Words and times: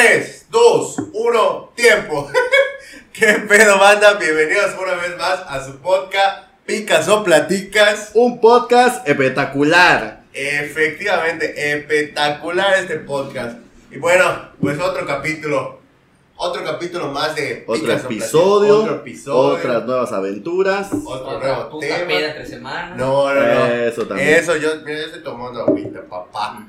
3, 0.00 0.46
2, 0.50 0.96
1, 1.12 1.72
tiempo. 1.74 2.30
¿Qué 3.12 3.34
pedo, 3.46 3.78
banda? 3.78 4.14
Bienvenidos 4.14 4.70
una 4.80 4.94
vez 4.94 5.14
más 5.18 5.42
a 5.46 5.62
su 5.62 5.76
podcast 5.76 6.44
Picas 6.64 7.06
o 7.06 7.22
Platicas. 7.22 8.12
Un 8.14 8.40
podcast 8.40 9.06
espectacular. 9.06 10.22
Efectivamente, 10.32 11.72
espectacular 11.72 12.78
este 12.78 13.00
podcast. 13.00 13.58
Y 13.90 13.98
bueno, 13.98 14.24
pues 14.58 14.80
otro 14.80 15.06
capítulo. 15.06 15.80
Otro 16.36 16.64
capítulo 16.64 17.08
más 17.08 17.34
de 17.34 17.64
Otro 17.66 17.82
Picas 17.82 18.04
episodio. 18.04 18.78
Otro 18.78 18.94
episodio. 18.94 19.58
Otras 19.58 19.84
nuevas 19.84 20.12
aventuras. 20.12 20.88
Otro 20.94 21.36
Otra 21.36 21.56
nuevo 21.56 21.78
tema. 21.78 22.06
peda 22.06 22.28
entre 22.28 22.46
semanas. 22.46 22.96
No, 22.96 23.34
no, 23.34 23.40
no. 23.42 23.66
Eso 23.66 24.06
también. 24.06 24.30
Eso, 24.30 24.56
yo, 24.56 24.76
mira, 24.82 24.98
yo 24.98 25.04
estoy 25.04 25.22
tomando 25.22 25.60
agüita, 25.60 26.00
papá. 26.08 26.66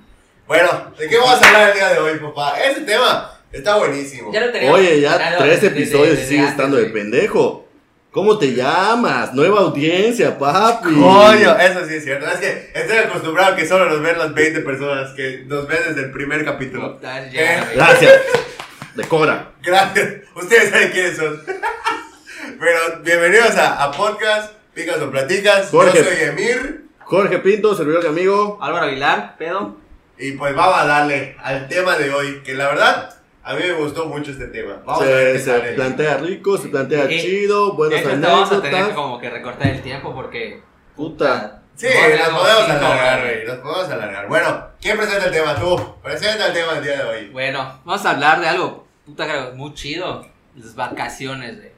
Bueno, 0.51 0.91
¿de 0.99 1.07
qué 1.07 1.17
vamos 1.17 1.41
a 1.41 1.47
hablar 1.47 1.69
el 1.69 1.75
día 1.75 1.89
de 1.93 1.99
hoy, 1.99 2.19
papá? 2.19 2.59
Ese 2.59 2.81
tema 2.81 3.31
está 3.53 3.77
buenísimo. 3.77 4.33
Ya 4.33 4.41
lo 4.47 4.51
teníamos 4.51 4.79
Oye, 4.81 4.99
ya 4.99 5.37
tres 5.37 5.63
episodios 5.63 6.19
y 6.19 6.25
sigues 6.25 6.49
estando 6.49 6.75
de 6.75 6.87
pendejo. 6.87 7.69
¿Cómo 8.11 8.37
te 8.37 8.53
llamas? 8.53 9.33
Nueva 9.33 9.61
audiencia, 9.61 10.37
papi. 10.37 10.93
Coño, 10.93 11.57
eso 11.57 11.87
sí 11.87 11.93
es 11.95 12.03
cierto. 12.03 12.29
Es 12.29 12.39
que 12.41 12.69
estoy 12.75 12.97
acostumbrado 12.97 13.53
a 13.53 13.55
que 13.55 13.65
solo 13.65 13.85
nos 13.85 14.01
ven 14.01 14.17
las 14.17 14.33
20 14.33 14.59
personas 14.59 15.11
que 15.11 15.45
nos 15.47 15.65
ven 15.69 15.79
desde 15.87 16.01
el 16.01 16.11
primer 16.11 16.43
capítulo. 16.43 16.95
Puta, 16.95 17.25
Eh, 17.27 17.29
ya, 17.31 17.63
güey. 17.63 17.75
Gracias. 17.77 18.13
Decora. 18.95 19.53
Gracias. 19.63 20.15
Ustedes 20.35 20.69
saben 20.69 20.91
quiénes 20.91 21.15
son. 21.15 21.41
Pero 22.59 22.79
bienvenidos 23.05 23.55
a, 23.55 23.81
a 23.85 23.91
podcast 23.93 24.51
Picas 24.73 24.99
o 25.01 25.09
Platicas. 25.09 25.69
Jorge. 25.69 25.97
Yo 25.99 26.03
soy 26.03 26.23
Emir. 26.23 26.87
Jorge 27.05 27.39
Pinto, 27.39 27.73
servidor 27.73 28.03
de 28.03 28.09
amigo. 28.09 28.59
Álvaro 28.61 28.87
Aguilar, 28.87 29.37
pedo. 29.37 29.79
Y 30.17 30.33
pues 30.33 30.55
vamos 30.55 30.79
a 30.79 30.85
darle 30.85 31.35
al 31.41 31.67
tema 31.67 31.95
de 31.97 32.13
hoy. 32.13 32.41
Que 32.43 32.53
la 32.53 32.67
verdad, 32.67 33.15
a 33.43 33.53
mí 33.55 33.61
me 33.63 33.73
gustó 33.73 34.05
mucho 34.05 34.31
este 34.31 34.47
tema. 34.47 34.81
Vamos 34.85 35.01
a 35.03 35.05
ver 35.05 35.39
Se, 35.39 35.45
se 35.45 35.73
plantea 35.73 36.17
rico, 36.17 36.57
se 36.57 36.69
plantea 36.69 37.11
Y- 37.11 37.19
chido, 37.21 37.73
buenas 37.73 37.99
Entonces 38.01 38.21
vamos 38.29 38.51
a 38.51 38.55
tener 38.55 38.61
que 38.69 38.75
anécdotas. 38.77 38.95
como 38.95 39.19
que 39.19 39.29
recortar 39.29 39.67
el 39.67 39.81
tiempo 39.81 40.13
porque. 40.13 40.61
Puta. 40.95 41.57
Sí, 41.75 41.87
no, 41.87 42.17
nos 42.17 42.31
no, 42.33 42.37
podemos 42.39 42.69
alargar, 42.69 43.21
güey. 43.21 43.45
Nos 43.45 43.57
podemos 43.57 43.89
alargar. 43.89 44.27
Bueno, 44.27 44.67
¿quién 44.79 44.97
presenta 44.97 45.25
el 45.25 45.31
tema? 45.31 45.55
Tú. 45.55 45.95
Presenta 46.03 46.47
el 46.47 46.53
tema 46.53 46.73
del 46.75 46.83
día 46.83 46.97
de 46.97 47.03
hoy. 47.03 47.29
Bueno, 47.29 47.79
vamos 47.85 48.05
a 48.05 48.11
hablar 48.11 48.39
de 48.41 48.47
algo, 48.49 48.85
puta, 49.05 49.25
creo, 49.27 49.53
muy 49.55 49.73
chido. 49.73 50.27
Las 50.55 50.75
vacaciones, 50.75 51.55
güey. 51.57 51.71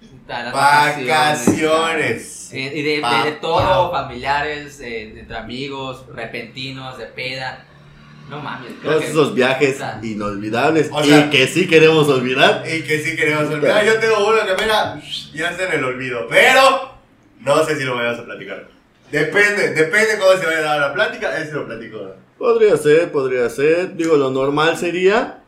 Puta, 0.00 0.44
las 0.44 0.52
Vacaciones. 0.54 2.52
Eh, 2.54 2.72
y 2.74 2.82
de, 2.82 3.02
de- 3.24 3.32
todo, 3.40 3.90
familiares, 3.90 4.80
eh, 4.80 5.18
entre 5.18 5.36
amigos, 5.36 6.06
repentinos, 6.14 6.96
de 6.96 7.06
peda. 7.06 7.66
No 8.30 8.38
mames. 8.40 8.80
Todos 8.82 9.02
que- 9.02 9.10
esos 9.10 9.34
viajes 9.34 9.78
inolvidables 10.02 10.88
O 10.92 11.02
sea- 11.02 11.26
y 11.26 11.30
que 11.30 11.46
sí 11.48 11.66
queremos 11.66 12.08
olvidar. 12.08 12.62
Y 12.66 12.82
que 12.82 13.00
sí 13.00 13.16
queremos 13.16 13.50
olvidar. 13.52 13.84
Yo 13.84 13.98
tengo 13.98 14.26
uno 14.28 14.38
que 14.46 14.62
mira, 14.62 15.00
ya 15.34 15.50
está 15.50 15.64
en 15.66 15.72
el 15.72 15.84
olvido. 15.84 16.26
Pero 16.28 16.92
no 17.40 17.64
sé 17.66 17.76
si 17.76 17.84
lo 17.84 17.96
vayamos 17.96 18.20
a 18.20 18.24
platicar. 18.24 18.68
Depende, 19.10 19.70
depende 19.74 20.18
cómo 20.18 20.38
se 20.38 20.46
vaya 20.46 20.58
a 20.58 20.62
dar 20.62 20.80
la 20.80 20.94
plática. 20.94 21.36
Ese 21.38 21.52
lo 21.52 21.66
platico. 21.66 22.14
Podría 22.38 22.76
ser, 22.76 23.10
podría 23.10 23.50
ser. 23.50 23.96
Digo, 23.96 24.16
lo 24.16 24.30
normal 24.30 24.78
sería, 24.78 25.40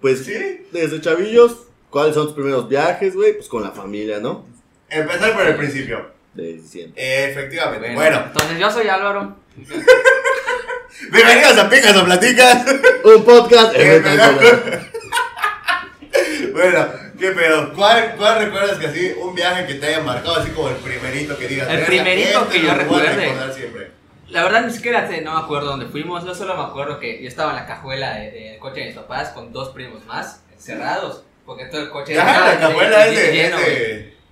pues, 0.00 0.24
Sí. 0.24 0.66
desde 0.72 1.00
chavillos, 1.00 1.68
¿cuáles 1.90 2.14
son 2.14 2.26
tus 2.26 2.34
primeros 2.34 2.68
viajes, 2.68 3.14
güey? 3.14 3.34
Pues 3.34 3.48
con 3.48 3.62
la 3.62 3.70
familia, 3.72 4.18
¿no? 4.18 4.46
Empezar 4.88 5.34
por 5.34 5.46
el 5.46 5.56
principio. 5.56 6.10
De 6.34 6.58
siempre. 6.60 7.30
Efectivamente. 7.30 7.94
Bueno, 7.94 7.98
Bueno, 8.16 8.24
entonces 8.28 8.58
yo 8.58 8.70
soy 8.70 8.88
Álvaro. 8.88 9.36
bienvenidos 11.10 11.58
a 11.58 11.68
Picas 11.68 11.96
o 11.96 12.04
Platicas. 12.04 12.64
Un 13.04 13.24
podcast 13.24 13.72
Qué 13.74 13.96
espectacular. 13.96 14.82
bueno, 16.52 16.86
qué 17.18 17.30
pedo. 17.32 17.72
¿Cuál, 17.74 18.14
¿Cuál 18.16 18.44
recuerdas 18.44 18.78
que 18.78 18.86
así, 18.86 19.12
un 19.20 19.34
viaje 19.34 19.66
que 19.66 19.74
te 19.74 19.86
haya 19.86 20.00
marcado 20.00 20.36
así 20.36 20.50
como 20.50 20.68
el 20.68 20.76
primerito 20.76 21.36
que 21.36 21.48
digas? 21.48 21.68
El 21.68 21.74
"Verga, 21.76 21.86
primerito 21.86 22.42
este 22.42 22.52
que 22.60 22.66
yo 22.66 22.74
recuerde". 22.74 23.52
siempre. 23.54 23.90
La 24.28 24.44
verdad 24.44 24.64
ni 24.66 24.72
siquiera 24.72 25.06
sé, 25.08 25.20
no 25.20 25.34
me 25.34 25.40
acuerdo 25.40 25.68
dónde 25.70 25.86
fuimos, 25.86 26.24
yo 26.24 26.34
solo 26.34 26.56
me 26.56 26.62
acuerdo 26.62 26.98
que 26.98 27.20
yo 27.22 27.28
estaba 27.28 27.50
en 27.50 27.56
la 27.56 27.66
cajuela 27.66 28.14
de- 28.14 28.30
del 28.30 28.58
coche 28.58 28.80
de 28.80 28.86
mis 28.86 28.94
papás 28.94 29.28
con 29.30 29.52
dos 29.52 29.70
primos 29.70 30.06
más, 30.06 30.42
encerrados, 30.50 31.24
porque 31.44 31.66
todo 31.66 31.82
el 31.82 31.90
coche 31.90 32.14
Ya, 32.14 32.24
la 32.54 32.58
cajuela 32.58 33.06
es 33.08 33.14
de, 33.16 33.32
lleno, 33.32 33.58
es 33.58 33.64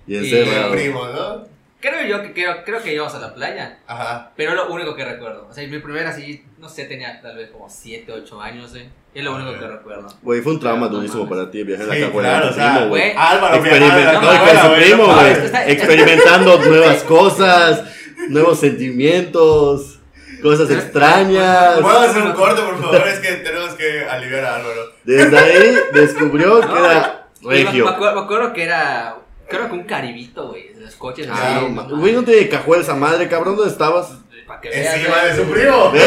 güey. 0.07 0.21
de, 0.31 0.67
Y 0.67 0.71
primo, 0.71 1.05
¿no? 1.07 1.50
Creo 1.81 2.05
yo 2.05 2.21
que 2.21 2.33
creo, 2.33 2.63
creo 2.63 2.81
que 2.83 2.93
íbamos 2.93 3.13
a 3.15 3.19
la 3.19 3.33
playa, 3.33 3.79
Ajá. 3.87 4.31
pero 4.35 4.51
es 4.51 4.55
lo 4.57 4.69
único 4.71 4.95
que 4.95 5.03
recuerdo. 5.03 5.47
O 5.49 5.53
sea, 5.53 5.67
mi 5.67 5.79
primera 5.79 6.11
así, 6.11 6.45
no 6.59 6.69
sé, 6.69 6.85
tenía 6.85 7.19
tal 7.21 7.35
vez 7.37 7.49
como 7.49 7.67
7, 7.69 8.11
8 8.11 8.41
años, 8.41 8.75
eh. 8.75 8.89
Es 9.13 9.23
lo 9.25 9.35
único 9.35 9.59
que 9.59 9.67
recuerdo. 9.67 10.07
Güey, 10.21 10.41
fue 10.41 10.53
un 10.53 10.59
trauma 10.61 10.87
durísimo 10.87 11.27
para 11.27 11.51
ti 11.51 11.63
viajar 11.63 11.87
en 11.87 11.93
Sí, 11.93 11.99
la 11.99 12.11
claro, 12.11 12.49
o 12.49 12.53
sea, 12.53 12.73
primo, 12.75 12.87
güey. 12.89 13.13
Álvaro 13.17 13.55
Experimentando 13.57 14.27
con 14.29 14.57
su 14.61 14.67
güey, 14.69 14.83
primo, 14.83 15.05
güey. 15.05 15.71
Experimentando 15.73 16.57
nuevas 16.69 17.03
cosas, 17.03 17.83
nuevos 18.29 18.59
sentimientos, 18.59 19.99
cosas 20.41 20.69
extrañas. 20.71 21.79
¿Puedo 21.81 21.99
hacer 21.99 22.21
un 22.23 22.31
corte, 22.33 22.61
por 22.61 22.79
favor? 22.81 23.07
Es 23.07 23.19
que 23.19 23.31
tenemos 23.37 23.73
que 23.73 24.05
aliviar 24.07 24.45
a 24.45 24.55
Álvaro. 24.57 24.81
Desde 25.03 25.37
ahí 25.37 25.75
descubrió 25.93 26.61
que 26.61 26.67
No, 26.67 26.85
era 26.85 27.27
regio. 27.41 27.85
me 27.85 27.91
acuerdo, 27.91 28.15
me 28.15 28.21
acuerdo 28.21 28.53
que 28.53 28.63
era, 28.63 29.15
creo 29.51 29.67
que 29.67 29.73
un 29.73 29.83
caribito, 29.83 30.49
güey, 30.49 30.73
los 30.75 30.95
coches 30.95 31.27
Ah, 31.29 31.57
así. 31.57 31.65
No, 31.65 31.69
ma- 31.69 31.83
Güey, 31.83 32.13
no 32.13 32.23
tiene 32.23 32.49
cajuela 32.49 32.81
esa 32.83 32.95
madre, 32.95 33.27
cabrón, 33.27 33.55
¿dónde 33.55 33.71
estabas? 33.71 34.13
Para 34.47 34.59
que 34.61 34.69
veas, 34.69 34.95
Encima 34.97 35.17
de 35.25 35.35
su 35.35 35.43
primo. 35.51 35.93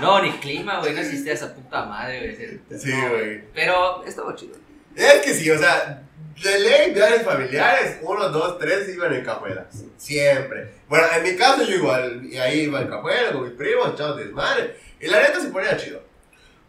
No, 0.00 0.22
ni 0.22 0.30
clima, 0.38 0.78
güey, 0.80 0.94
no 0.94 1.00
existía 1.00 1.34
esa 1.34 1.54
puta 1.54 1.84
madre, 1.84 2.34
güey. 2.68 2.80
Sí, 2.80 2.90
No, 2.90 3.10
güey. 3.10 3.42
Pero 3.52 4.02
estuvo 4.06 4.34
chido. 4.34 4.54
Es 4.96 5.20
que 5.22 5.34
sí, 5.34 5.50
o 5.50 5.58
sea, 5.58 6.02
de 6.42 6.58
ley, 6.58 6.94
viajes 6.94 7.22
familiares, 7.22 7.98
uno, 8.00 8.30
dos, 8.30 8.58
tres 8.58 8.88
iban 8.88 9.12
en 9.12 9.22
cajuelas. 9.22 9.66
Siempre. 9.98 10.72
Bueno, 10.88 11.06
en 11.14 11.22
mi 11.22 11.36
caso 11.36 11.64
yo 11.64 11.74
igual, 11.76 12.22
y 12.24 12.38
ahí 12.38 12.60
iba 12.60 12.80
en 12.80 12.88
cajuela 12.88 13.32
con 13.32 13.42
mis 13.44 13.52
primos, 13.52 13.94
chavos 13.94 14.16
desmadre. 14.16 14.74
Y 15.00 15.06
la 15.06 15.20
neta 15.20 15.38
se 15.38 15.48
ponía 15.48 15.76
chido. 15.76 16.02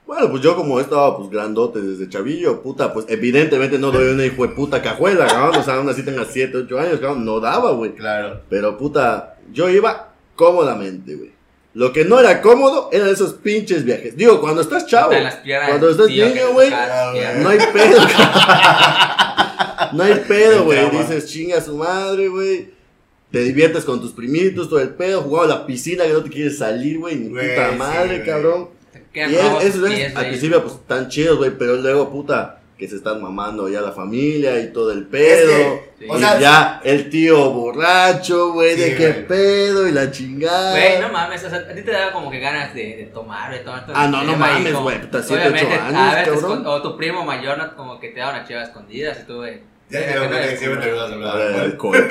Bueno, 0.06 0.30
pues 0.30 0.42
yo 0.44 0.56
como 0.56 0.80
estaba 0.80 1.16
pues 1.18 1.30
grandote 1.30 1.82
desde 1.82 2.10
chavillo, 2.10 2.62
puta, 2.62 2.92
pues 2.92 3.06
evidentemente 3.08 3.80
no 3.80 3.92
doy 3.92 4.14
una 4.14 4.26
hijo 4.26 4.46
de 4.46 4.54
puta 4.54 4.82
cajuela, 4.82 5.26
cabrón, 5.26 5.62
o 5.62 5.64
sea, 5.64 5.76
aún 5.76 5.88
así 5.88 6.04
tenga 6.04 6.26
7, 6.26 6.58
8 6.66 6.80
años, 6.80 7.00
cabrón, 7.00 7.24
no 7.24 7.40
daba, 7.40 7.72
güey. 7.72 7.94
Claro. 7.94 8.42
Pero 8.50 8.78
puta, 8.78 9.38
yo 9.54 9.70
iba 9.70 10.14
cómodamente, 10.36 11.16
güey. 11.16 11.32
Lo 11.74 11.94
que 11.94 12.04
no 12.04 12.20
era 12.20 12.42
cómodo 12.42 12.90
eran 12.92 13.08
esos 13.08 13.34
pinches 13.36 13.86
viajes. 13.86 14.18
Digo, 14.18 14.42
cuando 14.42 14.62
estás 14.62 14.86
chavo, 14.88 15.14
las 15.14 15.36
piernas 15.36 15.70
cuando 15.70 15.90
estás 15.90 16.08
tío 16.08 16.28
niño, 16.28 16.52
güey, 16.52 16.70
no 16.70 17.50
hay 17.50 17.60
pedo. 17.74 18.02
No 19.94 20.04
hay 20.04 20.16
pedo, 20.28 20.64
güey. 20.64 20.90
Dices, 20.92 21.28
chinga 21.28 21.58
a 21.58 21.62
su 21.62 21.76
madre, 21.76 22.28
güey. 22.30 22.70
Te 23.32 23.40
diviertes 23.40 23.84
con 23.84 24.02
tus 24.02 24.12
primitos, 24.12 24.70
todo 24.70 24.80
el 24.80 24.90
pedo, 24.90 25.22
jugaba 25.22 25.46
a 25.46 25.50
la 25.60 25.66
piscina 25.66 26.06
que 26.06 26.14
no 26.14 26.24
te 26.24 26.30
quieres 26.30 26.58
salir, 26.58 27.00
güey, 27.00 27.16
ni 27.16 27.30
puta 27.30 27.72
sí, 27.72 27.78
madre, 27.78 28.18
güey. 28.18 28.26
cabrón. 28.26 28.70
Te 29.14 29.20
Y 29.26 29.30
quedan 29.30 29.56
es- 29.62 29.82
viajes 29.82 29.96
pies, 29.98 30.16
al 30.16 30.28
principio, 30.28 30.64
pues, 30.64 30.76
tan 30.88 31.10
chidos, 31.10 31.38
güey, 31.38 31.52
pero 31.58 31.76
luego, 31.76 32.10
puta, 32.10 32.58
que 32.78 32.88
se 32.88 32.96
están 32.96 33.22
mamando 33.22 33.70
ya 33.70 33.80
la 33.82 33.92
familia 33.92 34.60
y 34.60 34.74
todo 34.74 34.92
el 34.92 35.06
pedo. 35.06 35.80
Sí. 36.00 36.06
O 36.10 36.18
y 36.18 36.20
sea, 36.20 36.40
ya 36.40 36.82
el 36.84 37.10
tío 37.12 37.52
borracho, 37.52 38.54
güey, 38.54 38.74
Sí, 38.76 38.82
de 38.82 38.96
qué 38.96 39.12
güey. 39.12 39.28
pedo 39.28 39.88
y 39.88 39.92
la 39.92 40.10
chingada. 40.10 40.72
Güey, 40.72 41.00
no 41.00 41.10
mames, 41.10 41.44
o 41.44 41.50
sea, 41.50 41.60
a 41.60 41.76
ti 41.76 41.82
te 41.84 41.92
daba 41.92 42.12
como 42.12 42.32
que 42.32 42.40
ganas 42.40 42.74
de, 42.74 42.82
de 42.98 43.10
tomar, 43.14 43.52
de 43.52 43.60
tomar 43.60 43.86
todo 43.86 43.96
Ah, 43.96 44.08
no, 44.08 44.24
no 44.24 44.36
mames, 44.36 44.74
güey, 44.74 45.00
puta, 45.02 45.22
siete, 45.22 45.44
obviamente, 45.44 45.74
ocho 45.76 45.84
a 45.84 45.88
años, 45.88 46.16
veces 46.28 46.42
cabrón. 46.42 46.64
o 46.66 46.82
tu 46.82 46.98
primo 46.98 47.24
mayor, 47.24 47.58
¿no? 47.60 47.76
como 47.76 48.00
que 48.00 48.10
te 48.10 48.20
daba 48.20 48.32
una 48.38 48.48
chiva 48.48 48.64
escondida, 48.64 49.16
y 49.22 49.28
tú, 49.28 49.36
güey. 49.36 49.62
Ya 49.92 50.00
que 50.00 50.06
te 50.14 50.16
no 50.20 50.30
que 50.30 50.38
eres 50.38 50.60
siempre 50.60 50.92
como- 50.92 51.06
terminas 51.08 51.36
A 51.36 51.38
güey. 51.76 52.02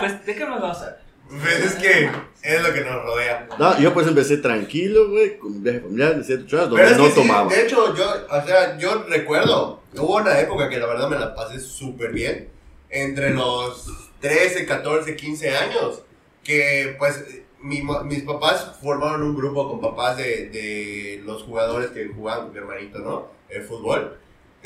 Pues, 0.00 0.26
¿de 0.26 0.34
qué 0.34 0.44
nos 0.44 0.60
vamos 0.60 0.76
a 0.78 0.80
hablar? 0.80 1.00
Pues 1.28 1.64
es 1.64 1.74
que 1.76 2.10
es 2.46 2.62
lo 2.62 2.72
que 2.72 2.80
nos 2.82 3.02
rodea. 3.02 3.48
No, 3.58 3.78
yo 3.78 3.92
pues 3.92 4.06
empecé 4.06 4.36
tranquilo, 4.38 5.10
güey, 5.10 5.38
con 5.38 5.52
mi 5.54 5.58
viaje 5.60 5.80
familiar 5.80 6.16
de 6.16 6.24
7, 6.24 6.44
8 6.46 6.56
años, 6.58 6.70
donde 6.70 6.96
no 6.96 7.04
que 7.04 7.10
sí, 7.10 7.14
tomaba. 7.16 7.52
de 7.52 7.62
hecho, 7.66 7.94
yo, 7.96 8.04
o 8.30 8.46
sea, 8.46 8.78
yo 8.78 9.04
recuerdo, 9.08 9.82
hubo 9.96 10.16
una 10.16 10.38
época 10.38 10.68
que 10.68 10.78
la 10.78 10.86
verdad 10.86 11.08
me 11.08 11.18
la 11.18 11.34
pasé 11.34 11.58
súper 11.58 12.12
bien, 12.12 12.48
entre 12.88 13.30
los 13.30 13.86
13, 14.20 14.64
14, 14.64 15.16
15 15.16 15.56
años, 15.56 16.02
que 16.44 16.94
pues 16.98 17.24
mi 17.60 17.82
mis 18.04 18.22
papás 18.22 18.76
formaron 18.80 19.22
un 19.22 19.36
grupo 19.36 19.68
con 19.68 19.80
papás 19.80 20.16
de, 20.16 20.48
de 20.50 21.22
los 21.24 21.42
jugadores 21.42 21.90
que 21.90 22.06
jugaban 22.06 22.52
mi 22.52 22.58
hermanito, 22.58 23.00
¿no? 23.00 23.28
El 23.48 23.64
fútbol. 23.64 24.16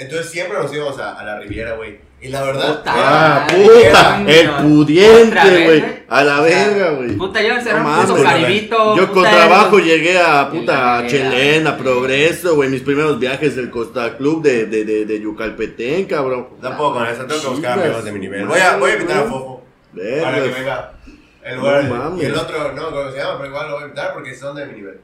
Entonces 0.01 0.31
siempre 0.31 0.59
nos 0.59 0.73
íbamos 0.73 0.99
a, 0.99 1.13
a 1.13 1.25
la 1.25 1.39
Riviera, 1.39 1.75
güey. 1.75 2.01
Y 2.23 2.29
la 2.29 2.43
verdad, 2.43 2.79
Puta. 2.79 2.93
Ah, 2.97 3.47
puta, 3.47 4.25
el 4.27 4.51
pudiente, 4.51 5.65
güey. 5.65 5.85
A 6.09 6.25
la 6.25 6.41
verga, 6.41 6.91
güey. 6.93 7.17
Puta, 7.17 7.43
yo 7.43 7.55
No 7.55 7.61
un 7.61 8.07
puto 8.07 8.23
caribito. 8.23 8.97
Yo 8.97 9.13
con 9.13 9.23
trabajo 9.25 9.79
llegué 9.79 10.19
a 10.19 10.51
puta 10.51 10.73
la 10.73 10.99
a 10.99 11.07
Chelén. 11.07 11.77
Progreso, 11.77 12.57
güey. 12.57 12.71
Mis 12.71 12.81
primeros 12.81 13.19
viajes 13.19 13.57
del 13.57 13.71
Costa 13.71 14.17
Club 14.17 14.43
de, 14.43 14.67
de, 14.67 14.85
de, 14.85 15.05
de 15.05 15.21
Yucalpetén, 15.21 16.07
cabrón. 16.07 16.49
tampoco 16.63 16.95
con 16.95 17.07
eso, 17.07 17.25
tengo 17.27 17.41
que 17.41 17.49
buscar 17.49 17.79
amigos 17.79 18.05
de 18.05 18.13
mi 18.13 18.21
nivel. 18.21 18.47
Voy 18.47 18.59
a, 18.59 18.77
voy 18.77 18.91
a 18.91 18.95
invitar 18.95 19.19
a. 19.19 19.23
Fofo 19.25 19.63
para 20.23 20.43
que 20.43 20.49
venga. 20.49 20.93
El 21.43 21.57
lugar, 21.57 21.85
No 21.85 22.21
y 22.21 22.25
el 22.27 22.35
otro, 22.35 22.73
no, 22.73 22.91
¿cómo 22.91 23.11
se 23.11 23.19
llama? 23.19 23.39
Pero 23.39 23.49
igual 23.49 23.69
lo 23.69 23.75
voy 23.75 23.83
a 23.83 23.87
invitar 23.87 24.13
porque 24.13 24.35
son 24.35 24.57
de 24.57 24.67
mi 24.67 24.75
nivel. 24.75 25.01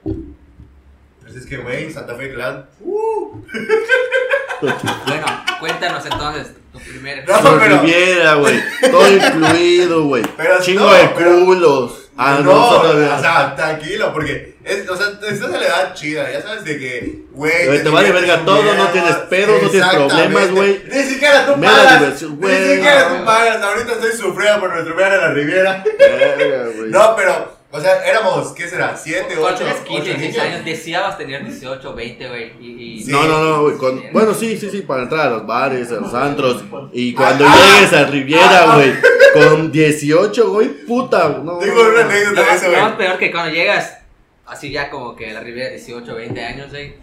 Pues 1.22 1.34
es 1.34 1.46
que, 1.46 1.56
güey, 1.56 1.90
Santa 1.90 2.14
Fe 2.14 2.32
Clan. 2.32 2.66
Uh, 2.80 3.40
Bueno, 4.60 5.26
cuéntanos 5.60 6.04
entonces 6.04 6.48
tu 6.72 6.78
primer. 6.80 7.26
No, 7.28 7.58
pero- 7.58 7.80
Riviera, 7.80 8.34
güey. 8.34 8.60
Todo 8.90 9.08
incluido, 9.10 10.04
güey. 10.04 10.22
Pero 10.36 10.60
Chingo 10.62 10.84
no, 10.86 10.92
de 10.94 11.08
pero- 11.16 11.44
culos. 11.44 12.02
Ah, 12.18 12.38
no, 12.42 12.50
no, 12.50 12.80
todavía. 12.80 13.14
o 13.14 13.20
sea, 13.20 13.54
tranquilo, 13.54 14.10
porque 14.10 14.56
es, 14.64 14.88
o 14.88 14.96
sea, 14.96 15.08
estás 15.08 15.50
en 15.50 15.60
la 15.60 15.66
edad 15.66 15.94
chida, 15.94 16.32
ya 16.32 16.40
sabes 16.40 16.64
de 16.64 16.78
que, 16.78 17.24
güey. 17.32 17.52
Te 17.82 17.88
vale 17.90 18.06
diviertes 18.06 18.12
verga 18.14 18.36
un 18.40 18.46
todo, 18.46 18.74
no 18.74 18.86
tienes 18.88 19.16
pedos, 19.28 19.62
no 19.62 19.68
tienes 19.68 19.88
problemas, 19.94 20.50
güey. 20.50 20.82
Ni 20.90 21.02
siquiera 21.02 21.44
tú 21.44 21.56
Mera 21.58 21.74
pagas. 21.74 22.00
diversión, 22.00 22.30
Ni 22.30 22.36
güey. 22.38 22.74
siquiera 22.76 23.08
No. 23.10 23.16
tú 23.18 23.24
pagas. 23.26 23.62
Ahorita 23.62 23.92
estoy 23.92 24.12
sufriendo 24.12 24.60
por 24.60 24.72
nuestro 24.72 24.96
viaje 24.96 25.14
a 25.14 25.18
la 25.18 25.28
Riviera. 25.34 25.84
Verga, 25.98 26.64
güey. 26.74 26.90
No, 26.90 27.14
pero, 27.16 27.55
o 27.72 27.80
sea, 27.80 28.04
éramos, 28.06 28.52
¿qué 28.52 28.68
será? 28.68 28.96
¿Siete, 28.96 29.34
Cuando 29.36 29.46
ocho? 29.48 29.58
tenías 29.58 29.76
ocho 29.80 29.84
15, 29.88 30.04
16 30.14 30.30
niños? 30.32 30.46
años, 30.46 30.64
deseabas 30.64 31.18
tener 31.18 31.44
18, 31.44 31.94
20, 31.94 32.28
güey. 32.28 32.52
Y, 32.60 32.66
y- 32.98 33.02
Sí. 33.04 33.10
No, 33.10 33.24
no, 33.24 33.44
no, 33.44 33.62
güey. 33.62 33.76
con- 33.76 34.02
Bueno, 34.12 34.32
sí, 34.34 34.56
sí, 34.56 34.70
sí, 34.70 34.82
para 34.82 35.02
entrar 35.02 35.26
a 35.26 35.30
los 35.30 35.46
bares, 35.46 35.90
a 35.90 35.94
los 35.96 36.14
antros. 36.14 36.64
Y 36.92 37.12
cuando 37.14 37.44
Ah, 37.46 37.52
ah. 37.54 37.74
llegues 37.76 37.92
a 37.92 38.04
Riviera, 38.06 38.74
güey, 38.76 38.92
con 39.34 39.70
18, 39.72 40.50
güey, 40.52 40.68
puta. 40.86 41.28
No, 41.44 41.58
Tengo 41.58 41.82
no, 41.82 41.90
una 41.90 42.02
no. 42.04 42.10
anécdota 42.10 42.40
de 42.42 42.54
eso, 42.56 42.66
güey. 42.70 42.80
más 42.80 42.92
peor 42.96 43.18
que 43.18 43.30
cuando 43.30 43.52
llegas, 43.52 43.98
así 44.46 44.70
ya 44.70 44.88
como 44.88 45.14
que 45.16 45.30
a 45.30 45.34
la 45.34 45.40
Riviera 45.40 45.70
18, 45.70 46.14
20 46.14 46.44
años, 46.44 46.70
güey. 46.70 46.94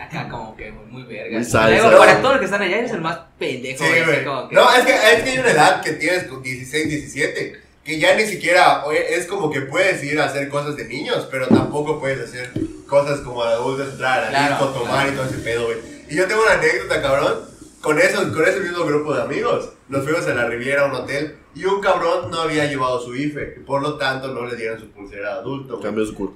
Acá 0.00 0.28
como 0.28 0.56
que 0.56 0.72
muy, 0.72 0.86
muy 0.86 1.02
verga. 1.04 1.38
Luego, 1.68 1.98
para 1.98 2.16
todos 2.20 2.30
los 2.34 2.38
que 2.40 2.44
están 2.46 2.62
allá, 2.62 2.78
eres 2.78 2.90
el 2.92 3.00
más 3.02 3.18
pendejo, 3.38 3.84
Sí, 3.84 3.90
güey. 4.04 4.24
No, 4.24 4.72
es 4.74 4.84
que, 4.84 4.92
es 4.94 5.22
que 5.22 5.30
hay 5.30 5.38
una 5.38 5.50
edad 5.50 5.80
que 5.82 5.92
tienes 5.92 6.24
con 6.24 6.42
16, 6.42 6.88
17, 6.88 7.60
que 7.84 7.98
ya 7.98 8.14
ni 8.14 8.24
siquiera, 8.26 8.84
es 9.10 9.26
como 9.26 9.50
que 9.50 9.62
puedes 9.62 10.02
ir 10.04 10.20
a 10.20 10.26
hacer 10.26 10.48
cosas 10.48 10.76
de 10.76 10.84
niños, 10.84 11.26
pero 11.30 11.48
tampoco 11.48 11.98
puedes 11.98 12.20
hacer 12.20 12.50
cosas 12.86 13.20
como 13.20 13.42
adultos, 13.42 13.88
entrar 13.90 14.20
a 14.20 14.24
la 14.24 14.28
Claro, 14.30 14.54
disco, 14.54 14.80
tomar 14.80 15.06
claro. 15.06 15.12
y 15.12 15.16
todo 15.16 15.26
ese 15.26 15.38
pedo, 15.38 15.64
güey. 15.64 15.78
Y 16.08 16.16
yo 16.16 16.28
tengo 16.28 16.42
una 16.42 16.54
anécdota, 16.54 17.02
cabrón, 17.02 17.40
con, 17.80 17.98
esos, 17.98 18.26
con 18.26 18.46
ese 18.46 18.60
mismo 18.60 18.84
grupo 18.84 19.14
de 19.14 19.22
amigos. 19.22 19.70
Nos 19.88 20.04
fuimos 20.04 20.26
a 20.26 20.34
la 20.34 20.46
Riviera 20.46 20.82
a 20.82 20.86
un 20.86 20.94
hotel 20.94 21.36
y 21.54 21.64
un 21.64 21.80
cabrón 21.80 22.30
no 22.30 22.42
había 22.42 22.66
llevado 22.66 23.00
su 23.00 23.16
IFE, 23.16 23.54
y 23.56 23.60
por 23.60 23.82
lo 23.82 23.98
tanto 23.98 24.28
no 24.28 24.46
le 24.46 24.56
dieron 24.56 24.78
su 24.78 24.88
pulsera 24.90 25.34
de 25.34 25.40
adulto, 25.40 25.74
güey. 25.74 25.82
Cambió 25.84 26.06
su 26.06 26.14
culo. 26.14 26.34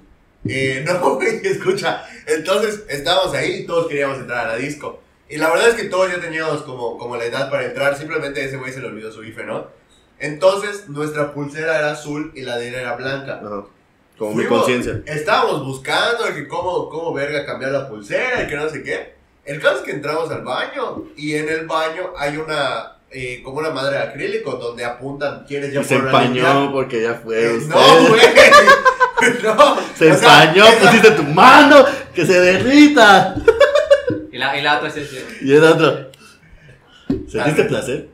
Eh, 0.49 0.85
no, 0.87 1.15
güey, 1.15 1.41
escucha. 1.45 2.05
Entonces 2.27 2.85
estábamos 2.89 3.35
ahí 3.35 3.61
y 3.61 3.67
todos 3.67 3.87
queríamos 3.87 4.19
entrar 4.19 4.47
a 4.47 4.53
la 4.53 4.57
disco. 4.57 5.01
Y 5.29 5.39
la 5.39 5.51
verdad 5.51 5.71
es 5.71 5.75
que 5.75 5.85
todos 5.85 6.11
ya 6.11 6.21
teníamos 6.21 6.63
como, 6.63 6.99
como 6.99 7.17
la 7.17 7.25
edad 7.25 7.51
para 7.51 7.67
entrar. 7.67 7.97
Simplemente 7.97 8.45
ese 8.45 8.57
güey 8.57 8.73
se 8.73 8.81
le 8.81 8.87
olvidó 8.87 9.13
su 9.13 9.25
IFE, 9.25 9.45
¿no? 9.45 9.67
Entonces 10.19 10.89
nuestra 10.89 11.33
pulsera 11.33 11.79
era 11.79 11.91
azul 11.93 12.33
y 12.35 12.43
la 12.43 12.57
de 12.57 12.69
él 12.69 12.75
era 12.75 12.97
blanca. 12.97 13.41
Ajá. 13.45 13.65
Como 14.19 14.35
mi 14.35 14.47
conciencia. 14.47 15.03
Estábamos 15.05 15.65
buscando 15.65 16.25
que 16.35 16.49
cómo, 16.49 16.89
cómo 16.89 17.13
verga 17.13 17.45
cambiar 17.45 17.73
la 17.73 17.87
pulsera 17.89 18.43
y 18.43 18.47
que 18.47 18.57
no 18.57 18.69
sé 18.69 18.83
qué. 18.83 19.15
El 19.45 19.61
caso 19.61 19.77
es 19.77 19.83
que 19.83 19.91
entramos 19.93 20.31
al 20.31 20.43
baño 20.43 21.05
y 21.17 21.35
en 21.35 21.49
el 21.49 21.67
baño 21.67 22.13
hay 22.17 22.37
una, 22.39 22.97
eh, 23.11 23.43
como 23.45 23.59
una 23.59 23.71
madre 23.71 23.99
de 23.99 24.03
acrílico 24.05 24.53
donde 24.53 24.85
apuntan 24.85 25.45
quienes 25.47 25.73
ya 25.73 25.83
Y 25.83 25.85
se 25.85 25.97
empañó 25.97 26.73
porque 26.73 27.03
ya 27.03 27.15
fue 27.15 27.45
Eh, 27.45 27.57
usted. 27.59 27.75
No, 27.75 28.09
güey. 28.09 28.21
No. 29.43 29.77
Se 29.97 30.13
o 30.13 30.17
sea, 30.17 30.45
empañó, 30.45 30.67
esa- 30.67 30.79
pusiste 30.87 31.11
tu 31.13 31.23
mano, 31.25 31.85
que 32.15 32.27
se 32.27 32.39
derrita. 32.39 33.35
Y 34.31 34.37
la, 34.37 34.59
y 34.59 34.63
la 34.63 34.77
otra 34.77 34.89
es 34.89 34.97
ese. 34.99 35.25
Y 35.41 35.55
el 35.55 35.65
otro. 35.65 36.11
¿Sentiste 37.27 37.65
placer? 37.65 38.09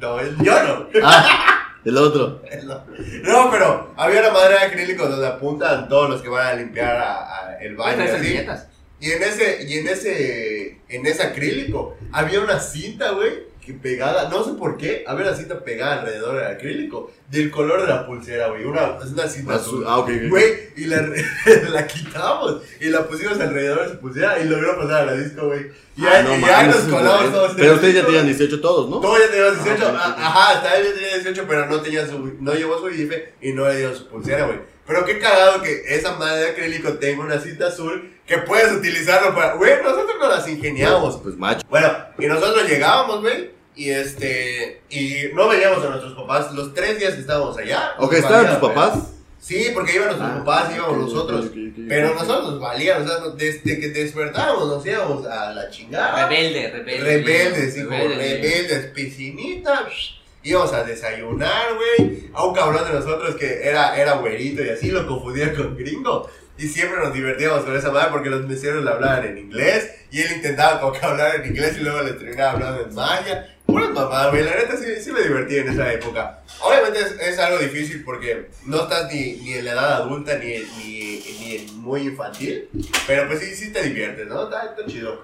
No, 0.00 0.20
yo 0.42 0.62
no. 0.62 0.86
Ah, 1.02 1.72
el 1.84 1.96
otro. 1.98 2.42
No, 3.22 3.50
pero 3.50 3.92
había 3.96 4.20
una 4.20 4.30
madera 4.30 4.60
de 4.60 4.66
acrílico 4.66 5.06
donde 5.08 5.26
apuntan 5.26 5.88
todos 5.88 6.10
los 6.10 6.22
que 6.22 6.28
van 6.28 6.46
a 6.46 6.52
limpiar 6.54 6.96
a- 6.96 7.46
a 7.50 7.56
el 7.60 7.76
baño. 7.76 7.92
y 7.92 7.96
Traes 7.96 8.10
así. 8.14 8.22
servilletas. 8.24 8.68
Y 9.00 9.10
en 9.12 9.22
ese, 9.22 9.62
y 9.64 9.78
en 9.78 9.88
ese, 9.88 10.80
en 10.88 11.06
ese 11.06 11.22
acrílico 11.22 11.96
había 12.12 12.40
una 12.40 12.58
cinta, 12.60 13.10
güey, 13.10 13.45
que 13.66 13.72
pegada, 13.74 14.28
no 14.30 14.44
sé 14.44 14.52
por 14.52 14.76
qué, 14.76 15.02
había 15.08 15.26
una 15.26 15.36
cinta 15.36 15.58
pegada 15.64 16.00
alrededor 16.00 16.36
del 16.38 16.46
acrílico, 16.46 17.10
del 17.28 17.50
color 17.50 17.82
de 17.82 17.88
la 17.88 18.06
pulsera, 18.06 18.46
güey, 18.48 18.64
una, 18.64 18.96
es 19.04 19.10
una 19.10 19.26
cinta 19.26 19.56
azul. 19.56 19.84
Ah, 19.86 19.98
ok. 19.98 20.08
Güey, 20.30 20.54
y 20.76 20.84
la, 20.84 21.02
la 21.70 21.86
quitamos 21.88 22.62
y 22.80 22.86
la 22.90 23.06
pusimos 23.08 23.40
alrededor 23.40 23.82
de 23.86 23.94
su 23.94 23.98
pulsera 24.00 24.38
y 24.38 24.44
logró 24.48 24.78
pasar 24.78 25.02
a 25.02 25.06
la 25.06 25.14
disco, 25.14 25.46
güey. 25.48 25.66
Y 25.96 26.04
Ah, 26.06 26.12
ya, 26.12 26.22
no 26.22 26.36
y 26.36 26.40
ya 26.40 26.46
mames, 26.46 26.76
nos 26.76 26.94
colamos 26.94 27.32
todos. 27.32 27.52
Pero 27.56 27.74
ustedes 27.74 27.94
ya 27.96 28.06
tenían 28.06 28.26
18 28.26 28.60
todos, 28.60 28.88
¿no? 28.88 29.00
todos 29.00 29.18
ya 29.18 29.30
teníamos 29.30 29.64
18, 29.64 29.82
Ah, 29.84 29.90
ok, 29.90 29.96
a- 29.98 30.08
ok. 30.12 30.18
ajá, 30.18 30.50
hasta 30.52 30.76
él 30.76 30.86
ya 30.86 30.94
tenía 30.94 31.14
18, 31.16 31.44
pero 31.48 31.66
no 31.66 31.80
tenía 31.80 32.06
su, 32.06 32.18
no 32.40 32.54
llevó 32.54 32.78
su 32.78 32.88
IFE 32.90 33.34
y 33.40 33.52
no 33.52 33.66
le 33.68 33.78
dio 33.78 33.94
su 33.96 34.06
pulsera, 34.08 34.46
güey. 34.46 34.60
Pero 34.86 35.04
qué 35.04 35.18
cagado 35.18 35.62
que 35.62 35.82
esa 35.88 36.12
madre 36.16 36.42
de 36.44 36.50
acrílico 36.50 36.92
tenga 36.94 37.24
una 37.24 37.40
cinta 37.40 37.66
azul 37.66 38.12
que 38.24 38.38
puedes 38.38 38.70
utilizarlo 38.72 39.34
para, 39.34 39.54
güey, 39.54 39.82
nosotros 39.82 40.14
nos 40.20 40.28
las 40.28 40.46
ingeniamos. 40.48 41.16
Pues 41.24 41.36
macho. 41.36 41.66
Bueno, 41.68 41.92
y 42.18 42.26
nosotros 42.26 42.68
llegábamos, 42.68 43.20
güey, 43.20 43.50
y 43.76 43.90
este, 43.90 44.82
y 44.90 45.32
no 45.34 45.48
veíamos 45.48 45.84
a 45.84 45.90
nuestros 45.90 46.14
papás 46.14 46.52
los 46.52 46.74
tres 46.74 46.98
días 46.98 47.14
que 47.14 47.20
estábamos 47.20 47.56
allá. 47.58 47.92
Ok, 47.98 48.14
¿estaban 48.14 48.58
tus 48.58 48.68
papás? 48.68 49.10
Sí, 49.38 49.70
porque 49.74 49.94
iban 49.94 50.06
nuestros 50.08 50.28
Ah, 50.30 50.38
papás, 50.44 50.74
íbamos 50.74 50.98
nosotros. 50.98 51.50
Pero 51.88 52.14
nosotros 52.14 52.52
nos 52.52 52.60
valían, 52.60 53.02
o 53.02 53.06
sea, 53.06 53.16
desde 53.36 53.78
que 53.78 53.88
despertábamos 53.90 54.66
nos 54.66 54.84
íbamos 54.84 55.24
a 55.26 55.52
la 55.52 55.70
chingada. 55.70 56.26
Rebelde, 56.26 56.68
rebelde. 56.70 57.04
Rebeldes, 57.04 57.76
hijo, 57.76 57.90
Rebelde, 57.90 58.16
rebeldes, 58.16 58.86
piscinita. 58.86 59.86
psh, 59.88 60.16
Íbamos 60.42 60.72
a 60.72 60.84
desayunar, 60.84 61.66
güey. 61.74 62.28
A 62.32 62.44
un 62.44 62.54
cabrón 62.54 62.84
de 62.84 62.92
nosotros 62.92 63.36
que 63.36 63.62
era, 63.68 63.96
era 63.96 64.14
güerito 64.14 64.64
y 64.64 64.70
así 64.70 64.90
lo 64.90 65.06
confundía 65.06 65.52
con 65.54 65.76
gringo. 65.76 66.28
Y 66.58 66.66
siempre 66.68 66.98
nos 67.00 67.12
divertíamos 67.12 67.64
con 67.64 67.76
esa 67.76 67.90
madre 67.92 68.08
porque 68.12 68.30
los 68.30 68.46
meseros 68.46 68.82
le 68.84 68.90
hablaban 68.90 69.24
en 69.26 69.38
inglés. 69.38 69.90
Y 70.10 70.22
él 70.22 70.32
intentaba 70.36 70.80
como 70.80 70.92
que 70.92 71.04
hablar 71.04 71.36
en 71.36 71.46
inglés 71.46 71.76
y 71.78 71.82
luego 71.82 72.00
le 72.02 72.12
terminaba 72.14 72.52
hablando 72.52 72.82
en 72.82 72.94
maya. 72.94 73.55
Mamadas, 73.96 74.30
güey. 74.30 74.44
La 74.44 74.54
neta 74.54 74.76
sí, 74.76 74.86
sí 75.00 75.12
me 75.12 75.22
divertí 75.22 75.56
en 75.56 75.68
esa 75.68 75.92
época. 75.92 76.40
Obviamente 76.60 77.00
es, 77.00 77.12
es 77.20 77.38
algo 77.38 77.58
difícil 77.58 78.04
porque 78.04 78.50
no 78.66 78.82
estás 78.82 79.12
ni, 79.12 79.32
ni 79.34 79.54
en 79.54 79.64
la 79.64 79.72
edad 79.72 79.92
adulta 79.94 80.38
ni, 80.38 80.58
ni, 80.78 81.20
ni 81.40 81.72
muy 81.72 82.02
infantil. 82.02 82.68
Pero 83.06 83.26
pues 83.26 83.40
sí, 83.40 83.54
sí 83.54 83.72
te 83.72 83.82
diviertes, 83.82 84.26
¿no? 84.28 84.44
Está, 84.44 84.66
está 84.66 84.86
chido. 84.86 85.22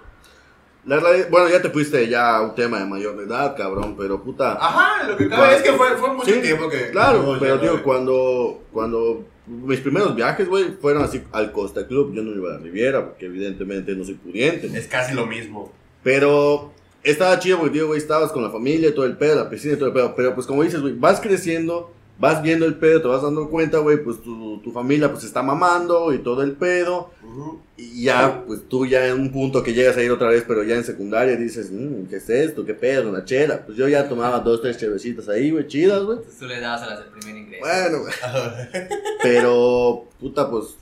La 0.84 0.98
bueno, 1.30 1.48
ya 1.48 1.62
te 1.62 1.70
fuiste 1.70 2.08
ya 2.08 2.36
a 2.36 2.42
un 2.42 2.56
tema 2.56 2.80
de 2.80 2.86
mayor 2.86 3.20
edad, 3.22 3.56
cabrón, 3.56 3.94
pero 3.96 4.20
puta. 4.20 4.54
Ajá, 4.60 5.06
lo 5.06 5.16
que 5.16 5.28
cabe 5.28 5.40
Bueno, 5.40 5.56
es 5.56 5.62
que 5.62 5.72
fue, 5.74 5.96
fue 5.96 6.12
mucho 6.12 6.32
sí, 6.32 6.40
tiempo 6.40 6.68
que. 6.68 6.90
Claro, 6.90 7.36
pero 7.38 7.58
digo, 7.58 7.82
cuando, 7.84 8.64
cuando 8.72 9.24
mis 9.46 9.78
primeros 9.78 10.16
viajes, 10.16 10.48
güey, 10.48 10.72
fueron 10.80 11.04
así 11.04 11.22
al 11.30 11.52
Costa 11.52 11.86
Club, 11.86 12.12
yo 12.14 12.22
no 12.22 12.32
iba 12.32 12.50
a 12.50 12.54
la 12.54 12.58
Riviera, 12.58 13.04
porque 13.04 13.26
evidentemente 13.26 13.94
no 13.94 14.04
soy 14.04 14.14
pudiente. 14.14 14.66
Es 14.76 14.88
casi 14.88 15.14
lo 15.14 15.24
mismo. 15.24 15.72
Pero 16.02 16.72
estaba 17.04 17.38
chido 17.38 17.58
porque, 17.58 17.74
digo, 17.74 17.88
güey, 17.88 17.98
estabas 17.98 18.32
con 18.32 18.42
la 18.42 18.50
familia 18.50 18.88
y 18.90 18.94
todo 18.94 19.06
el 19.06 19.16
pedo, 19.16 19.36
la 19.36 19.50
piscina 19.50 19.76
todo 19.76 19.86
el 19.88 19.92
pedo. 19.94 20.14
Pero 20.14 20.34
pues 20.34 20.46
como 20.46 20.62
dices, 20.62 20.80
güey, 20.80 20.94
vas 20.94 21.20
creciendo, 21.20 21.90
vas 22.18 22.42
viendo 22.42 22.64
el 22.66 22.74
pedo, 22.76 23.02
te 23.02 23.08
vas 23.08 23.22
dando 23.22 23.48
cuenta, 23.50 23.78
güey, 23.78 24.02
pues 24.02 24.22
tu, 24.22 24.58
tu 24.62 24.70
familia 24.70 25.10
pues 25.10 25.24
está 25.24 25.42
mamando 25.42 26.12
y 26.12 26.18
todo 26.18 26.42
el 26.42 26.52
pedo. 26.52 27.10
Ujú. 27.24 27.60
Y 27.76 28.04
ya, 28.04 28.44
pues 28.46 28.60
tú 28.68 28.86
ya 28.86 29.08
en 29.08 29.20
un 29.20 29.32
punto 29.32 29.62
que 29.64 29.72
llegas 29.74 29.96
a 29.96 30.02
ir 30.02 30.12
otra 30.12 30.28
vez, 30.28 30.44
pero 30.46 30.62
ya 30.62 30.76
en 30.76 30.84
secundaria 30.84 31.34
dices, 31.36 31.72
"Mm, 31.72 32.04
¿qué 32.08 32.16
es 32.16 32.30
esto? 32.30 32.64
¿Qué 32.64 32.74
pedo? 32.74 33.08
Una 33.08 33.24
chela. 33.24 33.64
Pues 33.66 33.76
yo 33.76 33.88
ya 33.88 34.08
tomaba 34.08 34.38
dos, 34.38 34.62
tres 34.62 34.78
chevecitas 34.78 35.28
ahí, 35.28 35.50
güey, 35.50 35.66
chidas, 35.66 36.04
güey. 36.04 36.18
Tú 36.38 36.46
le 36.46 36.60
dabas 36.60 36.82
a 36.82 36.86
las 36.86 36.98
del 37.00 37.08
primer 37.08 37.36
ingreso. 37.42 37.64
Bueno, 37.66 38.00
güey. 38.02 38.12
Pero, 39.22 40.04
puta, 40.20 40.48
pues 40.50 40.76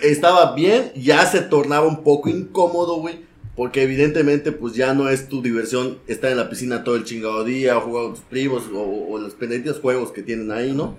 estaba 0.00 0.54
bien, 0.54 0.92
ya 0.94 1.26
se 1.26 1.40
tornaba 1.40 1.86
un 1.86 2.02
poco 2.04 2.28
incómodo, 2.28 2.96
güey. 2.96 3.24
Porque 3.56 3.82
evidentemente, 3.82 4.50
pues 4.50 4.74
ya 4.74 4.94
no 4.94 5.08
es 5.08 5.28
tu 5.28 5.40
diversión 5.40 5.98
estar 6.08 6.30
en 6.30 6.38
la 6.38 6.50
piscina 6.50 6.82
todo 6.82 6.96
el 6.96 7.04
chingado 7.04 7.44
día, 7.44 7.78
o 7.78 7.82
jugar 7.82 8.04
con 8.04 8.14
tus 8.14 8.24
primos, 8.24 8.64
o, 8.74 9.12
o 9.12 9.18
los 9.18 9.34
pendientes 9.34 9.78
juegos 9.78 10.10
que 10.10 10.22
tienen 10.22 10.50
ahí, 10.50 10.72
¿no? 10.72 10.96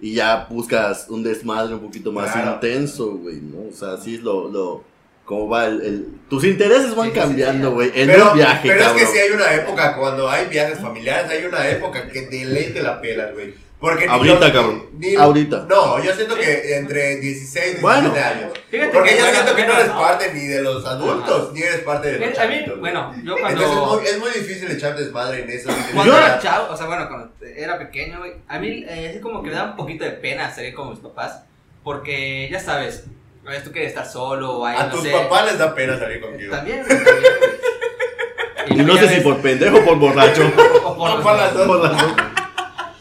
Y 0.00 0.14
ya 0.14 0.46
buscas 0.48 1.06
un 1.10 1.22
desmadre 1.22 1.74
un 1.74 1.80
poquito 1.80 2.10
más 2.12 2.32
Claro. 2.32 2.52
intenso, 2.54 3.16
güey, 3.16 3.36
¿no? 3.42 3.68
O 3.68 3.72
sea, 3.72 3.94
así 3.94 4.14
es 4.14 4.22
lo, 4.22 4.48
lo, 4.48 4.84
cómo 5.26 5.48
va 5.50 5.66
el, 5.66 5.82
el- 5.82 6.06
tus 6.30 6.44
intereses 6.44 6.94
van 6.94 7.08
Sí, 7.08 7.12
sí, 7.12 7.14
sí, 7.14 7.20
cambiando, 7.20 7.68
sí. 7.68 7.74
güey, 7.74 7.90
en 7.94 8.06
pero 8.06 8.30
un 8.30 8.36
viaje, 8.38 8.68
pero 8.68 8.80
es 8.80 8.86
cabrón. 8.86 9.04
que 9.04 9.12
sí 9.12 9.18
hay 9.18 9.30
una 9.32 9.54
época, 9.54 9.96
cuando 9.98 10.30
hay 10.30 10.46
viajes 10.46 10.78
familiares, 10.78 11.30
hay 11.30 11.44
una 11.44 11.68
época 11.68 12.08
que 12.08 12.22
de 12.28 12.44
ley 12.46 12.70
te 12.72 12.82
la 12.82 13.00
pelas, 13.02 13.34
güey. 13.34 13.52
Porque 13.80 14.06
Ahorita, 14.08 14.48
yo- 14.48 14.52
cabrón. 14.52 14.86
ni- 14.98 15.14
Ahorita. 15.14 15.66
No, 15.68 16.02
yo 16.02 16.12
siento 16.12 16.34
que 16.34 16.76
entre 16.78 17.16
16 17.18 17.22
y 17.22 17.68
17 17.76 17.80
Bueno. 17.80 18.12
años. 18.12 18.52
Fíjate 18.70 18.90
Porque 18.92 19.10
que, 19.10 19.18
yo 19.18 19.26
siento 19.26 19.54
que 19.54 19.66
no 19.66 19.72
eres 19.74 19.86
no. 19.88 19.98
parte 20.00 20.32
ni 20.34 20.46
de 20.48 20.62
los 20.62 20.84
adultos, 20.84 21.52
ni 21.52 21.62
eres 21.62 21.80
parte 21.82 22.08
de 22.10 22.18
los 22.18 22.26
A 22.26 22.30
mí, 22.30 22.36
chavitos, 22.36 22.80
bueno, 22.80 23.14
yo 23.22 23.36
Entonces 23.36 23.60
es 23.60 23.66
cuando. 23.68 23.96
muy, 24.00 24.06
es 24.08 24.18
muy 24.18 24.30
difícil 24.32 24.70
echar 24.72 24.96
desmadre 24.96 25.44
en 25.44 25.50
eso. 25.50 25.70
Cuando 25.94 26.12
Yo- 26.12 26.18
era 26.18 26.40
chavo, 26.40 26.72
o 26.72 26.76
sea, 26.76 26.86
bueno, 26.86 27.06
cuando 27.08 27.30
era 27.56 27.78
pequeño, 27.78 28.18
güey, 28.18 28.32
a 28.48 28.58
mí 28.58 28.84
eh, 28.88 29.08
así 29.10 29.20
como 29.20 29.42
que 29.44 29.50
me 29.50 29.54
daba 29.54 29.70
un 29.70 29.76
poquito 29.76 30.04
de 30.04 30.10
pena 30.10 30.52
salir 30.52 30.74
con 30.74 30.90
mis 30.90 30.98
papás, 30.98 31.42
porque 31.84 32.48
ya 32.50 32.58
sabes, 32.58 33.04
a 33.46 33.50
veces 33.50 33.62
tú 33.64 33.70
quieres 33.70 33.90
estar 33.90 34.06
solo 34.06 34.58
o 34.58 34.66
ahí, 34.66 34.76
A 34.76 34.86
no 34.86 34.90
tus 34.90 35.02
sé. 35.04 35.12
papás 35.12 35.44
les 35.46 35.56
da 35.58 35.72
pena 35.72 35.96
salir 35.96 36.20
contigo. 36.20 36.50
También, 36.54 36.84
güey, 36.84 36.98
también, 36.98 37.32
güey. 37.38 38.80
Y 38.80 38.82
no 38.84 38.96
ya 38.96 39.02
sé 39.06 39.14
si 39.14 39.20
por 39.20 39.38
pendejo 39.40 39.78
o 39.78 39.84
por 39.84 39.96
borracho. 39.98 40.42
o 40.84 40.96
por 40.96 41.10
O 41.12 41.22
por 41.22 41.36
las 41.36 41.54
dos. 41.54 41.66
Por 41.66 41.80
las 41.80 42.02
dos. 42.02 42.12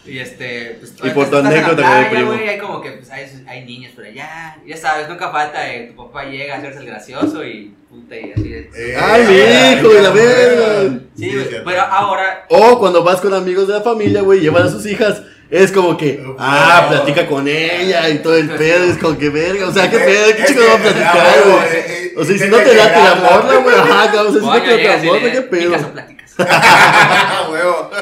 Y 0.08 0.20
este, 0.20 0.78
pues, 0.80 0.94
Y 1.04 1.10
por 1.10 1.30
tu 1.30 1.38
anécdota 1.38 1.72
el 1.72 1.76
playa, 1.76 2.10
primo. 2.10 2.32
güey, 2.34 2.48
hay 2.50 2.58
como 2.58 2.82
que 2.82 2.92
pues, 2.92 3.10
hay, 3.12 3.26
hay 3.48 3.66
niños 3.66 3.92
por 3.94 4.06
allá. 4.06 4.56
Ya 4.66 4.78
sabes, 4.78 5.10
nunca 5.10 5.32
falta 5.32 5.72
eh, 5.74 5.88
tu 5.94 5.96
papá 6.06 6.24
llega 6.26 6.56
a 6.56 6.58
hacerse 6.60 6.80
el 6.80 6.86
gracioso 6.86 7.44
y 7.46 7.74
puta 7.90 8.16
y 8.16 8.32
así. 8.32 8.50
de- 8.50 8.70
Eh, 8.76 8.98
Ay, 9.00 9.24
mi 9.28 9.80
hijo 9.80 9.94
de 9.94 10.02
la 10.02 10.10
verga. 10.12 11.00
Sí, 11.18 11.30
cierto. 11.32 11.58
pero 11.66 11.82
ahora 11.82 12.46
O 12.50 12.80
cuando 12.80 13.04
vas 13.04 13.20
con 13.22 13.34
amigos 13.34 13.68
de 13.68 13.74
la 13.74 13.82
familia, 13.82 14.22
güey, 14.22 14.40
llevan 14.40 14.68
a 14.68 14.70
sus 14.70 14.86
hijas. 14.86 15.22
Es 15.50 15.72
como 15.72 15.96
que, 15.98 16.22
ah, 16.38 16.88
platica 16.90 17.26
con 17.26 17.48
ella 17.48 18.10
y 18.10 18.20
todo 18.20 18.36
el 18.38 18.50
pedo. 18.50 18.84
Es 18.84 18.98
como 18.98 19.18
que 19.18 19.30
verga. 19.30 19.68
O 19.70 19.72
sea, 19.74 19.90
qué 19.90 19.96
Es- 19.98 20.04
pedo, 20.04 20.36
qué 20.38 20.46
chico 20.46 20.60
que- 20.62 20.68
va 20.68 20.74
a 20.74 20.78
platicar, 20.78 21.44
güey. 21.46 21.58
eh, 21.58 21.86
eh, 21.88 22.14
O 22.18 22.24
sea, 22.26 22.36
y 22.36 22.40
si 22.40 22.48
no 22.50 22.58
te 22.58 22.64
que 22.66 22.76
late 22.76 23.00
la 23.04 23.16
morra, 23.16 23.56
güey. 23.58 23.76
Ajá. 23.78 24.22
O 24.24 24.32
sea, 24.32 24.42
si 24.42 24.46
no 24.46 24.52
te 24.54 24.68
late 24.68 25.06
la 25.08 25.14
le 25.20 25.32
qué 25.32 25.42
pedo. 25.44 26.16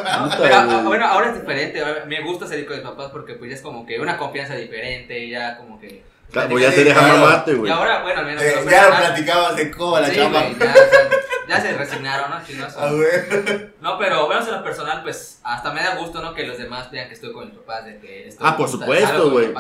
Ah. 0.08 0.28
¿no? 0.30 0.38
Pero, 0.42 0.56
ah, 0.56 0.82
bueno, 0.86 1.06
ahora 1.06 1.30
es 1.30 1.40
diferente. 1.40 1.82
Me 2.08 2.22
gusta 2.22 2.48
salir 2.48 2.66
con 2.66 2.76
mis 2.78 2.86
papás 2.86 3.10
porque 3.12 3.34
pues 3.36 3.50
ya 3.50 3.56
es 3.56 3.62
como 3.62 3.86
que 3.86 4.00
una 4.00 4.18
confianza 4.18 4.56
diferente, 4.56 5.28
ya 5.30 5.58
como 5.58 5.80
que... 5.80 6.04
Claro, 6.32 6.50
pues 6.50 6.64
ya 6.64 6.72
te 6.72 6.84
dejan 6.84 7.04
claro. 7.06 7.20
mamarte, 7.20 7.52
Y 7.52 7.56
güey. 7.56 7.72
ahora, 7.72 8.02
bueno, 8.02 8.20
al 8.20 8.26
menos... 8.26 8.44
Eh, 8.44 8.56
ya 8.70 8.90
lo 8.90 8.96
platicabas 8.98 9.56
de 9.56 9.72
cómo 9.72 10.00
la 10.00 10.08
sí, 10.10 10.16
chamba. 10.16 10.42
güey, 10.42 10.56
ya, 10.60 10.72
o 10.72 10.74
sea, 10.74 11.10
ya 11.48 11.62
se 11.62 11.78
resignaron, 11.78 12.32
¿no? 12.32 12.44
Chinoso. 12.46 12.78
Ah, 12.80 12.92
güey. 12.92 13.70
No, 13.80 13.98
pero 14.00 14.26
bueno, 14.26 14.42
en 14.46 14.52
lo 14.52 14.64
personal, 14.64 15.04
pues 15.04 15.40
hasta 15.44 15.72
me 15.72 15.82
da 15.82 15.96
gusto, 15.96 16.22
¿no? 16.22 16.34
Que 16.34 16.46
los 16.46 16.58
demás 16.58 16.90
vean 16.92 17.08
que 17.08 17.14
estoy 17.14 17.32
con 17.32 17.46
mis 17.46 17.56
papás, 17.60 17.86
de 17.86 18.00
que 18.00 18.28
estoy 18.28 18.46
Ah, 18.50 18.58
por 18.58 18.68
supuesto, 18.68 19.30
güey. 19.30 19.54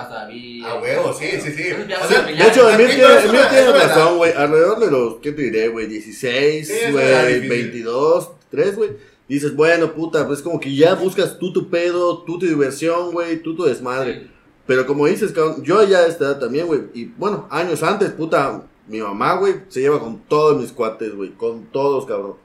A 0.65 0.75
huevo, 0.81 1.13
sí, 1.13 1.39
sí, 1.39 1.51
sí. 1.53 1.73
Viajes 1.85 2.05
O 2.05 2.09
sea. 2.09 2.21
De 2.23 2.47
hecho, 2.47 2.69
el 2.69 2.77
mío 2.77 3.47
tiene, 3.49 3.71
razón, 3.71 4.17
güey. 4.17 4.33
Alrededor 4.33 4.79
de 4.79 4.91
los, 4.91 5.15
¿qué 5.21 5.31
te 5.31 5.43
diré, 5.43 5.67
güey? 5.69 5.85
16, 5.85 6.67
Sí, 6.67 6.73
eso 6.73 6.99
era 6.99 7.21
güey, 7.21 7.35
difícil. 7.41 7.49
22, 7.71 8.31
3, 8.55 8.75
güey. 8.75 8.91
Dices, 9.27 9.55
bueno, 9.55 9.93
puta, 9.93 10.25
pues 10.27 10.41
como 10.41 10.59
que 10.59 10.75
ya 10.75 10.95
buscas 10.95 11.39
tú 11.39 11.51
tu 11.51 11.69
pedo, 11.69 12.19
tú 12.23 12.37
tu 12.39 12.45
diversión, 12.45 13.11
güey, 13.11 13.41
tú 13.41 13.55
tu 13.55 13.63
desmadre. 13.63 14.21
Sí. 14.21 14.31
Pero 14.67 14.85
como 14.85 15.05
dices, 15.07 15.31
cabrón, 15.31 15.63
yo 15.63 15.83
ya 15.83 15.99
a 15.99 16.07
esta 16.07 16.25
edad 16.25 16.39
también, 16.39 16.67
güey. 16.67 16.81
Y 16.93 17.05
bueno, 17.05 17.47
años 17.51 17.83
antes, 17.83 18.11
puta, 18.11 18.63
mi 18.87 18.99
mamá, 18.99 19.35
güey, 19.37 19.55
se 19.67 19.81
lleva 19.81 19.99
con 19.99 20.19
todos 20.27 20.59
mis 20.59 20.71
cuates, 20.71 21.15
güey. 21.15 21.31
Con 21.31 21.65
todos, 21.65 22.05
cabrón. 22.05 22.35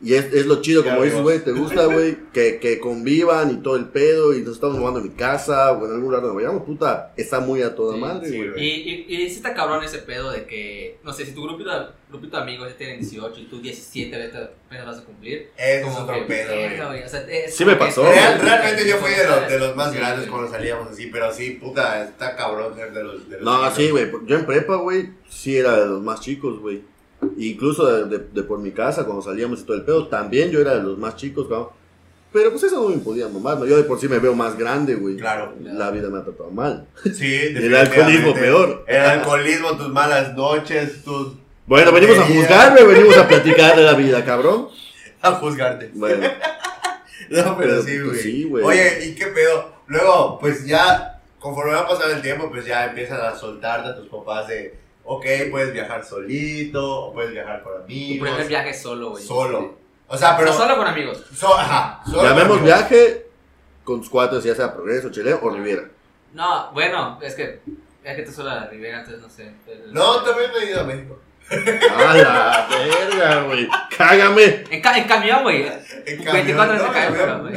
Y 0.00 0.14
es, 0.14 0.32
es 0.32 0.46
lo 0.46 0.62
chido, 0.62 0.84
como 0.84 1.02
dices, 1.02 1.20
güey, 1.20 1.40
te 1.42 1.50
gusta, 1.50 1.86
güey, 1.92 2.16
que, 2.32 2.60
que 2.60 2.78
convivan 2.78 3.50
y 3.50 3.56
todo 3.56 3.74
el 3.74 3.86
pedo. 3.86 4.32
Y 4.32 4.42
nos 4.42 4.54
estamos 4.54 4.78
jugando 4.78 5.00
en 5.00 5.06
mi 5.06 5.12
casa 5.14 5.72
o 5.72 5.78
en 5.86 5.90
algún 5.90 6.02
lugar 6.02 6.22
donde 6.22 6.36
vayamos, 6.36 6.62
puta, 6.64 7.12
está 7.16 7.40
muy 7.40 7.62
a 7.62 7.74
toda 7.74 7.94
Sí, 7.94 8.00
madre, 8.00 8.28
sí, 8.30 8.36
güey. 8.36 8.50
güey. 8.50 8.64
Y, 8.64 9.04
y, 9.08 9.22
y 9.24 9.28
sí 9.28 9.36
está 9.36 9.54
cabrón 9.54 9.82
ese 9.82 9.98
pedo 9.98 10.30
de 10.30 10.44
que, 10.46 10.98
no 11.02 11.12
sé, 11.12 11.26
si 11.26 11.32
tu 11.32 11.42
grupito, 11.42 11.70
grupito 12.08 12.36
de 12.36 12.42
amigos 12.44 12.68
ya 12.68 12.76
tienen 12.76 13.00
18 13.00 13.40
y 13.40 13.44
tú 13.46 13.60
17 13.60 14.16
vete- 14.16 14.50
apenas 14.66 14.86
vas 14.86 14.98
a 14.98 15.04
cumplir. 15.04 15.50
Es 15.56 15.82
como 15.84 15.98
otro 15.98 16.14
que, 16.14 16.20
pedo, 16.22 16.86
güey. 16.88 17.02
o 17.02 17.08
sea, 17.08 17.26
Sí 17.48 17.64
me 17.64 17.72
que- 17.72 17.78
pasó. 17.78 18.04
Real- 18.08 18.40
realmente 18.40 18.88
yo 18.88 18.98
fui 18.98 19.10
de 19.10 19.26
los, 19.26 19.48
de 19.48 19.58
los 19.58 19.74
más 19.74 19.90
Sí, 19.92 19.98
grandes 19.98 20.28
cuando 20.28 20.48
salíamos 20.48 20.88
así, 20.92 21.06
pero 21.08 21.32
sí, 21.32 21.58
puta, 21.60 22.04
está 22.04 22.36
cabrón 22.36 22.76
ser 22.76 22.92
de 22.92 23.02
los. 23.02 23.28
De 23.28 23.40
los 23.40 23.44
No, 23.44 23.56
chiquitos. 23.72 23.76
sí, 23.76 23.90
güey. 23.90 24.26
Yo 24.28 24.36
en 24.38 24.46
prepa, 24.46 24.76
güey, 24.76 25.10
sí 25.28 25.56
era 25.56 25.76
de 25.80 25.86
los 25.86 26.00
más 26.02 26.20
chicos, 26.20 26.60
güey. 26.60 26.82
Incluso 27.36 27.86
de, 27.86 28.18
de- 28.18 28.26
de 28.32 28.42
por 28.42 28.58
mi 28.58 28.70
casa, 28.72 29.04
cuando 29.04 29.22
salíamos 29.22 29.60
y 29.60 29.64
todo 29.64 29.76
el 29.76 29.82
pedo, 29.84 30.06
también 30.08 30.50
yo 30.50 30.60
era 30.60 30.74
de 30.76 30.82
los 30.82 30.98
más 30.98 31.16
chicos, 31.16 31.46
cabrón. 31.48 31.68
Pero 32.32 32.50
pues 32.50 32.62
eso 32.62 32.82
no 32.82 32.88
me 32.90 32.98
podía 32.98 33.26
mamar, 33.28 33.58
¿no? 33.58 33.64
Yo 33.66 33.76
de 33.76 33.84
por 33.84 33.98
sí 33.98 34.06
me 34.06 34.18
veo 34.18 34.34
más 34.34 34.56
grande, 34.58 34.94
güey. 34.96 35.16
Claro. 35.16 35.54
La 35.62 35.90
vida 35.90 36.10
me 36.10 36.18
ha 36.18 36.22
tratado 36.24 36.50
mal. 36.50 36.86
Sí, 37.14 37.34
El 37.56 37.74
alcoholismo 37.74 38.34
peor. 38.34 38.84
El 38.86 39.00
alcoholismo, 39.00 39.76
tus 39.76 39.88
malas 39.88 40.34
noches, 40.36 41.02
tus. 41.04 41.32
Bueno, 41.66 41.90
venimos 41.92 42.18
a 42.18 42.26
Querida. 42.26 42.40
juzgar, 42.42 42.72
güey, 42.74 42.86
venimos 42.96 43.16
a 43.16 43.28
platicar 43.28 43.76
de 43.76 43.82
la 43.82 43.94
vida, 43.94 44.24
cabrón. 44.24 44.68
A 45.22 45.32
juzgarte. 45.32 45.90
Bueno, 45.94 46.22
No, 47.30 47.56
pero 47.56 47.56
Pero, 47.58 47.82
sí, 47.82 47.92
pues, 47.98 48.04
güey. 48.06 48.18
sí, 48.20 48.44
güey. 48.44 48.64
Oye, 48.64 49.06
¿y 49.06 49.14
qué 49.16 49.26
pedo? 49.26 49.72
Luego, 49.88 50.38
pues 50.38 50.64
ya, 50.66 51.20
conforme 51.40 51.72
va 51.72 51.88
pasando 51.88 52.14
el 52.14 52.22
tiempo, 52.22 52.48
pues 52.50 52.64
ya 52.64 52.86
empiezan 52.86 53.20
a 53.20 53.34
soltarte 53.34 53.88
a 53.88 53.96
tus 53.96 54.06
papás 54.08 54.46
de, 54.48 54.74
ok, 55.16 55.26
puedes 55.50 55.72
viajar 55.72 56.04
solito, 56.04 57.06
o 57.06 57.12
puedes 57.12 57.32
viajar 57.32 57.62
con 57.62 57.72
Tu 57.74 57.82
amigos. 57.84 58.28
primer 58.28 58.48
viaje 58.48 58.74
solo, 58.74 59.10
güey. 59.10 59.24
Solo. 59.24 59.76
O 60.06 60.16
sea, 60.16 60.36
pero. 60.36 60.52
Solo 60.52 60.76
con 60.76 60.86
amigos. 60.86 61.24
so- 61.34 61.54
ajá, 61.54 62.00
solo 62.04 62.22
llamemos 62.22 62.58
amigos. 62.58 62.64
viaje 62.64 63.26
con 63.84 64.00
tus 64.00 64.10
cuates, 64.10 64.44
ya 64.44 64.54
sea 64.54 64.72
Progreso, 64.72 65.10
Chile 65.10 65.34
o 65.40 65.50
Riviera. 65.50 65.82
No, 66.34 66.70
bueno, 66.72 67.18
es 67.22 67.34
que 67.34 67.60
es 68.04 68.16
que 68.16 68.22
tú 68.22 68.32
solo 68.32 68.50
a 68.50 68.54
la 68.54 68.66
Ribera, 68.68 69.00
entonces 69.00 69.20
no 69.22 69.28
sé. 69.28 69.52
No, 69.92 70.22
también 70.22 70.50
me 70.52 70.64
he 70.64 70.70
ido 70.70 70.80
a 70.80 70.84
México. 70.84 71.18
¡A 71.50 72.14
la 72.14 72.68
verga, 72.70 73.42
güey! 73.44 73.68
¡Cágame! 73.96 74.64
En, 74.70 74.82
ca 74.82 74.98
en 74.98 75.08
camión, 75.08 75.42
güey. 75.42 75.66
En 76.06 76.22
24 76.24 76.74
horas 76.74 76.82
no, 76.86 76.92
de 76.92 77.00
camión, 77.00 77.28
no, 77.28 77.42
güey. 77.48 77.54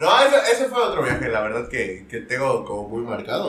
No, 0.00 0.20
ese, 0.24 0.52
ese 0.52 0.64
fue 0.68 0.82
otro 0.82 1.02
viaje, 1.04 1.28
la 1.28 1.42
verdad, 1.42 1.68
que, 1.68 2.06
que 2.10 2.18
tengo 2.22 2.64
como 2.64 2.88
muy 2.88 3.02
marcado. 3.02 3.46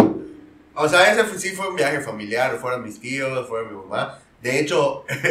O 0.76 0.88
sea, 0.90 1.12
ese 1.12 1.24
fue- 1.24 1.38
sí 1.40 1.50
fue 1.52 1.68
un 1.70 1.76
viaje 1.76 2.00
familiar, 2.02 2.58
fueron 2.60 2.84
mis 2.84 3.00
tíos, 3.00 3.48
fue 3.48 3.64
mi 3.66 3.76
mamá. 3.76 4.20
De 4.42 4.60
hecho, 4.60 5.06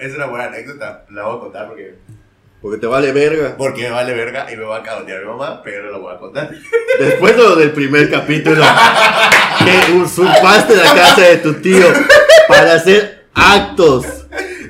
es, 0.00 0.14
una 0.14 0.26
buena 0.26 0.44
anécdota, 0.46 1.04
la 1.10 1.24
voy 1.24 1.36
a 1.36 1.40
contar 1.40 1.66
porque, 1.68 1.94
Porque 2.60 2.78
te 2.78 2.86
vale 2.86 3.10
verga. 3.12 3.56
porque 3.56 3.82
me 3.82 3.90
vale 3.90 4.12
verga 4.14 4.52
y 4.52 4.56
me 4.56 4.64
va 4.64 4.78
a 4.78 4.82
cagotear 4.82 5.20
mi 5.20 5.26
mamá, 5.26 5.62
pero 5.62 5.90
la 5.90 5.98
voy 5.98 6.14
a 6.14 6.18
contar. 6.18 6.50
Después 7.00 7.36
de 7.36 7.42
lo 7.42 7.56
del 7.56 7.72
primer 7.72 8.10
capítulo, 8.10 8.62
que 9.58 9.92
usurpaste 9.94 10.76
la 10.76 10.94
casa 10.94 11.22
de 11.22 11.36
tu 11.38 11.54
tío 11.54 11.86
para 12.48 12.74
hacer 12.74 13.26
actos 13.34 14.21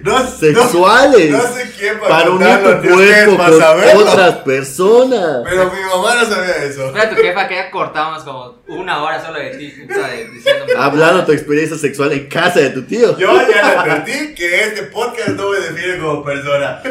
No, 0.12 0.26
sexuales 0.26 1.30
No, 1.30 1.38
no 1.38 1.54
sé 1.54 1.70
quién 1.78 1.96
va 2.02 2.06
a 2.06 2.08
para 2.08 2.30
unir 2.30 2.82
tu 2.82 2.88
cuerpo 2.94 3.36
para 3.36 3.50
con 3.50 3.60
saberlo. 3.60 4.00
otras 4.10 4.34
personas. 4.38 5.40
Pero 5.44 5.70
mi 5.72 5.80
mamá 5.80 6.14
no 6.16 6.24
sabía 6.26 6.56
eso. 6.64 6.86
Espera 6.86 7.10
tu 7.10 7.16
jefa 7.16 7.46
que 7.48 7.54
ya 7.54 7.70
cortamos 7.70 8.24
como 8.24 8.62
una 8.68 9.02
hora 9.02 9.24
solo 9.24 9.38
de 9.38 9.50
ti, 9.50 9.66
diciéndome. 9.70 10.72
Hablando 10.76 11.24
tu 11.24 11.32
experiencia 11.32 11.76
sexual 11.78 12.12
en 12.12 12.26
casa 12.28 12.60
de 12.60 12.70
tu 12.70 12.82
tío. 12.82 13.16
Yo 13.16 13.32
ya 13.36 13.46
le 13.46 13.60
advertí 13.60 14.34
que 14.34 14.64
este 14.64 14.82
podcast 14.84 15.30
no 15.30 15.50
me 15.50 15.60
define 15.60 15.98
como 15.98 16.24
persona. 16.24 16.82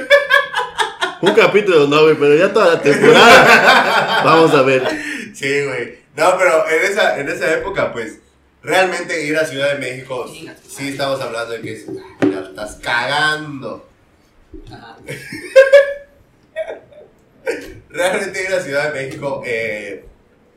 Un 1.22 1.34
capítulo 1.34 1.88
no, 1.88 2.04
güey, 2.04 2.16
pero 2.16 2.36
ya 2.36 2.52
toda 2.52 2.76
la 2.76 2.82
temporada. 2.82 4.22
Vamos 4.26 4.54
a 4.54 4.62
ver. 4.64 4.84
Sí, 5.34 5.66
güey. 5.66 6.00
No, 6.16 6.38
pero 6.38 6.68
en 6.68 6.92
esa, 6.92 7.20
en 7.20 7.30
esa 7.30 7.52
época, 7.54 7.92
pues, 7.94 8.20
realmente 8.64 9.26
ir 9.26 9.36
a 9.38 9.46
Ciudad 9.46 9.74
de 9.74 9.80
México, 9.80 10.26
sí 10.68 10.90
estamos 10.90 11.20
hablando 11.22 11.54
de 11.54 11.62
que 11.62 11.74
es- 11.74 11.88
la 11.88 12.42
estás 12.42 12.76
cagando. 12.82 13.88
Realmente 17.90 18.44
ir 18.44 18.54
a 18.54 18.62
Ciudad 18.62 18.94
de 18.94 19.04
México, 19.06 19.42
eh, 19.46 20.06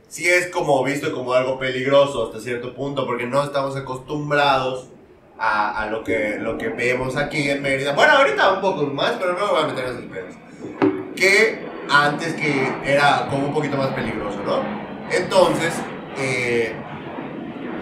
sí 0.07 0.27
es 0.29 0.47
como 0.47 0.83
visto 0.83 1.11
como 1.11 1.33
algo 1.33 1.59
peligroso 1.59 2.27
hasta 2.27 2.39
cierto 2.39 2.73
punto, 2.73 3.05
porque 3.05 3.25
no 3.25 3.43
estamos 3.43 3.75
acostumbrados 3.75 4.87
a, 5.37 5.81
a 5.83 5.89
lo, 5.89 6.03
que, 6.03 6.37
lo 6.39 6.57
que 6.57 6.69
vemos 6.69 7.17
aquí 7.17 7.49
en 7.49 7.61
Mérida. 7.61 7.93
Bueno, 7.93 8.13
ahorita 8.13 8.53
un 8.53 8.61
poco 8.61 8.83
más, 8.85 9.13
pero 9.19 9.33
luego 9.33 9.53
voy 9.55 9.63
a 9.63 9.67
meter 9.67 9.85
esos 9.85 10.03
pedos. 10.05 10.35
Que 11.15 11.59
antes 11.89 12.33
que 12.35 12.71
era 12.85 13.27
como 13.29 13.47
un 13.47 13.53
poquito 13.53 13.75
más 13.75 13.89
peligroso, 13.93 14.39
¿no? 14.45 14.63
Entonces, 15.11 15.73
eh, 16.17 16.73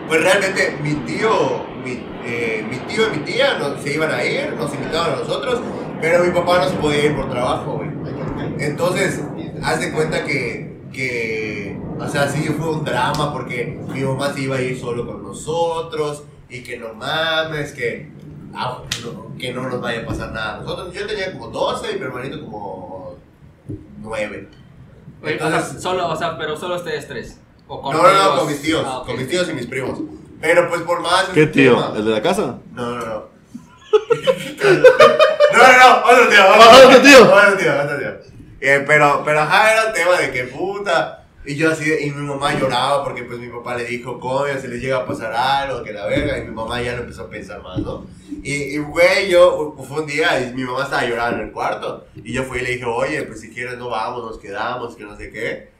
pues 0.07 0.21
realmente 0.21 0.77
mi 0.81 0.93
tío, 1.05 1.65
mi, 1.83 2.05
eh, 2.25 2.65
mi 2.69 2.77
tío 2.77 3.07
y 3.07 3.17
mi 3.17 3.23
tía 3.23 3.57
se 3.81 3.93
iban 3.93 4.11
a 4.11 4.23
ir, 4.23 4.53
nos 4.53 4.73
invitaban 4.73 5.13
a 5.13 5.15
nosotros, 5.17 5.61
pero 6.01 6.23
mi 6.23 6.31
papá 6.31 6.59
no 6.59 6.69
se 6.69 6.75
podía 6.77 7.05
ir 7.05 7.15
por 7.15 7.29
trabajo, 7.29 7.77
güey. 7.77 7.89
Entonces, 8.59 9.21
haz 9.61 9.79
de 9.79 9.91
cuenta 9.91 10.23
que, 10.23 10.81
que, 10.91 11.79
o 11.99 12.07
sea, 12.07 12.27
sí 12.27 12.43
fue 12.57 12.71
un 12.71 12.83
drama 12.83 13.31
porque 13.31 13.79
mi 13.93 14.01
mamá 14.01 14.33
se 14.33 14.41
iba 14.41 14.57
a 14.57 14.61
ir 14.61 14.79
solo 14.79 15.05
con 15.05 15.23
nosotros 15.23 16.23
y 16.49 16.61
que 16.61 16.77
no 16.77 16.93
mames, 16.93 17.71
que, 17.71 18.09
ah, 18.53 18.81
no, 19.03 19.37
que 19.37 19.53
no 19.53 19.69
nos 19.69 19.81
vaya 19.81 20.01
a 20.01 20.05
pasar 20.05 20.31
nada. 20.31 20.59
Nosotros, 20.59 20.93
yo 20.93 21.07
tenía 21.07 21.31
como 21.33 21.47
12 21.47 21.91
y 21.91 21.99
mi 21.99 22.05
hermanito 22.05 22.41
como 22.41 23.15
9. 24.01 24.49
Oye, 25.23 25.41
o 25.41 25.49
sea, 25.49 25.61
solo, 25.61 26.09
o 26.09 26.15
sea, 26.15 26.37
pero 26.37 26.57
solo 26.57 26.75
ustedes 26.75 27.07
tres. 27.07 27.39
O 27.73 27.81
con 27.81 27.95
No, 27.95 28.03
no, 28.03 28.13
no, 28.13 28.37
con 28.39 28.47
mis 28.47 28.61
tíos, 28.61 28.83
Ah, 28.85 28.99
ok. 28.99 29.05
con 29.07 29.17
mis 29.17 29.27
tíos 29.27 29.49
y 29.49 29.53
mis 29.53 29.65
primos. 29.67 29.99
Pero 30.41 30.67
pues 30.69 30.81
por 30.81 31.01
más... 31.01 31.25
¿Qué 31.33 31.47
tío? 31.47 31.75
tema- 31.75 31.93
¿El 31.95 32.05
de 32.05 32.11
la 32.11 32.21
casa? 32.21 32.59
No, 32.73 32.89
no, 32.91 33.05
no. 33.05 33.23
no, 34.63 35.57
no, 35.57 35.77
no, 35.79 36.11
otro 36.11 36.29
tío. 36.29 36.43
Otro 36.47 37.01
tío. 37.01 37.23
Otro 37.33 37.57
tío, 37.57 37.71
otro 37.83 37.97
tío. 37.97 38.09
Eh, 38.61 38.83
pero, 38.87 39.21
pero 39.25 39.41
ajá, 39.41 39.71
era 39.73 39.83
el 39.87 39.93
tema 39.93 40.17
de 40.17 40.31
que 40.31 40.43
puta. 40.45 41.19
Y 41.45 41.55
yo 41.55 41.71
así, 41.71 41.91
y 42.01 42.09
mi 42.11 42.25
mamá 42.25 42.53
lloraba 42.57 43.03
porque 43.03 43.23
pues 43.23 43.37
mi 43.37 43.49
papá 43.49 43.75
le 43.75 43.83
dijo, 43.83 44.17
coño, 44.17 44.57
se 44.61 44.69
les 44.69 44.81
llega 44.81 44.99
a 44.99 45.05
pasar 45.05 45.33
algo, 45.33 45.83
que 45.83 45.91
la 45.91 46.05
verga. 46.05 46.37
Y 46.37 46.43
mi 46.43 46.51
mamá 46.51 46.81
ya 46.81 46.93
lo 46.95 47.01
empezó 47.01 47.23
a 47.23 47.29
pensar 47.29 47.61
más, 47.61 47.79
¿no? 47.79 48.05
Y, 48.41 48.53
y 48.53 48.77
güey, 48.77 49.29
yo, 49.29 49.75
fue 49.85 50.01
un 50.01 50.07
día 50.07 50.39
y 50.39 50.53
mi 50.53 50.63
mamá 50.63 50.83
estaba 50.83 51.03
llorando 51.05 51.41
en 51.41 51.47
el 51.47 51.51
cuarto. 51.51 52.05
Y 52.15 52.31
yo 52.31 52.43
fui 52.43 52.59
y 52.59 52.61
le 52.61 52.69
dije, 52.71 52.85
oye, 52.85 53.23
pues 53.23 53.41
si 53.41 53.49
quieres 53.53 53.77
no 53.77 53.89
vamos, 53.89 54.23
nos 54.23 54.37
quedamos, 54.39 54.95
que 54.95 55.03
no 55.03 55.17
sé 55.17 55.31
qué. 55.31 55.72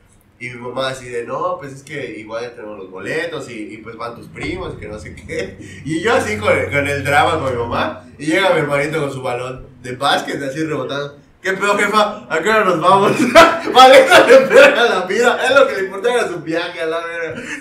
Y 0.44 0.50
mi 0.50 0.60
mamá 0.60 0.90
así 0.90 1.08
de, 1.08 1.24
no, 1.24 1.56
pues 1.58 1.72
es 1.72 1.84
que 1.84 2.20
igual 2.20 2.44
ya 2.44 2.54
tenemos 2.54 2.78
los 2.78 2.92
boletos 2.92 3.50
y, 3.50 3.76
y 3.76 3.78
pues 3.78 3.96
van 3.96 4.14
tus 4.14 4.28
primos, 4.28 4.74
que 4.78 4.90
no 4.90 5.00
sé 5.00 5.16
qué. 5.16 5.56
Y 5.86 6.02
yo 6.02 6.14
así 6.14 6.36
con, 6.36 6.50
con 6.70 6.86
el 6.86 7.02
drama 7.06 7.40
con 7.40 7.50
mi 7.50 7.58
mamá. 7.58 8.04
Y 8.18 8.26
llega 8.26 8.50
mi 8.50 8.60
hermanito 8.60 9.00
con 9.00 9.14
su 9.14 9.22
balón 9.22 9.66
de 9.82 9.96
básquet, 9.96 10.44
así 10.44 10.62
rebotando. 10.66 11.18
¿Qué 11.42 11.54
pedo, 11.54 11.78
jefa? 11.78 12.26
¿A 12.30 12.40
qué 12.42 12.50
hora 12.50 12.66
nos 12.66 12.82
vamos? 12.82 13.14
vale, 13.74 14.06
le 14.28 14.40
verga 14.48 14.84
la 14.84 15.06
vida. 15.06 15.40
Es 15.46 15.58
lo 15.58 15.66
que 15.66 15.76
le 15.76 15.84
importaba 15.86 16.16
era 16.16 16.28
su 16.28 16.40
viaje 16.42 16.82
a 16.82 16.86
la 16.88 17.00
verga. 17.00 17.42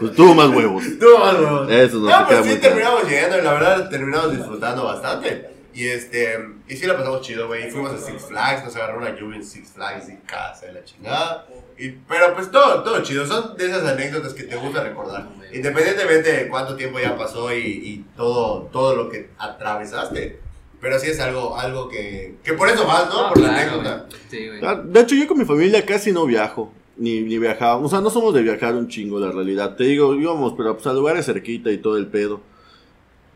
Pues 0.00 0.14
tuvo 0.14 0.34
más 0.34 0.48
huevos. 0.48 0.82
Tú 0.98 1.06
más 1.18 1.34
huevos. 1.34 1.70
Eso 1.70 1.98
nos 1.98 2.10
No, 2.10 2.26
queda 2.26 2.40
pues 2.40 2.54
sí, 2.54 2.58
terminamos 2.58 3.04
llegando 3.06 3.38
y 3.38 3.42
la 3.42 3.52
verdad 3.52 3.90
terminamos 3.90 4.32
disfrutando 4.34 4.84
bastante. 4.84 5.49
Y 5.72 5.86
este, 5.86 6.36
y 6.68 6.76
sí 6.76 6.86
la 6.86 6.96
pasamos 6.96 7.20
chido, 7.22 7.46
güey. 7.46 7.70
Fuimos 7.70 7.92
a 7.92 7.98
Six 7.98 8.26
Flags, 8.26 8.64
nos 8.64 8.74
agarró 8.76 8.98
una 8.98 9.16
lluvia 9.16 9.36
en 9.36 9.44
Six 9.44 9.70
Flags 9.72 10.08
y 10.08 10.16
casa 10.26 10.66
de 10.66 10.72
la 10.72 10.84
chingada. 10.84 11.46
Y, 11.78 11.90
pero 11.90 12.34
pues 12.34 12.50
todo, 12.50 12.82
todo 12.82 13.02
chido. 13.02 13.24
Son 13.26 13.56
de 13.56 13.66
esas 13.66 13.84
anécdotas 13.84 14.34
que 14.34 14.42
te 14.44 14.56
gusta 14.56 14.82
recordar. 14.82 15.28
Independientemente 15.52 16.32
de 16.32 16.48
cuánto 16.48 16.76
tiempo 16.76 16.98
ya 16.98 17.16
pasó 17.16 17.54
y, 17.54 17.60
y 17.60 18.04
todo, 18.16 18.68
todo 18.72 18.96
lo 18.96 19.08
que 19.08 19.30
atravesaste. 19.38 20.40
Pero 20.80 20.98
sí 20.98 21.10
es 21.10 21.20
algo, 21.20 21.56
algo 21.58 21.88
que, 21.88 22.36
que 22.42 22.54
por 22.54 22.68
eso 22.68 22.86
vas, 22.86 23.08
¿no? 23.08 23.28
Por 23.28 23.40
la 23.40 23.54
anécdota. 23.54 24.06
Sí, 24.30 24.48
güey. 24.48 24.60
Ah, 24.64 24.80
De 24.82 25.00
hecho, 25.00 25.14
yo 25.14 25.26
con 25.28 25.38
mi 25.38 25.44
familia 25.44 25.84
casi 25.84 26.10
no 26.10 26.26
viajo. 26.26 26.72
Ni, 26.96 27.20
ni 27.20 27.38
viajábamos. 27.38 27.86
O 27.86 27.88
sea, 27.88 28.00
no 28.00 28.10
somos 28.10 28.34
de 28.34 28.42
viajar 28.42 28.74
un 28.74 28.88
chingo, 28.88 29.18
la 29.20 29.30
realidad. 29.30 29.76
Te 29.76 29.84
digo, 29.84 30.14
íbamos, 30.14 30.54
pero 30.56 30.74
pues, 30.74 30.86
a 30.86 30.92
lugares 30.92 31.26
cerquita 31.26 31.70
y 31.70 31.78
todo 31.78 31.96
el 31.96 32.08
pedo. 32.08 32.40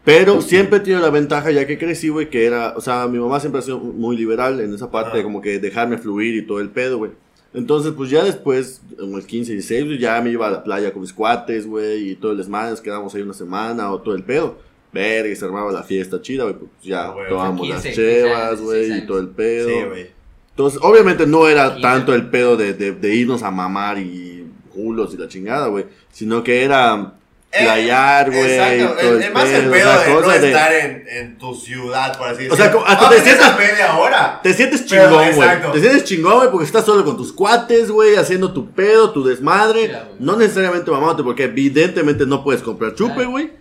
Pero 0.04 0.42
siempre 0.42 0.78
he 0.78 0.80
tenido 0.80 1.00
la 1.00 1.10
ventaja, 1.10 1.50
ya 1.50 1.66
que 1.66 1.78
crecí, 1.78 2.08
güey, 2.10 2.28
que 2.28 2.44
era. 2.44 2.74
O 2.76 2.80
sea, 2.80 3.06
mi 3.08 3.18
mamá 3.18 3.40
siempre 3.40 3.60
ha 3.60 3.62
sido 3.62 3.78
muy 3.78 4.16
liberal 4.16 4.60
en 4.60 4.74
esa 4.74 4.90
parte, 4.90 5.20
Ah. 5.20 5.22
como 5.22 5.40
que 5.40 5.58
dejarme 5.58 5.96
fluir 5.98 6.34
y 6.34 6.42
todo 6.46 6.60
el 6.60 6.68
pedo, 6.70 6.98
güey. 6.98 7.12
Entonces, 7.54 7.92
pues 7.96 8.10
ya 8.10 8.22
después, 8.24 8.82
en 9.00 9.14
el 9.14 9.24
15 9.24 9.52
y 9.52 9.54
16, 9.54 9.84
pues, 9.86 10.00
ya 10.00 10.20
me 10.20 10.30
iba 10.30 10.46
a 10.46 10.50
la 10.50 10.62
playa 10.64 10.92
con 10.92 11.02
mis 11.02 11.12
cuates, 11.12 11.66
güey, 11.66 12.10
y 12.10 12.14
todo 12.16 12.32
el 12.32 12.38
desmadre, 12.38 12.70
nos 12.72 12.80
quedamos 12.80 13.14
ahí 13.14 13.22
una 13.22 13.32
semana 13.32 13.90
o 13.92 14.00
todo 14.00 14.14
el 14.14 14.24
pedo. 14.24 14.58
Verga, 14.92 15.34
se 15.34 15.44
armaba 15.44 15.72
la 15.72 15.82
fiesta 15.82 16.20
chida, 16.20 16.44
güey, 16.44 16.56
pues 16.56 16.70
ya 16.82 17.06
Ah, 17.06 17.10
güey. 17.12 17.28
tomábamos 17.28 17.68
las 17.68 17.82
15, 17.82 17.94
chevas, 17.96 18.58
16 18.60 18.60
güey, 18.88 18.98
y 18.98 19.06
todo 19.06 19.18
el 19.20 19.28
pedo. 19.28 19.68
Sí, 19.68 19.74
güey. 19.88 20.06
Entonces, 20.50 20.80
obviamente 20.82 21.26
no 21.26 21.48
era 21.48 21.80
tanto 21.80 22.14
el 22.14 22.28
pedo 22.28 22.56
de, 22.56 22.74
de, 22.74 22.92
de 22.92 23.14
irnos 23.14 23.42
a 23.42 23.50
mamar 23.50 23.98
y 23.98 24.44
julos 24.74 25.14
y 25.14 25.16
la 25.16 25.28
chingada, 25.28 25.66
güey. 25.68 25.86
Sino 26.12 26.44
que 26.44 26.62
era 26.62 27.14
playar, 27.62 28.30
güey. 28.30 28.52
Exacto, 28.54 28.94
todo 29.00 29.16
el, 29.16 29.22
el 29.22 29.32
más 29.32 29.48
el 29.50 29.68
o 29.68 29.70
pedo 29.70 29.90
sea, 29.92 30.04
de 30.04 30.14
no 30.14 30.28
de- 30.28 30.46
estar 30.48 30.72
en, 30.72 31.04
en 31.08 31.38
tu 31.38 31.54
ciudad, 31.54 32.16
por 32.18 32.28
así 32.28 32.44
decirlo. 32.44 32.54
O 32.54 32.56
sea, 32.56 32.72
como 32.72 32.84
hasta 32.86 33.04
Aunque 33.04 33.16
te 33.20 33.22
sientas- 33.24 33.58
media 33.58 33.96
hora. 33.96 34.40
Te 34.42 34.52
sientes 34.54 34.86
chingón, 34.86 35.12
güey. 35.12 35.28
exacto. 35.28 35.72
Te 35.72 35.80
sientes 35.80 36.04
chingón, 36.04 36.36
güey, 36.36 36.50
porque 36.50 36.66
estás 36.66 36.84
solo 36.84 37.04
con 37.04 37.16
tus 37.16 37.32
cuates, 37.32 37.90
güey, 37.90 38.16
haciendo 38.16 38.52
tu 38.52 38.70
pedo, 38.72 39.10
tu 39.10 39.24
desmadre. 39.24 39.94
No 40.18 40.36
necesariamente 40.36 40.90
mamándote, 40.90 41.22
porque 41.22 41.44
evidentemente 41.44 42.26
no 42.26 42.42
puedes 42.44 42.62
comprar 42.62 42.94
chupe, 42.94 43.24
güey. 43.24 43.52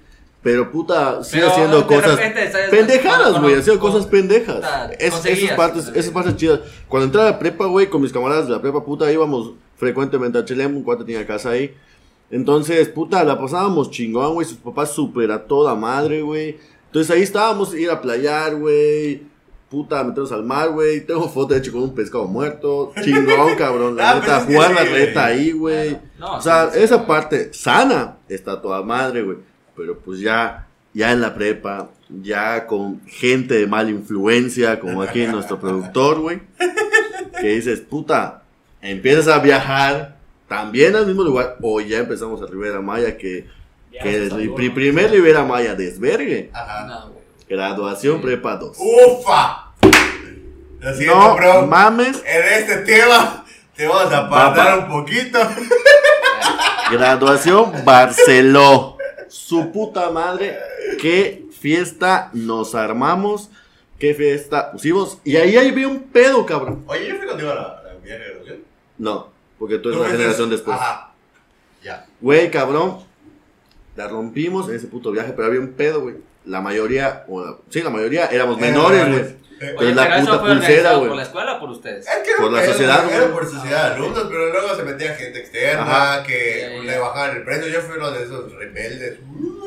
Pero 0.42 0.70
puta, 0.72 1.24
sigue 1.24 1.44
Pero, 1.44 1.52
haciendo 1.54 1.78
de 1.82 1.86
cosas 1.88 2.20
pendejadas, 2.70 3.40
güey, 3.40 3.56
haciendo 3.56 3.80
cosas 3.80 4.06
pendejas. 4.06 4.58
Es- 5.00 5.26
esas 5.26 5.52
partes, 5.56 5.92
esas 5.96 6.12
partes 6.12 6.36
chidas. 6.36 6.60
Cuando 6.88 7.06
entré 7.06 7.22
a 7.22 7.26
la 7.26 7.40
prepa, 7.40 7.66
güey, 7.66 7.88
con 7.88 8.02
mis 8.02 8.12
camaradas 8.12 8.48
de 8.48 8.52
la 8.54 8.62
prepa, 8.62 8.84
puta, 8.84 9.10
íbamos 9.12 9.52
frecuentemente 9.78 10.38
a 10.38 10.46
Chelem, 10.46 10.76
un 10.78 10.84
cuate 10.84 11.04
tenía 11.06 11.26
casa 11.26 11.52
ahí. 11.52 11.74
Entonces, 12.34 12.90
puta, 12.90 13.24
la 13.24 13.38
pasábamos 13.40 13.92
chingón, 13.92 14.34
güey, 14.34 14.48
sus 14.48 14.58
papás 14.58 14.92
súper 14.92 15.32
a 15.32 15.46
toda 15.46 15.76
madre, 15.76 16.24
güey. 16.24 16.58
Entonces 16.88 17.16
ahí 17.16 17.22
estábamos, 17.22 17.76
ir 17.76 17.92
a 17.92 18.02
playar, 18.02 18.56
güey. 18.56 19.22
Puta, 19.70 20.04
meternos 20.04 20.32
al 20.32 20.44
mar, 20.44 20.70
güey. 20.72 21.06
Tengo 21.06 21.30
foto, 21.30 21.54
de 21.54 21.60
hecho, 21.60 21.72
con 21.72 21.84
un 21.84 21.94
pescado 21.94 22.26
muerto. 22.26 22.92
Chingón, 23.04 23.56
cabrón. 23.58 23.98
La 23.98 24.10
Ah, 24.12 24.16
neta, 24.16 24.44
pues 24.46 24.56
jugar 24.56 24.70
sí, 24.70 24.76
la 24.76 24.84
reta 24.84 25.26
ahí, 25.26 25.52
güey. 25.52 26.00
No, 26.18 26.38
O 26.38 26.42
sea, 26.42 26.72
sí, 26.72 26.78
sí, 26.80 26.84
esa 26.84 27.06
parte 27.06 27.54
sana 27.54 28.18
está 28.28 28.60
toda 28.60 28.82
madre, 28.82 29.22
güey. 29.22 29.38
Pero 29.78 30.00
pues 30.00 30.20
ya, 30.20 30.68
ya 30.92 31.12
en 31.12 31.22
la 31.22 31.36
prepa, 31.36 31.92
ya 32.10 32.66
con 32.66 33.02
gente 33.06 33.54
de 33.54 33.68
mala 33.68 33.92
influencia, 33.92 34.80
como 34.80 35.04
aquí 35.04 35.28
nuestro 35.28 35.60
productor, 35.60 36.20
güey. 36.20 36.42
Que 37.40 37.50
dices, 37.50 37.80
puta, 37.82 38.42
empiezas 38.82 39.28
a 39.28 39.38
viajar 39.38 40.18
también 40.58 40.96
al 40.96 41.06
mismo 41.08 41.24
lugar. 41.24 41.58
O 41.62 41.80
ya 41.82 42.00
empezamos 42.00 42.42
a 42.42 42.46
Rivera 42.46 42.80
Maya, 42.82 43.18
que, 43.18 43.48
que 43.92 44.16
el 44.16 44.30
pri- 44.54 44.70
primer 44.74 45.12
Rivera 45.12 45.44
Maya 45.44 45.74
desvergue. 45.76 46.50
Ajá. 46.54 46.86
No, 46.86 47.10
güey. 47.10 47.24
Graduación 47.50 48.22
prepa 48.22 48.56
2. 48.58 48.78
¡Ufa! 48.80 49.72
Lo 50.80 50.94
siento, 50.96 51.16
No 51.16 51.36
bro. 51.36 51.68
mames, 51.68 52.22
En 52.26 52.62
este 52.62 52.78
tema 52.78 53.46
te 53.76 53.88
vamos 53.88 54.12
a 54.14 54.18
apartar 54.20 54.80
un 54.80 54.88
poquito. 54.90 55.40
Graduación 56.92 57.74
Barceló. 57.86 58.98
Su 59.28 59.72
puta 59.72 60.10
madre. 60.12 60.58
Qué 61.02 61.46
fiesta 61.60 62.30
nos 62.34 62.76
armamos. 62.76 63.50
Qué 63.98 64.14
fiesta 64.14 64.72
pusimos. 64.72 65.18
Y 65.24 65.38
ahí 65.38 65.56
ahí 65.58 65.72
vi 65.72 65.86
un 65.86 66.04
pedo, 66.04 66.46
cabrón. 66.46 66.84
Oye, 66.88 67.08
yo 67.10 67.16
fui 67.18 67.28
contigo 67.28 67.52
a 67.52 67.56
la, 67.56 67.62
a 67.62 67.84
la 67.84 67.94
viaje 68.04 68.20
de 68.20 68.26
graduación. 68.30 68.58
No, 68.98 69.33
porque 69.64 69.78
tú 69.78 69.90
eres 69.90 70.02
una 70.02 70.10
generación 70.10 70.50
después. 70.50 70.78
Ajá. 70.78 71.14
Ya. 71.82 72.06
Güey, 72.20 72.52
cabrón. 72.52 73.00
La 73.96 74.08
rompimos 74.10 74.68
en 74.70 74.76
ese 74.76 74.88
puto 74.88 75.12
viaje, 75.12 75.32
pero 75.34 75.48
había 75.48 75.60
un 75.62 75.72
pedo, 75.74 76.02
güey. 76.02 76.16
La 76.46 76.60
mayoría, 76.60 77.24
o 77.30 77.42
la- 77.46 77.56
sí, 77.70 77.82
la 77.82 77.90
mayoría 77.90 78.26
éramos 78.26 78.60
menores, 78.60 79.08
güey. 79.08 79.36
Pero 79.60 79.80
Oye, 79.80 79.96
la 79.96 80.04
pero 80.04 80.16
eso 80.18 80.26
puta 80.26 80.40
fue 80.40 80.50
pulsera, 80.56 80.94
güey. 80.96 81.08
¿Por 81.08 81.16
la 81.18 81.24
escuela 81.24 81.54
o 81.54 81.60
por 81.62 81.70
ustedes? 81.70 82.06
Es 82.06 82.18
que 82.28 82.32
Por 82.42 82.52
la 82.52 82.66
sociedad, 82.66 83.06
Era 83.10 83.20
güey. 83.22 83.32
por 83.32 83.46
sociedad 83.50 83.90
de 83.90 83.96
alumnos, 83.96 84.26
pero 84.30 84.50
luego 84.52 84.76
se 84.76 84.84
metía 84.84 85.16
gente 85.16 85.40
externa 85.40 85.84
Ajá. 86.16 86.24
que 86.24 86.82
ya, 86.86 86.92
le 86.92 86.98
bajaban 87.00 87.38
el 87.38 87.44
precio. 87.44 87.68
Yo 87.70 87.80
fui 87.80 87.96
uno 87.98 88.12
de 88.12 88.24
esos 88.24 88.52
rebeldes 88.52 89.20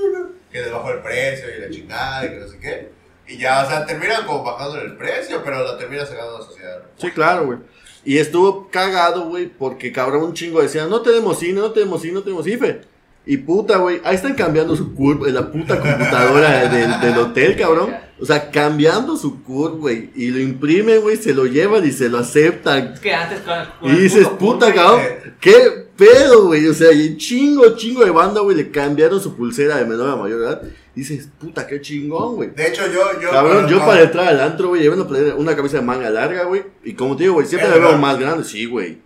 que 0.53 0.61
les 0.61 0.71
bajó 0.73 0.91
el 0.91 0.99
precio 1.01 1.47
y 1.57 1.61
la 1.61 1.71
chingada 1.71 2.27
y 2.27 2.29
que 2.29 2.37
no 2.37 2.49
sé 2.49 2.59
qué. 2.59 2.91
Y 3.29 3.39
ya, 3.39 3.65
o 3.65 3.69
sea, 3.69 3.87
terminan 3.87 4.27
como 4.27 4.45
bajando 4.45 4.79
el 4.81 4.97
precio, 4.97 5.41
pero 5.45 5.63
lo 5.63 5.77
terminan 5.79 6.07
sacando 6.07 6.39
la 6.39 6.45
sociedad. 6.45 6.83
Sí, 6.99 7.11
claro, 7.13 7.47
güey. 7.47 7.59
Y 8.07 8.19
estuvo 8.19 8.69
cagado, 8.71 9.29
güey, 9.29 9.49
porque 9.49 9.91
cabrón 9.91 10.23
un 10.23 10.33
chingo 10.33 10.63
decía, 10.63 10.87
no 10.87 11.03
tenemos 11.03 11.41
cine, 11.41 11.61
no 11.61 11.73
tenemos 11.73 12.01
cine, 12.01 12.15
no 12.15 12.23
tenemos 12.23 12.47
IFE. 12.47 12.83
Y 13.27 13.39
puta, 13.39 13.79
güey, 13.79 14.01
ahí 14.05 14.15
están 14.15 14.35
cambiando 14.35 14.77
su 14.77 14.95
curva 14.95 15.27
en 15.27 15.35
la 15.35 15.51
puta 15.51 15.81
computadora 15.81 16.69
del, 16.69 17.01
del 17.01 17.19
hotel, 17.19 17.57
cabrón. 17.57 17.93
O 18.21 18.25
sea, 18.25 18.49
cambiando 18.53 19.17
su 19.17 19.43
curva, 19.43 19.77
güey. 19.77 20.11
Y 20.15 20.29
lo 20.29 20.39
imprimen, 20.39 21.01
güey, 21.01 21.17
se 21.17 21.35
lo 21.35 21.47
llevan 21.47 21.85
y 21.85 21.91
se 21.91 22.09
lo 22.09 22.19
aceptan. 22.19 22.93
Es 22.95 23.01
que 23.01 23.13
antes 23.13 23.41
con, 23.41 23.59
con 23.81 23.91
Y 23.91 24.01
dices, 24.01 24.29
puta, 24.39 24.73
cabrón, 24.73 25.03
qué 25.41 25.89
pedo, 25.97 26.47
güey. 26.47 26.69
O 26.69 26.75
sea, 26.75 26.93
y 26.93 27.17
chingo, 27.17 27.75
chingo 27.75 28.05
de 28.05 28.13
banda, 28.13 28.41
güey, 28.41 28.57
le 28.57 28.71
cambiaron 28.71 29.21
su 29.21 29.35
pulsera 29.35 29.79
de 29.79 29.85
menor 29.85 30.11
a 30.11 30.15
mayor 30.15 30.43
edad. 30.43 30.63
Dices, 30.97 31.29
puta, 31.39 31.67
qué 31.67 31.79
chingón, 31.79 32.37
güey. 32.37 32.51
De 32.53 32.69
hecho, 32.69 32.87
yo. 32.87 33.21
yo 33.21 33.31
Cabrón, 33.31 33.69
yo 33.69 33.81
no, 33.81 33.85
para 33.85 34.01
entrar 34.01 34.29
al 34.29 34.41
antro, 34.41 34.69
güey, 34.69 34.81
llevé 34.81 34.97
una, 35.35 35.55
camisa 35.55 35.77
de 35.77 35.83
manga 35.83 36.09
larga, 36.09 36.45
güey. 36.45 36.63
Y 36.85 36.95
como 36.95 37.15
te 37.15 37.25
digo, 37.25 37.35
güey, 37.35 37.47
siempre 37.47 37.69
la 37.69 37.77
veo 37.77 37.99
más 37.99 38.19
grande, 38.19 38.45
sí, 38.45 38.65
güey. 38.65 38.97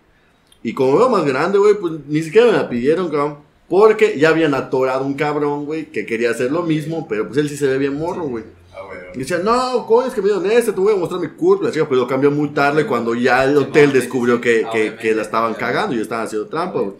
Y 0.63 0.73
como 0.73 0.97
veo 0.97 1.09
más 1.09 1.25
grande, 1.25 1.57
güey, 1.57 1.73
pues 1.73 1.95
ni 2.07 2.23
siquiera 2.23 2.47
me 2.47 2.53
la 2.53 2.69
pidieron, 2.69 3.09
cabrón. 3.09 3.39
Porque 3.67 4.17
ya 4.17 4.29
habían 4.29 4.53
atorado 4.53 5.03
un 5.03 5.15
cabrón, 5.15 5.65
güey, 5.65 5.91
que 5.91 6.05
quería 6.05 6.31
hacer 6.31 6.49
lo 6.49 6.63
mismo, 6.63 7.09
pero 7.09 7.27
pues 7.27 7.37
él 7.39 7.49
sí 7.49 7.57
se 7.57 7.67
ve 7.67 7.77
bien 7.77 7.95
morro, 7.95 8.23
güey. 8.23 8.45
Ah, 8.73 8.83
bueno. 8.87 9.07
Y 9.13 9.19
decía, 9.19 9.39
no, 9.39 9.85
coño, 9.85 10.07
es 10.07 10.13
que 10.13 10.21
me 10.21 10.29
dieron 10.29 10.49
este, 10.49 10.71
te 10.71 10.79
voy 10.79 10.93
a 10.93 10.97
mostrar 10.97 11.19
mi 11.19 11.27
curva. 11.27 11.65
La 11.65 11.71
chica, 11.71 11.89
pero 11.89 11.99
lo 11.99 12.07
cambió 12.07 12.31
muy 12.31 12.51
tarde 12.51 12.87
cuando 12.87 13.13
ya 13.15 13.43
el 13.43 13.57
hotel 13.57 13.91
descubrió 13.91 14.39
que, 14.39 14.59
sí, 14.59 14.65
que, 14.71 14.95
que 14.95 15.13
la 15.13 15.23
estaban 15.23 15.55
cagando 15.55 15.93
y 15.93 15.99
estaban 15.99 16.25
haciendo 16.25 16.47
trampa, 16.47 16.79
güey. 16.79 16.95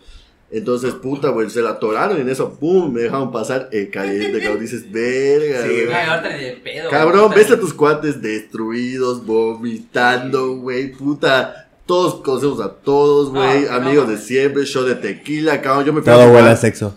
Entonces, 0.53 0.93
puta, 0.95 1.29
güey, 1.29 1.49
se 1.49 1.61
la 1.61 1.71
atoraron 1.71 2.17
y 2.17 2.21
en 2.21 2.29
eso, 2.29 2.53
pum, 2.59 2.91
me 2.93 3.01
dejaron 3.01 3.31
pasar 3.31 3.69
el 3.71 3.89
caliente, 3.89 4.41
cabrón. 4.41 4.59
Dices, 4.59 4.91
verga, 4.91 5.61
Sí, 5.65 5.85
güey. 5.85 5.93
ahorita 5.93 6.37
ni 6.37 6.43
de 6.43 6.51
pedo. 6.63 6.89
Cabrón, 6.89 7.31
ves 7.33 7.51
a 7.51 7.59
tus 7.59 7.73
cuates 7.73 8.21
destruidos, 8.21 9.25
vomitando, 9.25 10.57
güey, 10.57 10.91
puta. 10.91 11.69
Todos 11.85 12.15
conocemos 12.21 12.59
a 12.61 12.69
todos, 12.73 13.29
güey, 13.31 13.63
No, 13.63 13.71
no, 13.71 13.75
amigos 13.77 14.07
de 14.09 14.17
siempre, 14.17 14.63
show 14.65 14.83
de 14.83 14.95
tequila, 14.95 15.61
cabrón. 15.61 15.85
Yo 15.85 15.93
me 15.93 16.01
fui 16.01 16.11
a 16.11 16.15
Todo 16.15 16.25
jugar- 16.27 16.41
huele 16.43 16.53
a 16.53 16.57
sexo. 16.57 16.95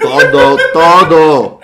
Todo, 0.00 0.56
todo. 0.72 1.60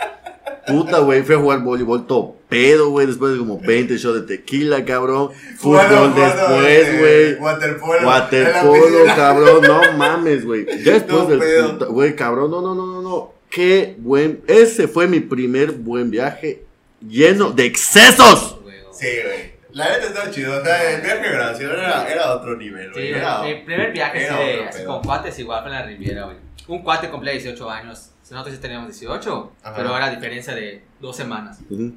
Puta, 0.67 0.99
güey, 1.01 1.23
fui 1.23 1.35
a 1.35 1.39
jugar 1.39 1.61
voleibol 1.63 2.07
todo 2.07 2.37
pedo, 2.55 2.89
güey, 2.91 3.07
después 3.07 3.33
de 3.33 3.39
como 3.39 3.59
20 3.61 3.97
shots 3.97 4.27
de 4.27 4.37
tequila, 4.37 4.85
cabrón. 4.85 5.31
Fútbol 5.59 5.81
jugando, 5.87 6.21
después, 6.21 6.89
eh, 6.89 6.97
güey. 6.99 7.35
Waterpolo. 7.43 8.07
Waterpolo, 8.09 9.05
cabrón, 9.17 9.63
no 9.63 9.93
mames, 9.99 10.45
güey. 10.45 10.67
Ya 10.83 10.93
después 10.95 11.23
No 11.23 11.27
del 11.27 11.87
güey, 11.89 12.17
cabrón, 12.17 12.51
no, 12.51 12.61
no, 12.63 12.75
no, 12.75 12.87
no, 12.87 13.03
no. 13.03 13.35
Qué 13.51 13.95
buen, 13.99 14.41
ese 14.49 14.89
fue 14.89 15.07
mi 15.07 15.21
primer 15.21 15.73
buen 15.73 16.11
viaje 16.11 16.63
lleno 17.07 17.51
de 17.53 17.67
excesos. 17.67 18.59
Sí, 18.93 19.07
güey. 19.25 19.55
La 19.73 19.89
neta 19.91 20.07
estaba 20.07 20.31
chido. 20.31 20.61
O 20.61 20.65
sea, 20.65 20.93
el 20.95 21.01
viaje 21.03 21.21
de 21.23 21.29
graduación 21.31 21.71
era, 21.73 22.09
era 22.13 22.33
otro 22.35 22.57
nivel, 22.57 22.87
Sí, 22.87 22.93
güey. 22.93 23.09
güey. 23.11 23.21
Era- 23.21 23.43
mi 23.43 23.55
primer 23.65 23.93
viaje 23.93 24.29
pedo. 24.73 24.87
con 24.87 25.03
cuates 25.03 25.39
igual 25.41 25.63
fue 25.63 25.71
en 25.73 25.77
la 25.79 25.85
Riviera, 25.87 26.25
güey. 26.27 26.37
Un 26.69 26.83
cuate 26.83 27.11
cumplía 27.11 27.33
18 27.33 27.69
años. 27.71 28.11
Nosotros 28.31 28.55
sí 28.55 28.61
teníamos 28.61 28.89
18, 28.89 29.53
Ajá. 29.63 29.77
pero 29.77 29.95
era 29.97 30.11
diferencia 30.11 30.55
de 30.55 30.81
dos 31.01 31.15
semanas. 31.17 31.59
Ujú. 31.69 31.93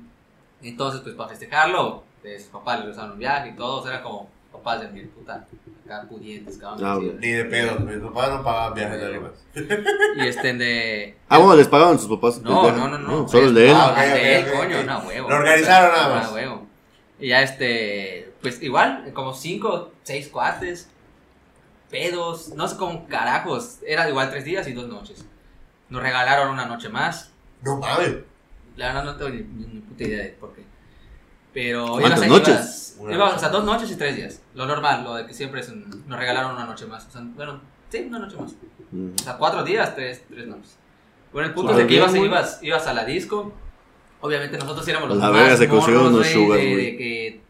Entonces, 0.61 1.01
pues 1.01 1.15
para 1.15 1.29
festejarlo, 1.29 2.03
de 2.23 2.39
sus 2.39 2.49
papás 2.49 2.83
le 2.83 2.91
usaron 2.91 3.11
un 3.11 3.19
viaje 3.19 3.49
y 3.49 3.55
todos 3.55 3.85
eran 3.87 4.01
como 4.03 4.29
papás 4.51 4.81
de 4.81 4.87
mi 4.89 5.01
puta, 5.05 5.45
acá 5.85 6.05
pudientes, 6.09 6.57
cabrón. 6.57 6.83
Ah, 6.83 6.93
así, 6.93 7.05
güey. 7.05 7.17
Ni 7.19 7.27
de 7.31 7.45
pedo. 7.45 7.79
Mis 7.79 7.97
papás 7.99 8.29
no 8.31 8.43
pagaban 8.43 8.73
viajes 8.73 8.99
de 8.99 9.05
arriba. 9.05 9.31
Y 10.17 10.27
este 10.27 10.53
de. 10.53 11.17
Ah, 11.29 11.37
bueno, 11.37 11.55
les 11.55 11.67
pagaban 11.67 11.99
sus 11.99 12.09
papás. 12.09 12.41
No, 12.41 12.71
no, 12.71 12.87
no, 12.87 12.97
no. 12.97 13.27
Solo 13.27 13.47
el 13.47 13.53
de 13.53 13.69
él. 13.69 13.75
Ah, 13.75 13.93
Ah, 13.95 14.03
de 14.05 14.39
él, 14.39 14.51
coño, 14.51 14.83
no, 14.83 14.99
huevo. 14.99 15.29
Lo 15.29 15.35
organizaron 15.35 15.91
nada 15.91 16.15
más. 16.15 16.27
Ah, 16.27 16.33
huevo. 16.33 16.67
Y 17.19 17.29
ya 17.29 17.41
este. 17.41 18.33
pues 18.41 18.61
igual, 18.61 19.11
como 19.13 19.33
cinco, 19.33 19.91
seis 20.03 20.27
cuates, 20.29 20.89
pedos, 21.89 22.49
no 22.49 22.67
sé 22.67 22.77
cómo 22.77 23.07
carajos. 23.07 23.77
Era 23.85 24.09
igual 24.09 24.29
tres 24.29 24.43
días 24.45 24.67
y 24.67 24.73
dos 24.73 24.87
noches. 24.87 25.25
Nos 25.89 26.01
regalaron 26.01 26.49
una 26.49 26.65
noche 26.65 26.89
más. 26.89 27.31
No 27.61 27.77
mames. 27.77 28.17
La 28.77 28.87
verdad 28.87 29.03
no 29.03 29.15
tengo 29.15 29.31
ni, 29.31 29.41
ni- 29.41 29.65
ni 29.73 29.79
puta 29.81 30.03
idea 30.03 30.23
de 30.23 30.29
por 30.29 30.53
qué. 30.55 30.63
Pero 31.53 31.97
¿Cuántas 31.99 32.19
ibas- 32.19 32.29
noches? 32.29 32.97
ibas- 33.01 33.13
ibas- 33.15 33.35
o 33.35 33.39
sea, 33.39 33.49
dos 33.49 33.63
noches 33.65 33.91
y 33.91 33.95
tres 33.95 34.15
días. 34.15 34.41
Lo 34.53 34.65
normal, 34.65 35.03
lo 35.03 35.15
de 35.15 35.25
que 35.25 35.33
siempre 35.33 35.61
es 35.61 35.69
un- 35.69 36.03
nos 36.07 36.17
regalaron 36.19 36.51
una 36.55 36.65
noche 36.65 36.85
más. 36.85 37.05
O 37.07 37.11
sea, 37.11 37.21
bueno, 37.35 37.59
sí, 37.89 38.05
una 38.07 38.19
noche 38.19 38.37
más. 38.37 38.53
Mm. 38.91 39.09
O 39.19 39.23
sea, 39.23 39.37
cuatro 39.37 39.63
días, 39.63 39.93
tres, 39.95 40.23
tres 40.29 40.47
noches. 40.47 40.77
Bueno, 41.33 41.49
el 41.49 41.53
punto 41.53 41.71
es 41.73 41.77
de 41.79 41.87
que 41.87 41.95
ibas, 41.95 42.15
ibas, 42.15 42.59
ibas 42.61 42.87
a 42.87 42.93
la 42.93 43.03
disco. 43.05 43.53
Obviamente 44.21 44.57
nosotros 44.57 44.87
éramos 44.87 45.09
los 45.09 45.17
A 45.19 45.21
la 45.25 45.31
más 45.31 45.41
verga 45.41 45.57
se 45.57 45.67
consiguieron 45.67 46.07
unos 46.07 46.19
güey, 46.21 46.33
sugars, 46.33 46.61
de- 46.61 46.75
de 46.75 46.97
que- 46.97 47.41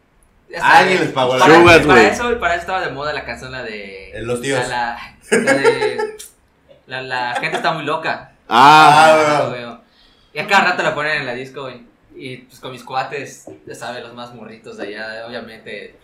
Alguien 0.62 1.02
les 1.02 1.10
pagó 1.12 1.34
la 1.38 1.46
para, 1.46 1.60
Sugars, 1.60 1.86
para 1.86 2.02
eso, 2.08 2.40
para 2.40 2.54
eso 2.54 2.62
estaba 2.62 2.82
de 2.86 2.92
moda 2.92 3.12
la 3.12 3.26
canción, 3.26 3.52
la 3.52 3.64
de... 3.64 4.12
En 4.18 4.26
Los 4.28 4.40
Tíos. 4.42 4.66
La, 4.70 4.98
la, 5.32 5.38
la 5.40 5.54
de... 5.54 6.18
La, 6.88 7.02
la 7.02 7.36
gente 7.36 7.58
está 7.58 7.74
muy 7.74 7.84
loca. 7.84 8.32
Ah, 8.48 9.42
Ah, 9.44 9.50
güey. 9.50 9.66
Y 10.38 10.40
a 10.40 10.46
cada 10.46 10.66
rato 10.66 10.84
la 10.84 10.94
ponen 10.94 11.22
en 11.22 11.26
la 11.26 11.34
disco. 11.34 11.68
Y 12.16 12.38
pues 12.38 12.60
con 12.60 12.72
mis 12.72 12.84
cuates, 12.84 13.46
ya 13.66 13.74
sabes, 13.74 14.04
los 14.04 14.14
más 14.14 14.36
morritos 14.36 14.78
de 14.78 14.84
allá, 14.84 15.26
obviamente, 15.28 15.96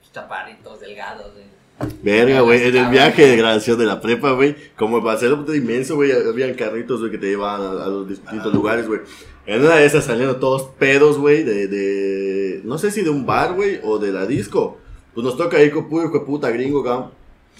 pues, 0.00 0.12
chaparritos, 0.12 0.80
delgados, 0.80 1.32
güey. 1.32 1.92
verga, 2.02 2.40
güey. 2.40 2.66
En 2.66 2.76
el 2.76 2.86
viaje 2.88 3.24
de 3.28 3.36
graduación 3.36 3.78
de 3.78 3.86
la 3.86 4.00
prepa, 4.00 4.32
güey, 4.32 4.56
como 4.76 5.00
para 5.00 5.20
puta 5.20 5.54
inmenso, 5.54 5.94
güey, 5.94 6.10
habían 6.10 6.54
carritos, 6.54 6.98
güey, 6.98 7.12
que 7.12 7.18
te 7.18 7.26
llevaban 7.28 7.60
a, 7.60 7.84
a 7.84 7.86
los 7.86 8.08
distintos 8.08 8.52
lugares, 8.52 8.88
güey. 8.88 9.00
En 9.46 9.64
una 9.64 9.76
de 9.76 9.86
esas 9.86 10.04
salieron 10.04 10.40
todos 10.40 10.70
pedos, 10.76 11.16
güey, 11.16 11.44
de, 11.44 11.68
de, 11.68 12.60
no 12.64 12.78
sé 12.78 12.90
si 12.90 13.02
de 13.02 13.10
un 13.10 13.26
bar, 13.26 13.54
güey, 13.54 13.78
o 13.84 14.00
de 14.00 14.10
la 14.10 14.26
disco. 14.26 14.78
Pues 15.14 15.24
nos 15.24 15.36
toca 15.36 15.62
ir 15.62 15.72
con 15.72 15.88
puro 15.88 16.06
hijo 16.06 16.18
de 16.18 16.26
puta 16.26 16.50
gringo, 16.50 16.82
cabrón. 16.82 17.12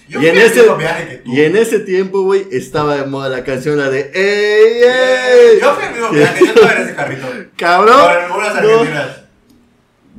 Yo 0.09 0.23
Y 0.23 0.27
en 0.29 0.39
ese- 0.39 0.75
viaje 0.75 1.23
que. 1.23 1.31
Y 1.31 1.41
en 1.43 1.57
ese 1.57 1.81
tiempo, 1.81 2.23
güey, 2.23 2.47
estaba 2.51 2.97
de 2.97 3.05
moda 3.07 3.29
la 3.29 3.45
canción, 3.45 3.77
la 3.79 3.91
de 3.91 4.11
¡Ey, 4.15 4.83
ey! 4.83 5.61
Yo 5.61 5.75
fui 5.75 5.85
al 5.85 5.93
mismo 5.93 6.11
viaje, 6.11 6.41
yo 6.41 6.47
estaba 6.53 6.73
en 6.73 6.83
ese 6.83 6.95
carrito. 6.95 7.27
¡Cabrón! 7.57 8.01
Con 8.01 8.11
algunas 8.17 8.55
No. 8.63 8.71
argentinas. 8.71 9.21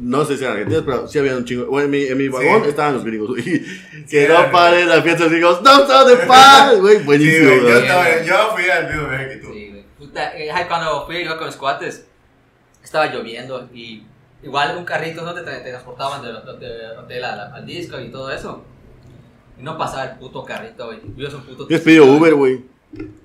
No 0.01 0.23
sé 0.25 0.37
si 0.37 0.43
eran 0.43 0.53
argentinas, 0.57 0.83
pero 0.85 1.07
sí 1.07 1.19
había 1.19 1.35
un 1.35 1.43
chingo. 1.43 1.65
Bueno, 1.65 1.85
en 1.85 1.91
mi, 1.91 2.03
en 2.05 2.17
mi 2.17 2.27
vagón 2.29 2.63
Sí. 2.63 2.69
estaban 2.69 2.93
los 2.93 3.03
gringos, 3.03 3.29
güey. 3.29 3.65
Que 4.09 4.23
eran 4.23 4.43
no 4.45 4.51
paren 4.51 4.87
las 4.87 5.03
fiestas 5.03 5.29
gringos. 5.29 5.61
¡No 5.61 5.81
stop 5.83 6.07
the 6.07 6.15
paz! 6.27 6.79
Güey, 6.79 6.97
Sí, 6.99 7.03
buenísimo, 7.03 7.45
güey, 7.47 7.57
yo, 7.59 7.63
güey. 7.67 7.81
estaba, 7.81 8.23
yo 8.23 8.51
fui 8.53 8.69
al 8.69 8.87
mismo 8.93 9.09
viaje 9.09 9.29
que 9.29 9.35
tú. 9.37 9.53
Sí, 9.53 9.67
güey. 9.71 9.83
Puta, 9.97 10.37
eh, 10.37 10.49
cuando 10.67 11.05
fui 11.05 11.25
yo 11.25 11.37
con 11.37 11.47
mis 11.47 11.55
cuates, 11.57 12.05
estaba 12.83 13.07
lloviendo 13.07 13.67
y 13.73 14.03
igual 14.41 14.77
un 14.77 14.85
carrito 14.85 15.21
no 15.23 15.33
te, 15.33 15.41
tra- 15.41 15.61
te 15.63 15.69
transportaban 15.69 16.21
del 16.21 16.35
del- 16.45 16.59
del 16.59 16.97
hotel 16.97 17.23
al, 17.25 17.39
al 17.53 17.65
disco 17.65 17.99
y 17.99 18.09
todo 18.09 18.31
eso. 18.31 18.63
Y 19.59 19.63
no 19.63 19.77
pasaba 19.77 20.05
el 20.05 20.17
puto 20.17 20.43
carrito, 20.43 20.85
güey. 20.87 20.99
Vimos 21.03 21.33
un 21.33 21.41
puto. 21.43 21.67
Pedido 21.67 22.05
Uber, 22.05 22.33
güey. 22.33 22.61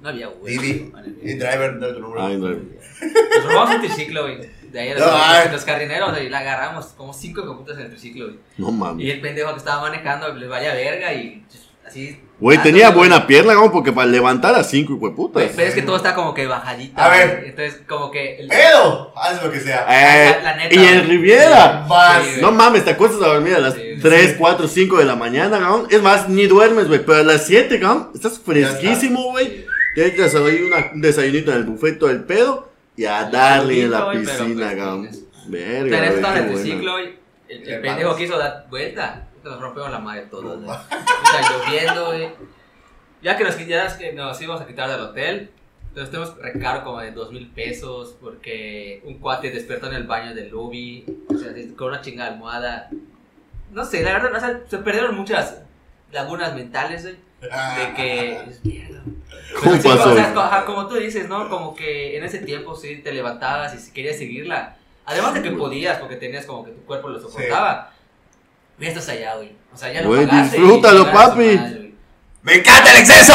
No 0.02 0.08
había 0.08 0.28
Uber. 0.28 0.52
Didi. 0.52 0.92
Y 1.22 1.34
driver, 1.34 1.78
tu 1.78 2.00
número. 2.00 2.22
Ay, 2.22 2.36
no. 2.36 2.48
Nos 2.48 3.44
robamos 3.44 3.74
un 3.76 3.80
triciclo, 3.80 4.22
güey. 4.22 4.50
De 4.70 4.80
ahí 4.80 4.90
a 4.90 4.94
los, 4.94 5.46
No, 5.46 5.52
los 5.52 5.64
carrineros, 5.64 6.20
y 6.20 6.28
la 6.28 6.40
agarramos 6.40 6.86
como 6.96 7.14
cinco 7.14 7.46
coputas 7.46 7.76
en 7.78 7.84
el 7.84 7.90
triciclo, 7.90 8.26
güey. 8.26 8.38
No 8.58 8.72
mames. 8.72 9.06
Y 9.06 9.10
el 9.10 9.20
pendejo 9.20 9.52
que 9.52 9.58
estaba 9.58 9.82
manejando 9.82 10.34
le 10.34 10.48
vaya 10.48 10.74
verga 10.74 11.14
y 11.14 11.44
así. 11.86 12.20
Güey, 12.40 12.58
tenía 12.58 12.90
buena 12.90 13.26
pierna, 13.26 13.54
como 13.54 13.70
porque 13.70 13.92
para 13.92 14.08
levantar 14.08 14.54
a 14.56 14.64
cinco, 14.64 14.94
hijo 14.96 15.08
de 15.08 15.14
puta. 15.14 15.38
Güey, 15.40 15.50
Pero 15.54 15.68
es 15.68 15.74
que 15.74 15.82
todo 15.82 15.96
está 15.96 16.14
como 16.14 16.34
que 16.34 16.46
bajadito. 16.46 17.00
A 17.00 17.08
ver. 17.08 17.36
güey. 17.38 17.48
Entonces, 17.50 17.80
como 17.88 18.10
que. 18.10 18.36
el- 18.40 18.48
Pedo, 18.48 19.12
haz 19.16 19.42
lo 19.42 19.50
que 19.50 19.60
sea. 19.60 19.86
Eh, 19.88 20.36
la- 20.42 20.42
la 20.42 20.56
neta, 20.56 20.74
y 20.74 20.84
en. 20.84 21.08
Riviera. 21.08 21.86
Sí. 22.24 22.40
No 22.40 22.50
mames, 22.52 22.84
te 22.84 22.90
acuestas 22.90 23.22
a 23.22 23.26
dormir 23.34 23.54
a 23.54 23.60
las 23.60 23.74
Sí, 23.74 23.80
3, 24.02 24.30
sí. 24.32 24.36
4, 24.38 24.66
5 24.68 24.98
de 24.98 25.04
la 25.04 25.14
mañana, 25.16 25.58
cabrón. 25.60 25.86
Es 25.90 26.02
más, 26.02 26.28
ni 26.28 26.46
duermes, 26.46 26.88
güey. 26.88 27.00
Pero 27.04 27.18
a 27.18 27.22
las 27.22 27.46
7, 27.46 27.78
cabrón, 27.80 28.10
estás 28.14 28.38
fresquísimo, 28.40 29.30
güey. 29.30 29.64
Te 29.94 30.06
echas 30.06 30.34
ahí 30.34 30.60
una- 30.66 30.90
un 30.92 31.00
desayunito 31.00 31.52
en 31.52 31.58
el 31.58 31.64
buffet 31.64 31.98
todo 31.98 32.10
el 32.10 32.24
pedo. 32.24 32.72
Y 32.96 33.04
a 33.06 33.24
darle 33.30 33.82
en 33.82 33.90
la 33.90 33.98
solito, 34.00 34.12
güey, 34.12 34.24
pero 34.24 34.38
piscina, 34.44 34.66
pues, 34.66 34.76
cabrón. 34.78 35.02
tienes- 35.08 35.20
Verga, 35.46 35.84
Pero 35.90 35.96
güey, 35.98 36.14
estaba 36.14 36.38
en 36.38 36.44
el 36.44 36.50
güey. 36.82 37.14
El, 37.48 37.68
el 37.68 37.80
pendejo 37.80 38.16
quiso 38.16 38.38
dar 38.38 38.66
vuelta. 38.70 39.28
Nos 39.44 39.60
rompimos 39.60 39.90
la 39.90 39.98
madre 39.98 40.22
todos, 40.22 40.58
No, 40.60 40.72
sea, 40.72 41.50
lloviendo, 41.50 42.06
güey. 42.06 42.28
Ya 43.22 43.36
que 43.36 43.44
nos, 43.44 43.58
ya 43.66 43.96
que 43.96 44.12
nos 44.12 44.40
íbamos 44.40 44.62
a 44.62 44.66
quitar 44.66 44.90
del 44.90 45.00
hotel, 45.00 45.50
nos 45.94 46.10
tenemos 46.10 46.36
recaro 46.38 46.82
como 46.84 47.00
de 47.00 47.12
dos 47.12 47.30
mil 47.30 47.48
pesos 47.50 48.16
porque 48.20 49.00
un 49.04 49.18
cuate 49.18 49.50
despertó 49.50 49.86
en 49.86 49.94
el 49.94 50.04
baño 50.04 50.34
del 50.34 50.50
lobby, 50.50 51.04
o 51.28 51.36
sea, 51.38 51.52
con 51.76 51.88
una 51.88 52.00
chingada 52.00 52.32
almohada. 52.32 52.90
No 53.70 53.84
sé, 53.84 54.02
la 54.02 54.12
verdad, 54.12 54.34
o 54.34 54.40
sea, 54.40 54.60
se 54.68 54.78
perdieron 54.78 55.16
muchas 55.16 55.62
lagunas 56.12 56.54
mentales. 56.54 57.04
De 57.04 57.18
que. 57.96 58.32
es 58.48 58.64
mierda. 58.64 59.02
¿Cómo 59.62 59.76
sí, 59.76 59.88
pasó? 59.88 60.12
o 60.12 60.14
sea, 60.14 60.32
co- 60.34 60.40
ajá, 60.40 60.64
como 60.64 60.86
tú 60.86 60.96
dices, 60.96 61.28
¿no? 61.28 61.48
Como 61.48 61.74
que 61.74 62.16
en 62.16 62.24
ese 62.24 62.38
tiempo 62.38 62.74
sí 62.74 62.96
te 63.02 63.12
levantabas 63.12 63.74
y 63.74 63.78
si 63.78 63.92
querías 63.92 64.16
seguirla. 64.16 64.76
Además 65.06 65.34
de 65.34 65.42
que 65.42 65.50
podías, 65.50 65.98
porque 65.98 66.16
tenías 66.16 66.46
como 66.46 66.64
que 66.64 66.70
tu 66.72 66.80
cuerpo 66.84 67.08
lo 67.08 67.20
soportaba. 67.20 67.93
Ya 68.78 68.88
estás 68.88 69.08
allá, 69.08 69.36
güey. 69.36 69.52
O 69.72 69.76
sea, 69.76 69.92
ya 69.92 70.02
lo 70.02 70.08
Güey, 70.08 70.26
pagaste 70.26 70.56
disfrútalo, 70.56 71.12
papi. 71.12 71.94
¡Me 72.42 72.54
encanta 72.56 72.92
el 72.92 72.98
exceso! 72.98 73.34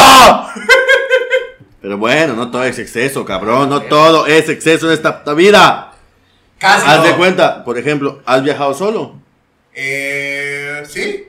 Pero 1.82 1.96
bueno, 1.98 2.34
no 2.34 2.50
todo 2.50 2.64
es 2.64 2.78
exceso, 2.78 3.24
cabrón. 3.24 3.70
No 3.70 3.82
todo 3.82 4.26
es 4.26 4.48
exceso 4.48 4.86
en 4.86 4.92
esta 4.92 5.18
puta 5.18 5.34
vida. 5.34 5.92
Casi. 6.58 6.86
Haz 6.86 6.98
no. 6.98 7.04
de 7.04 7.16
cuenta, 7.16 7.64
por 7.64 7.78
ejemplo, 7.78 8.22
¿has 8.26 8.42
viajado 8.42 8.74
solo? 8.74 9.18
Eh, 9.72 10.82
sí. 10.86 11.26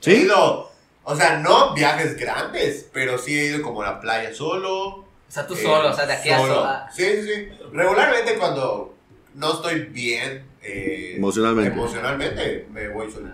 ¿Sí? 0.00 0.10
He 0.10 0.16
ido, 0.16 0.70
o 1.02 1.16
sea, 1.16 1.38
no 1.38 1.72
viajes 1.72 2.16
grandes, 2.18 2.86
pero 2.92 3.16
sí 3.16 3.38
he 3.38 3.46
ido 3.46 3.62
como 3.62 3.82
a 3.82 3.86
la 3.86 4.00
playa 4.00 4.34
solo. 4.34 4.88
O 4.88 5.06
sea, 5.26 5.46
tú 5.46 5.54
eh, 5.54 5.62
solo, 5.62 5.90
o 5.90 5.92
sea, 5.92 6.04
de 6.04 6.12
aquí 6.12 6.28
a 6.28 6.38
solo. 6.38 6.54
solo. 6.54 6.78
Sí, 6.94 7.04
sí, 7.04 7.22
sí. 7.22 7.48
Regularmente 7.72 8.34
cuando 8.34 8.94
no 9.34 9.54
estoy 9.54 9.80
bien 9.86 10.44
eh, 10.64 11.14
Emocionalmente. 11.16 11.72
emocionalmente, 11.72 12.66
me 12.72 12.88
voy 12.88 13.10
solo. 13.10 13.28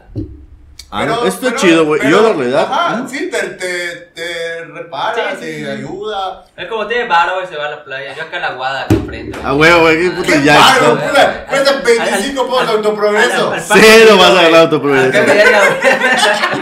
Ah, 0.92 1.06
no, 1.06 1.24
esto 1.24 1.46
es 1.48 1.54
chido, 1.54 1.84
güey. 1.86 2.00
pero- 2.00 2.10
Yo 2.10 2.22
la 2.28 2.32
realidad. 2.32 2.68
Ajá, 2.68 2.96
¿no? 2.96 3.08
sí, 3.08 3.30
te, 3.30 3.38
te, 3.50 3.96
te 4.12 4.64
repara, 4.64 5.14
Sí, 5.14 5.36
sí, 5.38 5.46
te 5.46 5.64
sí. 5.64 5.70
ayuda. 5.70 6.44
Es 6.56 6.66
como 6.66 6.84
tiene 6.88 7.06
varo 7.06 7.40
y 7.44 7.46
se 7.46 7.56
va 7.56 7.66
a 7.66 7.70
la 7.70 7.84
playa. 7.84 8.12
Yo 8.16 8.24
acá 8.24 8.38
a 8.38 8.40
la 8.40 8.52
guada, 8.54 8.82
acá 8.82 8.94
enfrente. 8.96 9.38
Ah, 9.44 9.54
huevo, 9.54 9.82
güey, 9.82 10.00
qué 10.02 10.10
puto 10.10 10.32
¡Qué 10.32 10.42
ya. 10.42 10.56
puta! 10.80 11.46
Cuesta 11.48 11.80
25 11.84 12.46
por 12.48 12.64
autoprogreso. 12.68 13.54
Cero 13.72 14.16
vas 14.18 14.30
a 14.30 14.34
ganar 14.34 14.50
güey. 14.50 14.60
autoprogreso. 14.62 15.22
Güey. 15.24 15.38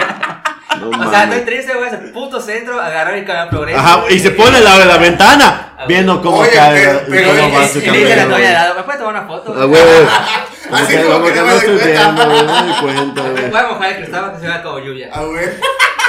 No 0.79 0.91
O 0.91 1.11
sea, 1.11 1.25
estoy 1.25 1.41
triste, 1.41 1.75
güey. 1.75 1.89
Ese 1.89 1.97
puto 2.13 2.41
centro, 2.41 2.81
agarrar 2.81 3.19
y 3.19 3.25
cambiar 3.25 3.51
progreso. 3.51 3.81
Ajá, 3.81 4.05
y 4.11 4.19
se 4.21 4.31
pone 4.31 4.59
al 4.59 4.65
lado 4.65 4.79
de 4.81 4.85
la 4.85 4.99
ventana, 4.99 5.73
Ah, 5.77 5.85
viendo 5.89 6.21
cómo 6.23 6.39
Oye, 6.39 6.51
cae. 6.51 6.85
pero- 6.85 7.01
pero 7.09 7.29
cómo 7.31 7.49
es- 7.49 7.55
va 7.57 7.65
es- 7.65 7.73
su 7.73 7.79
Y 7.79 7.83
le 7.83 7.99
dice 7.99 8.15
Así 10.73 10.97
que, 10.97 11.03
como 11.05 11.25
que 11.25 11.33
que 11.33 11.39
no 11.41 11.47
no 11.47 11.57
me 11.57 12.35
güey, 12.35 12.47
no 12.47 12.63
me 12.63 12.73
di 12.73 12.79
cuenta, 12.81 13.23
güey. 13.23 13.51
Voy 13.51 13.61
a 13.61 13.67
mojar 13.69 13.91
el 13.91 13.97
cristal 13.97 14.21
para 14.23 14.33
que 14.35 14.41
se 14.41 14.47
vea 14.47 14.63
como 14.63 14.79
lluvia. 14.81 15.11
Ah, 15.13 15.25
güey. 15.25 15.47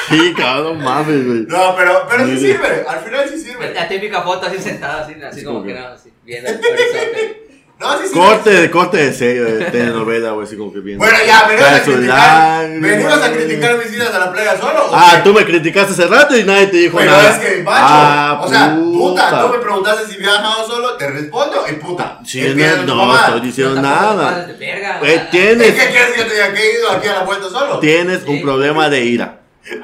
Sí, 0.10 0.34
cabrón, 0.36 0.80
no 0.80 0.84
mames, 0.86 1.26
güey. 1.26 1.40
No, 1.48 1.76
pero, 1.76 2.08
pero 2.10 2.26
sí 2.26 2.40
sirve. 2.40 2.84
Al 2.88 3.00
final 3.00 3.30
sí 3.30 3.40
sirve. 3.40 3.74
La 3.74 3.88
típica 3.88 4.22
foto 4.24 4.48
así 4.48 4.58
sentada, 4.60 5.04
así, 5.04 5.16
así 5.22 5.44
como 5.44 5.62
que 5.64 5.74
que- 5.74 5.80
no, 5.80 5.88
así, 5.88 6.12
viendo 6.26 6.50
el 6.50 6.56
horizonte. 6.58 7.49
No, 7.80 7.94
sí 7.98 8.08
sirve. 8.10 8.20
Corte 8.20 8.50
de 8.50 8.70
corte 8.72 8.98
de 8.98 9.14
serio, 9.14 9.46
de 9.46 9.66
telenovela, 9.72 10.32
güey, 10.32 10.46
así 10.46 10.58
como 10.58 10.74
que 10.74 10.80
viendo. 10.82 11.04
Bueno, 11.04 11.18
ya, 11.26 11.48
venimos 11.48 11.72
a 11.72 11.82
criticar. 11.82 12.70
Venimos 12.70 13.14
a 13.24 13.32
criticar 13.32 13.78
mis 13.78 13.94
idas 13.94 14.14
a 14.14 14.20
la 14.20 14.32
playa 14.34 14.58
solo. 14.60 14.86
¿o 14.88 14.92
Ah, 14.94 15.12
qué? 15.16 15.22
tú 15.24 15.34
me 15.34 15.46
criticaste 15.46 15.94
hace 15.94 16.08
rato 16.08 16.38
y 16.38 16.44
nadie 16.44 16.68
te 16.68 16.78
dijo 16.78 16.98
Pero 16.98 17.12
nada. 17.12 17.30
es 17.30 17.38
que, 17.38 17.64
macho. 17.64 17.78
Ah, 17.82 18.42
o 18.44 18.50
sea, 18.50 18.76
puta, 18.76 19.30
puta. 19.30 19.42
tú 19.42 19.50
me 19.54 19.60
preguntaste 19.60 20.12
si 20.12 20.18
viajaba 20.20 20.66
solo, 20.68 20.98
te 20.98 21.08
respondo 21.10 21.66
y 21.70 21.74
puta. 21.76 22.20
Sí, 22.26 22.42
no, 22.86 22.96
no 22.96 23.16
estoy 23.16 23.42
diciendo 23.42 23.82
nada. 23.82 24.46
sea, 24.46 25.30
tienes- 25.30 25.68
¿Es 25.70 25.74
que 25.84 25.90
quieres 25.92 26.12
que 26.12 26.20
yo 26.20 26.28
te 26.28 26.42
haya 26.44 26.50
ido 26.80 26.92
aquí 26.92 27.08
a 27.08 27.14
la 27.14 27.24
vuelta 27.24 27.48
solo? 27.50 27.80
Tienes 27.80 28.24
un 28.26 28.36
Sí. 28.38 28.44
problema 28.44 28.90
de 28.90 29.06
ira. 29.06 29.40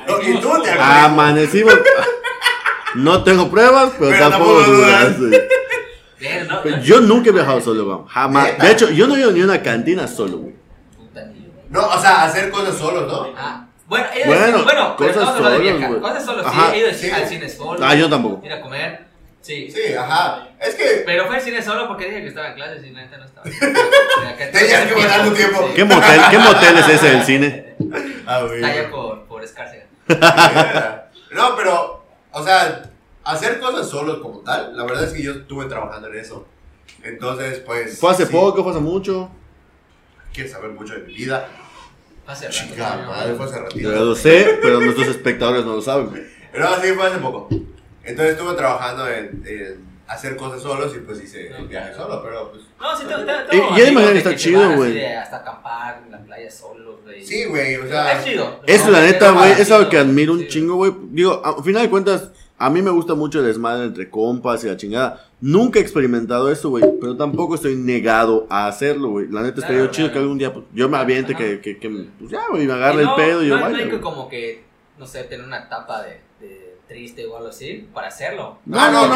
No, 0.08 0.22
y 0.22 0.38
tú 0.42 0.50
te 0.64 0.72
Amanecimos. 0.72 1.74
No 2.96 3.24
tengo 3.26 3.50
pruebas, 3.52 3.92
pero, 4.00 4.12
Pero 4.12 4.30
tampoco 4.30 4.54
tampoco 4.62 4.72
dudas. 4.72 5.16
Pero 6.20 6.46
no, 6.46 6.80
Yo 6.82 7.02
nunca 7.02 7.30
he 7.30 7.34
viajado 7.34 7.60
solo, 7.62 7.86
güey. 7.86 8.08
Jamás. 8.08 8.58
De 8.58 8.72
hecho, 8.72 8.90
yo 8.90 9.08
no 9.08 9.16
he 9.16 9.20
ido 9.20 9.32
ni 9.32 9.42
a 9.42 9.46
una 9.46 9.62
cantina 9.62 10.08
solo, 10.08 10.38
güey. 10.38 10.56
No, 11.70 11.88
o 11.88 12.00
sea, 12.00 12.24
hacer 12.24 12.50
cosas 12.52 12.78
solos, 12.78 13.12
¿no? 13.12 13.34
Ah, 13.38 13.66
bueno, 13.88 14.06
he 14.14 14.20
ido 14.20 14.28
Bueno, 14.28 14.64
bueno, 14.64 14.96
cosas 14.96 15.52
de 15.52 15.60
viajar. 15.60 15.90
güey. 15.90 16.00
Cosas 16.02 16.26
solo, 16.26 16.44
sí, 16.44 16.50
he 16.74 16.78
ido 16.80 16.88
al 16.90 16.96
Sí. 16.96 17.06
cine- 17.08 17.14
al 17.16 17.28
cine 17.28 17.50
solo. 17.50 17.80
Ah, 17.86 17.96
yo 17.96 18.10
tampoco. 18.10 18.46
Ir 18.46 18.54
a 18.54 18.62
comer, 18.62 19.06
sí. 19.42 19.70
Sí, 19.70 19.94
ajá. 19.94 20.48
Es 20.60 20.76
que 20.76 21.04
Pero 21.06 21.26
fue 21.28 21.36
al 21.36 21.42
cine 21.42 21.62
solo 21.62 21.88
porque 21.88 22.06
dije 22.06 22.22
que 22.22 22.28
estaba 22.30 22.50
en 22.50 22.54
clases 22.56 22.84
y 22.86 22.92
la 22.92 23.02
neta 23.02 23.18
no 23.18 23.26
estaba. 23.26 23.44
Tenías 24.52 24.86
que 24.88 24.94
guardar 24.94 25.26
tu 25.28 25.34
tiempo. 25.34 25.70
¿Qué 25.76 25.84
motel, 25.84 26.22
¿Qué 26.32 26.38
motel 26.38 26.78
es 26.78 26.88
ese 26.90 27.08
del 27.10 27.24
cine? 27.24 27.76
Ah, 28.26 28.42
güey. 28.44 28.56
Está 28.64 28.68
allá 28.68 28.90
por, 28.90 29.26
por 29.26 29.44
Escárcega. 29.44 29.86
No, 31.32 31.54
pero, 31.58 32.06
o 32.32 32.44
sea, 32.44 32.84
hacer 33.26 33.60
cosas 33.60 33.90
solos 33.90 34.20
como 34.20 34.40
tal, 34.40 34.76
la 34.78 34.84
verdad 34.86 35.04
es 35.06 35.14
que 35.14 35.22
yo 35.24 35.34
estuve 35.34 35.66
trabajando 35.66 36.08
en 36.10 36.20
eso. 36.20 36.46
Entonces, 37.04 37.60
pues. 37.60 38.00
¿Fue 38.00 38.12
hace 38.12 38.26
sí, 38.26 38.32
poco? 38.32 38.64
¿Fue 38.64 38.72
hace 38.72 38.82
mucho? 38.82 39.30
Quieres 40.34 40.52
saber 40.52 40.72
mucho 40.72 40.94
de 40.94 41.02
mi 41.02 41.14
vida. 41.14 41.48
Hace 42.28 42.46
rato, 42.48 42.58
Chica, 42.58 42.96
¿no? 42.98 43.08
madre, 43.10 43.36
fue 43.36 43.46
hace 43.46 43.60
ratito. 43.60 43.92
Yo 43.92 44.06
lo 44.06 44.16
sé, 44.16 44.58
pero 44.62 44.80
nuestros 44.80 45.08
espectadores 45.08 45.64
no 45.66 45.76
lo 45.76 45.82
saben, 45.82 46.08
güey. 46.08 46.24
No, 46.58 46.82
sí, 46.82 46.88
fue 46.94 47.08
hace 47.08 47.18
poco. 47.20 47.48
Entonces 48.04 48.36
estuve 48.36 48.54
trabajando 48.56 49.08
en, 49.08 49.44
en 49.46 49.86
hacer 50.08 50.36
cosas 50.36 50.62
solos 50.62 50.94
y 50.96 51.00
pues 51.00 51.24
hice 51.24 51.48
el 51.56 51.68
viaje 51.68 51.94
solo, 51.94 52.22
pero 52.24 52.52
pues. 52.52 52.64
No, 52.80 52.98
sí, 52.98 53.04
te, 53.06 53.14
te, 53.16 53.56
Y- 53.58 53.60
y 53.60 53.78
ya 53.80 53.90
imagino 53.90 54.12
que 54.14 54.18
está 54.20 54.36
chido, 54.36 54.76
güey. 54.76 55.06
Hasta 55.06 55.38
acampar 55.38 56.02
en 56.06 56.12
la 56.12 56.24
playa 56.24 56.50
solos, 56.50 57.02
güey. 57.04 57.24
Sí, 57.24 57.46
güey, 57.46 57.76
o 57.76 57.88
sea. 57.88 58.18
Es 58.20 58.26
chido. 58.26 58.60
Eso, 58.66 58.86
No, 58.86 58.92
la 58.92 59.02
neta, 59.02 59.32
güey, 59.32 59.52
es 59.52 59.72
algo 59.72 59.90
que 59.90 59.98
admiro 60.00 60.34
un 60.34 60.48
chingo, 60.48 60.76
güey. 60.76 60.94
Digo, 61.12 61.42
a 61.46 61.62
final 61.62 61.84
de 61.84 61.90
cuentas, 61.90 62.32
a 62.58 62.70
mí 62.70 62.82
me 62.82 62.90
gusta 62.92 63.16
mucho 63.16 63.40
el 63.40 63.46
desmadre 63.46 63.86
entre 63.86 64.10
compas 64.10 64.64
y 64.64 64.68
la 64.68 64.78
chingada. 64.78 65.26
Nunca 65.42 65.80
he 65.80 65.82
experimentado 65.82 66.50
esto, 66.52 66.70
güey, 66.70 66.84
pero 67.02 67.18
tampoco 67.18 67.56
estoy 67.56 67.76
negado 67.76 68.48
a 68.50 68.68
hacerlo, 68.68 69.10
güey. 69.10 69.28
La 69.30 69.42
neta 69.42 69.60
estaría 69.60 69.80
Claro, 69.82 69.92
chido 69.92 70.08
claro. 70.08 70.14
que 70.14 70.20
algún 70.20 70.38
día 70.38 70.54
pues, 70.54 70.66
yo 70.74 70.88
me 70.90 70.98
aviente, 70.98 71.36
que, 71.36 71.60
que, 71.60 71.78
que, 71.78 71.90
pues 72.20 72.32
ya, 72.32 72.42
güey, 72.50 72.66
me 72.66 72.74
agarre 72.74 72.98
Y 72.98 73.00
el 73.00 73.06
no- 73.06 73.16
pedo 73.16 73.44
y 73.44 73.48
yo 73.48 73.56
no, 73.58 73.66
no 73.66 73.72
vaya. 73.72 73.84
hay 73.84 73.90
que 73.90 74.00
como 74.00 74.30
que, 74.30 74.64
no 74.98 75.06
sé, 75.06 75.24
tener 75.26 75.46
una 75.46 75.60
etapa 75.60 76.02
de, 76.04 76.22
de 76.40 76.78
triste 76.88 77.26
o 77.28 77.36
algo 77.36 77.50
así 77.50 77.88
para 77.94 78.08
hacerlo. 78.08 78.58
no, 78.66 78.76
claro, 78.78 78.92
no, 78.94 79.08
no, 79.08 79.16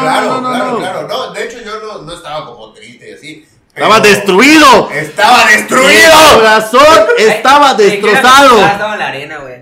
claro, 0.50 0.70
no. 0.72 0.78
claro. 0.78 1.08
No, 1.08 1.32
de 1.32 1.44
hecho, 1.44 1.58
yo 1.64 1.80
no, 1.80 2.02
no 2.02 2.12
estaba 2.12 2.44
como 2.46 2.72
triste 2.72 3.10
y 3.10 3.12
así. 3.14 3.46
pero- 3.74 3.86
¡Estaba 3.86 4.00
destruido! 4.00 4.90
¡Estaba 4.90 5.46
¡Mi 5.46 5.52
destruido! 5.52 6.34
corazón 6.36 7.06
estaba 7.18 7.74
destrozado! 7.74 8.58
Estaba 8.66 8.92
en 8.94 8.98
la 8.98 9.08
arena, 9.08 9.38
güey. 9.38 9.60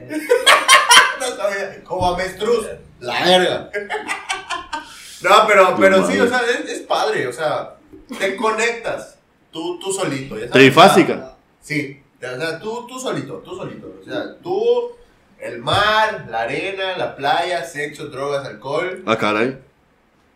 Como 1.89 2.07
avestruz. 2.15 2.67
La 3.01 3.25
verga. 3.25 3.71
No, 5.21 5.31
pero, 5.49 5.75
pero 5.77 6.07
sí, 6.07 6.17
o 6.21 6.29
sea, 6.29 6.43
es, 6.43 6.71
es 6.71 6.79
padre, 6.83 7.27
o 7.27 7.33
sea, 7.33 7.75
te 8.21 8.37
conectas 8.37 9.19
tú, 9.51 9.77
tú 9.81 9.93
solito. 9.93 10.37
ya 10.37 10.43
sabes, 10.43 10.53
Trifásica. 10.53 11.13
o 11.15 11.17
sea, 11.17 11.35
Sí, 11.61 12.01
o 12.23 12.37
sea, 12.41 12.61
tú, 12.61 12.87
tú 12.87 13.01
solito, 13.01 13.39
tú 13.45 13.57
solito. 13.57 13.93
O 14.01 14.05
sea, 14.09 14.37
tú, 14.41 14.93
el 15.41 15.59
mar, 15.59 16.27
la 16.31 16.43
arena, 16.43 16.97
la 16.97 17.17
playa, 17.17 17.65
sexo, 17.65 18.07
drogas, 18.07 18.47
alcohol. 18.47 19.03
Ah, 19.07 19.17
caray. 19.19 19.59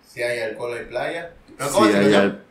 Si 0.05 0.21
hay 0.21 0.41
alcohol, 0.41 0.77
hay 0.77 0.85
playa. 0.87 1.31
No, 1.61 1.69
¿cómo 1.71 1.87
Si 1.87 1.93
se 1.93 1.99
hay, 1.99 2.15
al- 2.15 2.43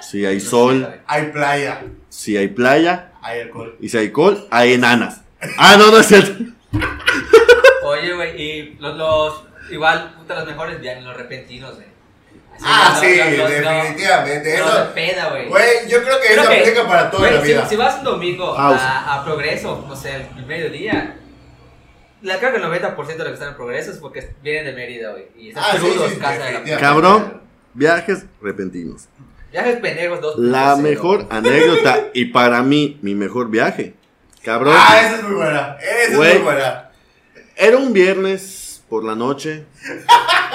si 0.00 0.24
hay 0.24 0.38
sol, 0.40 1.00
Hay 1.08 1.32
playa, 1.32 1.82
si 2.10 2.36
hay 2.36 2.46
playa, 2.46 3.10
hay 3.22 3.40
alcohol. 3.40 3.76
y 3.80 3.88
si 3.88 3.98
hay 3.98 4.12
col, 4.12 4.46
hay 4.52 4.74
enanas. 4.74 5.22
Ah, 5.58 5.74
no, 5.76 5.90
no 5.90 5.98
es 5.98 6.06
cierto. 6.06 6.44
Oye, 7.92 8.14
güey, 8.14 8.42
y 8.42 8.76
los, 8.80 8.96
los, 8.96 9.44
igual, 9.70 10.14
puta, 10.18 10.34
los 10.36 10.46
mejores 10.46 10.80
viajes, 10.80 11.02
los 11.04 11.16
repentinos, 11.16 11.74
güey. 11.74 11.86
Así, 12.54 12.64
Ah, 12.66 12.88
los- 12.90 13.00
sí, 13.00 13.36
los- 13.36 13.50
definitivamente. 13.50 14.58
Los, 14.58 14.68
Eso, 14.70 14.94
peda, 14.94 15.30
güey. 15.30 15.48
güey, 15.48 15.88
yo 15.88 16.02
creo 16.02 16.20
que 16.20 16.26
Creo 16.28 16.40
eso 16.42 16.50
que, 16.50 16.60
aplica 16.60 16.86
para 16.86 17.10
toda 17.10 17.22
güey, 17.28 17.34
la 17.34 17.40
si- 17.40 17.48
vida. 17.52 17.66
Si, 17.68 17.76
vas 17.76 17.98
un 17.98 18.04
domingo 18.04 18.54
a, 18.56 19.14
a 19.14 19.24
Progreso, 19.24 19.84
no 19.88 19.96
sé, 19.96 20.26
el 20.36 20.46
mediodía, 20.46 21.16
la, 22.22 22.38
creo 22.38 22.50
que 22.52 22.56
el 22.58 22.62
90% 22.64 23.06
de 23.06 23.18
los 23.18 23.26
que 23.28 23.32
están 23.34 23.48
en 23.48 23.54
Progreso 23.56 23.90
es 23.90 23.98
porque 23.98 24.34
vienen 24.42 24.66
de 24.66 24.72
Mérida, 24.74 25.10
güey. 25.10 25.26
Y 25.36 25.48
están 25.48 25.64
Ah, 25.66 25.72
sí, 25.72 25.78
crudos, 25.78 26.10
sí, 26.12 26.18
casa 26.18 26.44
de 26.44 26.52
la. 26.52 26.78
Cabrón. 26.78 27.40
Viajes 27.74 28.26
repentinos. 28.42 29.08
Viajes 29.50 29.76
pendejos, 29.80 30.20
dos. 30.20 30.38
La 30.38 30.74
cero. 30.76 30.88
mejor 30.88 31.26
anécdota 31.30 31.98
y 32.12 32.26
para 32.26 32.62
mí 32.62 32.98
mi 33.02 33.14
mejor 33.14 33.48
viaje. 33.50 33.94
Cabrón. 34.44 34.74
Ah, 34.76 35.00
esa 35.00 35.16
es 35.16 35.22
muy 35.22 35.34
buena. 35.36 35.76
Esa 35.80 36.16
Güey. 36.16 36.28
es 36.30 36.34
muy 36.36 36.44
buena. 36.44 36.90
Era 37.62 37.76
un 37.76 37.92
viernes 37.92 38.82
por 38.88 39.04
la 39.04 39.14
noche. 39.14 39.64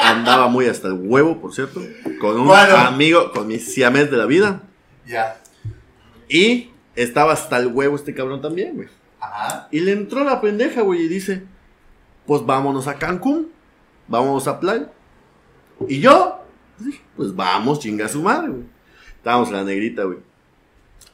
Andaba 0.04 0.50
muy 0.50 0.65
hasta 0.65 0.89
el 0.89 0.93
huevo, 0.96 1.39
por 1.39 1.54
cierto. 1.54 1.82
Con 2.20 2.38
un 2.41 2.48
Bueno. 2.48 2.76
amigo, 2.76 3.32
con 3.32 3.48
mi 3.48 3.60
siamés 3.60 4.12
de 4.12 4.17
la 4.17 4.26
vida. 4.26 4.62
Ya. 5.06 5.41
Y 6.28 6.72
estaba 6.96 7.32
hasta 7.32 7.58
el 7.60 7.67
huevo 7.67 7.96
este 7.96 8.13
cabrón 8.13 8.41
también, 8.41 8.76
güey. 8.76 8.89
Ajá. 9.22 9.70
Y 9.72 9.80
le 9.80 9.93
entró 9.93 10.26
la 10.26 10.41
pendeja, 10.41 10.82
güey, 10.82 11.04
y 11.04 11.08
dice, 11.08 11.43
pues 12.26 12.46
vámonos 12.46 12.88
a 12.88 12.96
Cancún, 12.96 13.52
vámonos 14.10 14.46
a 14.50 14.60
playa. 14.60 14.91
Y 15.88 16.02
yo, 16.02 16.43
pues 16.78 16.96
pues 17.15 17.36
vamos, 17.36 17.80
chinga 17.80 18.10
su 18.10 18.22
madre, 18.22 18.50
güey. 18.50 18.63
Estábamos 19.15 19.48
en 19.48 19.56
la 19.56 19.63
negrita, 19.63 20.04
güey. 20.04 20.17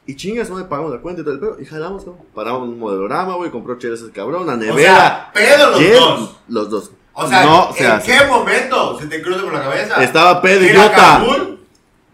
Y 0.06 0.16
chinga 0.16 0.44
su 0.46 0.54
madre, 0.54 0.66
pagamos 0.68 0.92
la 0.92 1.00
cuenta 1.00 1.22
y 1.22 1.24
todo 1.24 1.34
el 1.34 1.40
pedo, 1.40 1.58
y 1.62 1.66
jalamos, 1.66 2.04
cabrón. 2.04 2.22
Paramos 2.36 2.64
un 2.68 2.78
modelorama, 2.80 3.36
güey, 3.36 3.50
compró 3.52 3.78
chelas 3.80 4.02
ese 4.02 4.12
cabrón, 4.12 4.46
la 4.46 4.54
O 4.54 4.58
nevera. 4.58 4.96
sea, 4.96 5.32
pedo 5.34 5.70
los 5.72 5.80
Yes, 5.80 6.00
dos. 6.00 6.36
Los 6.50 6.70
dos. 6.70 6.92
O 7.14 7.28
sea, 7.28 7.44
no, 7.46 7.70
o 7.70 7.74
sea, 7.74 7.96
¿en 7.96 8.02
qué 8.02 8.26
momento 8.28 9.00
se 9.00 9.08
te 9.08 9.22
cruza 9.22 9.44
por 9.44 9.54
la 9.54 9.62
cabeza? 9.62 10.04
Estaba 10.04 10.42
pedo, 10.42 10.62
¿Ir 10.64 10.72
a 10.72 10.74
idiota. 10.74 11.24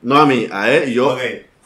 No 0.02 0.17
a 0.17 0.25
mí, 0.25 0.47
a 0.52 0.69
él 0.71 0.89
y 0.89 0.93
yo 0.93 1.10
Ok. 1.13 1.19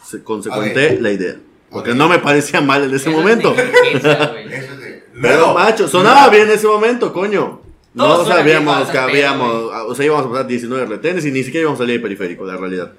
se 0.04 0.24
consecuenté 0.24 1.00
la 1.02 1.12
idea. 1.12 1.36
Porque 1.70 1.92
Ok. 1.92 1.98
no 1.98 2.08
me 2.08 2.20
parecía 2.20 2.62
mal 2.62 2.84
en 2.84 2.90
ese 2.94 3.10
Eso 3.10 3.12
es 3.12 3.16
momento. 3.18 3.54
Eso 3.56 4.74
sí. 4.82 4.94
Pero 5.22 5.54
macho, 5.54 5.88
sonaba 5.88 6.30
bien 6.30 6.44
en 6.44 6.52
ese 6.52 6.68
momento, 6.68 7.12
coño. 7.12 7.62
No 7.94 8.16
bien 8.24 8.28
sabíamos 8.28 8.90
que 8.90 8.98
habíamos, 8.98 9.52
o 9.88 9.94
sea, 9.96 10.06
íbamos 10.06 10.26
a 10.26 10.30
pasar 10.30 10.48
19 10.48 10.86
retenes 10.88 11.26
y 11.26 11.32
ni 11.32 11.44
siquiera 11.44 11.64
íbamos 11.64 11.80
a 11.80 11.84
salir 11.84 11.98
de 11.98 12.02
periférico, 12.04 12.46
la 12.46 12.58
realidad. 12.58 12.94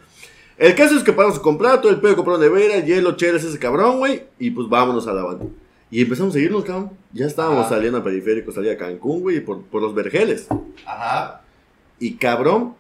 El 0.59 0.75
caso 0.75 0.97
es 0.97 1.03
que 1.03 1.13
paramos 1.13 1.39
a 1.39 1.43
comprar, 1.43 1.81
todo 1.81 1.91
el 1.91 2.01
pedo 2.01 2.15
compró 2.17 2.39
nevera, 2.39 2.79
hielo, 2.81 3.17
cheles, 3.17 3.43
ese 3.45 3.59
cabrón, 3.59 3.99
güey, 3.99 4.23
y 4.39 4.51
pues 4.51 4.69
vámonos 4.69 5.07
a 5.09 5.13
la 5.13 5.23
banda. 5.25 5.47
Y 5.91 6.03
empezamos 6.03 6.35
a 6.35 6.39
irnos, 6.39 6.65
cabrón. 6.65 6.91
Ya 7.13 7.27
estábamos 7.27 7.67
Ah. 7.67 7.69
saliendo 7.71 7.99
al 7.99 8.05
periférico, 8.05 8.53
salía 8.53 8.73
a 8.73 8.77
Cancún, 8.77 9.21
güey, 9.21 9.41
por, 9.41 9.63
por 9.65 9.83
los 9.83 9.95
vergeles. 9.95 10.47
Ajá. 10.87 11.43
Y 11.99 12.15
cabrón, 12.17 12.75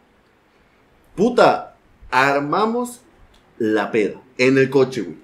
puta, 1.14 1.76
armamos 2.10 3.00
la 3.58 3.90
peda 3.90 4.20
en 4.38 4.58
el 4.58 4.70
coche, 4.70 5.02
güey. 5.02 5.16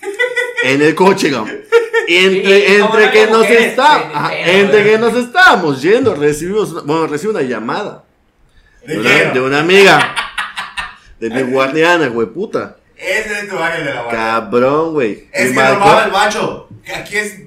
En 0.64 0.82
el 0.82 0.94
coche, 0.94 1.30
cabrón. 1.30 1.56
Y 2.08 2.16
entre, 2.16 2.66
Sí, 2.66 2.74
entre 2.74 3.10
que 3.12 3.26
nos 3.26 3.38
mujeres, 3.38 3.66
está, 3.66 3.96
ajá, 3.96 4.36
entre 4.38 4.84
que 4.84 4.98
nos 4.98 5.14
estábamos 5.14 5.82
yendo, 5.82 6.14
recibimos, 6.14 6.72
una- 6.72 6.82
bueno, 6.82 7.06
recibí 7.08 7.30
una 7.32 7.42
llamada 7.42 8.04
de 8.86 8.94
¿De 8.94 9.00
una, 9.00 9.10
qué? 9.10 9.30
de 9.34 9.40
una 9.40 9.60
amiga, 9.60 10.14
de 11.20 11.30
mi 11.30 11.42
guardiana, 11.42 12.08
güey, 12.08 12.26
puta. 12.28 12.76
Ese 12.96 13.40
es 13.40 13.48
tu 13.48 13.58
ángel 13.58 13.84
de 13.84 13.94
la 13.94 14.02
guardia. 14.02 14.20
Cabrón, 14.20 14.92
güey. 14.92 15.28
Es 15.32 15.52
que 15.52 15.74
robaba 15.74 16.04
el 16.04 16.12
macho. 16.12 16.68
Aquí 16.94 17.16
es. 17.16 17.42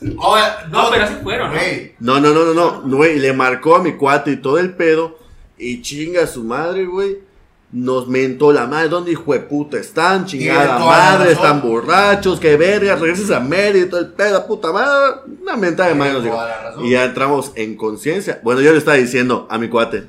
No, 0.00 0.90
pero 0.90 1.04
así 1.04 1.14
fueron. 1.22 1.52
Güey. 1.52 1.94
No, 2.00 2.20
no, 2.20 2.32
no, 2.32 2.44
no, 2.44 2.82
no, 2.82 2.96
güey, 2.96 3.18
le 3.18 3.32
marcó 3.32 3.76
a 3.76 3.82
mi 3.82 3.96
cuate 3.96 4.32
y 4.32 4.36
todo 4.36 4.58
el 4.58 4.74
pedo. 4.74 5.18
Y 5.58 5.82
chinga 5.82 6.26
su 6.26 6.44
madre, 6.44 6.86
güey. 6.86 7.18
Nos 7.72 8.08
mentó 8.08 8.52
la 8.52 8.66
madre. 8.66 8.88
¿Dónde 8.88 9.12
hijo 9.12 9.32
de 9.32 9.40
puta 9.40 9.78
están? 9.78 10.24
Chingada 10.24 10.78
madre, 10.78 11.30
razón. 11.30 11.32
están 11.32 11.62
borrachos, 11.62 12.40
que 12.40 12.56
verga, 12.56 12.96
regresas 12.96 13.30
a 13.30 13.40
Mérida 13.40 13.86
y 13.86 13.88
todo 13.88 14.00
el 14.00 14.08
pedo, 14.08 14.46
puta 14.46 14.72
madre. 14.72 15.20
Una 15.40 15.56
mentada 15.56 15.90
de 15.90 15.94
madre. 15.94 16.32
Y 16.82 16.90
ya 16.90 17.04
entramos 17.04 17.52
en 17.54 17.76
conciencia. 17.76 18.40
Bueno, 18.42 18.60
yo 18.60 18.72
le 18.72 18.78
estaba 18.78 18.96
diciendo 18.96 19.46
a 19.50 19.58
mi 19.58 19.68
cuate. 19.68 20.08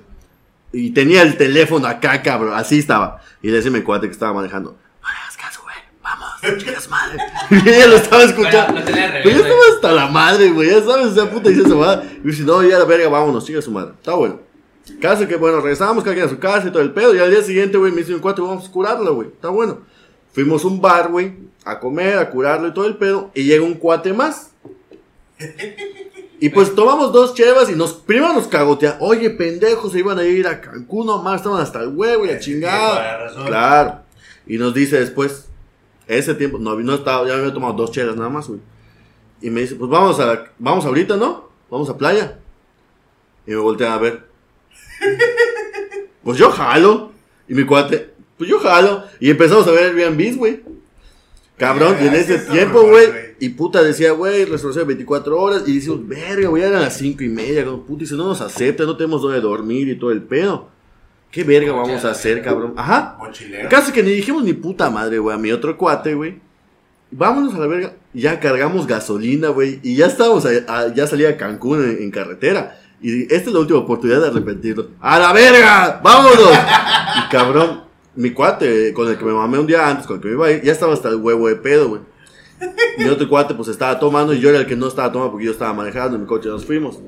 Y 0.74 0.92
tenía 0.92 1.22
el 1.24 1.38
teléfono 1.38 1.88
acá, 1.88 2.22
cabrón. 2.22 2.54
Así 2.56 2.80
estaba. 2.80 3.22
Y 3.42 3.48
le 3.48 3.58
decía 3.58 3.72
mi 3.72 3.82
cuate 3.82 4.08
que 4.08 4.14
estaba 4.14 4.34
manejando. 4.34 4.78
No 5.02 5.10
le 5.10 5.18
hagas 5.18 5.38
caso, 5.38 5.62
güey. 5.64 5.76
Vamos, 6.02 6.30
chingas 6.64 6.90
madre. 6.90 7.18
Y 7.66 7.70
ella 7.70 7.88
lo 7.88 7.96
estaba 7.98 8.24
escuchando. 8.24 8.74
Bueno, 8.74 8.80
lo 8.80 8.86
tenía 8.86 9.06
al 9.06 9.12
revés, 9.12 9.24
Pero 9.24 9.38
yo 9.38 9.44
estaba 9.44 9.76
hasta 9.76 9.92
la 9.92 10.08
madre, 10.08 10.52
güey. 10.52 10.70
Ya 10.70 10.82
sabes, 10.82 11.08
esa 11.08 11.30
puta 11.30 11.50
dice 11.50 11.62
esa 11.62 11.76
madre. 11.76 12.20
Y 12.24 12.28
dice, 12.28 12.44
no, 12.44 12.64
ya 12.64 12.80
la 12.80 12.86
verga, 12.86 13.10
vámonos, 13.10 13.46
sigue 13.46 13.62
su 13.62 13.72
madre. 13.72 13.92
Está 13.98 14.14
bueno. 14.14 14.40
Caso 15.00 15.28
que, 15.28 15.36
bueno, 15.36 15.62
regresamos 15.62 16.04
cada 16.04 16.16
quien 16.16 16.26
a 16.26 16.30
su 16.30 16.40
casa 16.40 16.68
y 16.68 16.72
todo 16.72 16.82
el 16.82 16.92
pedo. 16.92 17.14
Y 17.16 17.20
al 17.20 17.30
día 17.30 17.44
siguiente, 17.44 17.78
güey, 17.78 17.92
me 17.92 18.00
dice 18.00 18.14
mi 18.14 18.20
cuate, 18.20 18.42
vamos 18.42 18.68
a 18.68 18.72
curarlo, 18.72 19.16
güey. 19.16 19.28
Está 19.28 19.50
bueno. 19.50 19.80
Fuimos 20.34 20.64
a 20.64 20.68
un 20.68 20.82
bar, 20.82 21.10
güey, 21.10 21.34
a 21.66 21.80
comer, 21.80 22.18
a 22.18 22.30
curarlo 22.30 22.68
y 22.70 22.74
todo 22.74 22.86
el 22.86 22.96
pedo. 22.96 23.32
Y 23.34 23.44
llega 23.44 23.64
un 23.64 23.76
cuate 23.76 24.14
más. 24.14 24.52
Y 26.44 26.50
pues 26.50 26.74
tomamos 26.74 27.14
dos 27.14 27.36
chevas 27.36 27.70
y 27.70 27.76
nos, 27.76 27.94
primero 27.94 28.34
nos 28.34 28.48
cagotean. 28.48 28.96
Oye, 29.00 29.30
pendejos, 29.30 29.92
se 29.92 30.00
iban 30.00 30.18
a 30.18 30.24
ir 30.24 30.48
a 30.48 30.60
Cancún 30.60 31.06
nomás, 31.06 31.36
estaban 31.36 31.62
hasta 31.62 31.82
el 31.84 31.90
huevo 31.90 32.26
y 32.26 32.30
la 32.30 32.40
chingada. 32.40 33.32
Claro. 33.46 34.00
Y 34.48 34.58
nos 34.58 34.74
dice 34.74 35.00
después, 35.00 35.50
ese 36.08 36.34
tiempo, 36.34 36.58
no, 36.58 36.76
no 36.76 36.96
estaba, 36.96 37.28
ya 37.28 37.36
me 37.36 37.42
había 37.42 37.54
tomado 37.54 37.74
dos 37.74 37.92
chelas 37.92 38.16
nada 38.16 38.30
más, 38.30 38.48
güey. 38.48 38.60
Y 39.40 39.52
me 39.52 39.62
dice, 39.62 39.76
pues 39.76 39.92
vamos 39.92 40.20
a, 40.20 40.46
vamos 40.58 40.84
ahorita, 40.84 41.16
¿no? 41.16 41.48
Vamos 41.70 41.88
a 41.90 41.98
playa. 41.98 42.40
Y 43.46 43.52
me 43.52 43.58
voltean 43.58 43.92
a 43.92 43.98
ver. 43.98 44.28
Pues 46.24 46.38
yo 46.38 46.52
jalo. 46.52 47.12
Y 47.48 47.54
mi 47.56 47.66
cuate, 47.66 48.14
pues 48.38 48.50
yo 48.50 48.60
jalo. 48.60 49.04
Y 49.20 49.30
empezamos 49.32 49.68
a 49.68 49.72
ver 49.72 49.96
Airbnb, 49.96 50.38
güey. 50.38 50.64
Cabrón, 51.62 51.96
y 52.02 52.08
en 52.08 52.14
Es 52.16 52.30
ese 52.30 52.52
tiempo, 52.52 52.82
güey. 52.82 53.08
Y 53.40 53.50
puta 53.50 53.82
decía, 53.84 54.12
güey, 54.12 54.46
restauración 54.46 54.84
de 54.88 54.94
24 54.96 55.40
horas. 55.40 55.64
Y 55.68 55.76
decimos, 55.76 56.08
verga, 56.08 56.50
güey, 56.50 56.64
eran 56.64 56.82
las 56.82 56.98
5 56.98 57.24
y 57.24 57.30
media. 57.30 57.64
Como 57.66 57.84
puta, 57.86 58.00
dice, 58.02 58.16
no 58.16 58.26
nos 58.28 58.42
acepta, 58.42 58.84
no 58.84 58.98
tenemos 58.98 59.22
donde 59.22 59.40
dormir 59.42 59.88
y 59.88 59.96
todo 59.98 60.12
el 60.12 60.24
pedo. 60.24 60.70
¿Qué 61.32 61.44
verga 61.44 61.72
vamos 61.72 62.04
a 62.04 62.12
hacer, 62.12 62.42
cabrón? 62.42 62.74
Ajá. 62.76 63.18
Casi 63.70 63.92
que 63.92 64.04
ni 64.04 64.12
dijimos 64.12 64.44
ni 64.44 64.54
puta 64.54 64.90
madre, 64.90 65.20
güey, 65.20 65.36
a 65.36 65.40
mi 65.40 65.52
otro 65.52 65.78
cuate, 65.78 66.14
güey. 66.16 66.40
Vámonos 67.12 67.54
a 67.56 67.60
la 67.60 67.68
verga. 67.68 67.94
Ya 68.14 68.40
cargamos 68.40 68.88
gasolina, 68.88 69.50
güey. 69.50 69.80
Y 69.84 69.96
ya 69.96 70.08
estábamos, 70.08 70.46
a- 70.46 70.50
a- 70.68 70.94
ya 70.94 71.08
salía 71.08 71.30
a 71.30 71.38
Cancún 71.38 71.84
en, 71.84 72.04
en 72.04 72.12
carretera. 72.12 72.80
Y 73.02 73.24
esta 73.34 73.50
es 73.50 73.54
la 73.54 73.60
última 73.60 73.80
oportunidad 73.80 74.22
de 74.22 74.28
arrepentirnos. 74.28 74.88
¡A 75.00 75.20
la 75.20 75.34
verga! 75.34 76.00
¡Vámonos! 76.04 76.52
y 77.26 77.30
cabrón, 77.32 77.84
mi 78.16 78.32
cuate, 78.32 78.94
con 78.94 79.08
el 79.08 79.18
que 79.18 79.26
me 79.26 79.34
mamé 79.34 79.60
un 79.60 79.68
día 79.68 79.88
antes, 79.88 80.06
con 80.06 80.18
el 80.18 80.22
que 80.22 80.28
me 80.28 80.34
iba 80.34 80.48
a 80.48 80.52
ir, 80.52 80.62
ya 80.62 80.72
estaba 80.72 80.94
hasta 80.94 81.10
el 81.10 81.16
huevo 81.16 81.48
de 81.48 81.56
pedo, 81.56 81.90
güey. 81.90 82.02
Mi 82.98 83.06
otro 83.06 83.28
cuate 83.28 83.56
pues 83.56 83.70
estaba 83.70 84.00
tomando 84.00 84.34
y 84.34 84.40
yo 84.40 84.50
era 84.50 84.60
el 84.60 84.68
que 84.68 84.76
no 84.76 84.88
estaba 84.88 85.12
tomando 85.12 85.32
porque 85.32 85.46
yo 85.46 85.52
estaba 85.52 85.74
manejando 85.74 86.16
en 86.16 86.22
mi 86.22 86.28
coche 86.28 86.50
nos 86.50 86.66
fuimos. 86.66 87.00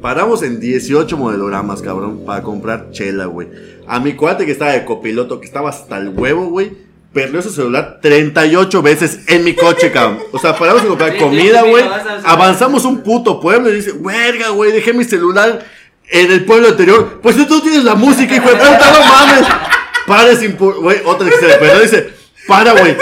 Paramos 0.00 0.42
en 0.42 0.60
18 0.60 1.16
modelogramas, 1.16 1.80
cabrón, 1.80 2.24
para 2.26 2.42
comprar 2.42 2.90
chela, 2.90 3.26
güey. 3.26 3.48
A 3.86 4.00
mi 4.00 4.14
cuate 4.14 4.46
que 4.46 4.52
estaba 4.52 4.72
de 4.72 4.84
copiloto, 4.84 5.40
que 5.40 5.46
estaba 5.46 5.70
hasta 5.70 5.98
el 5.98 6.08
huevo, 6.08 6.46
güey, 6.46 6.72
perdió 7.12 7.40
su 7.40 7.50
celular 7.50 8.00
38 8.02 8.82
veces 8.82 9.20
en 9.28 9.44
mi 9.44 9.54
coche, 9.54 9.92
cabrón. 9.92 10.18
O 10.32 10.38
sea, 10.38 10.56
paramos 10.58 10.82
a 10.84 10.86
comprar 10.86 11.16
comida, 11.16 11.62
güey. 11.62 11.84
Avanzamos 12.24 12.84
un 12.84 13.02
puto 13.02 13.40
pueblo 13.40 13.70
y 13.70 13.76
dice, 13.76 13.92
verga, 13.98 14.50
güey, 14.50 14.72
dejé 14.72 14.92
mi 14.92 15.04
celular 15.04 15.64
en 16.10 16.32
el 16.32 16.44
pueblo 16.44 16.68
anterior. 16.68 17.20
Pues 17.22 17.36
tú 17.46 17.60
tienes 17.60 17.84
la 17.84 17.94
música, 17.94 18.34
hijo 18.34 18.48
de 18.48 18.56
puta, 18.56 18.92
no 18.92 19.06
mames. 19.06 19.73
Para, 20.06 20.30
es 20.30 20.42
importante. 20.42 21.02
Otra 21.04 21.30
que 21.30 21.36
se 21.36 21.46
le 21.46 21.54
perdió 21.54 21.80
dice, 21.80 22.10
para, 22.46 22.72
güey, 22.72 22.96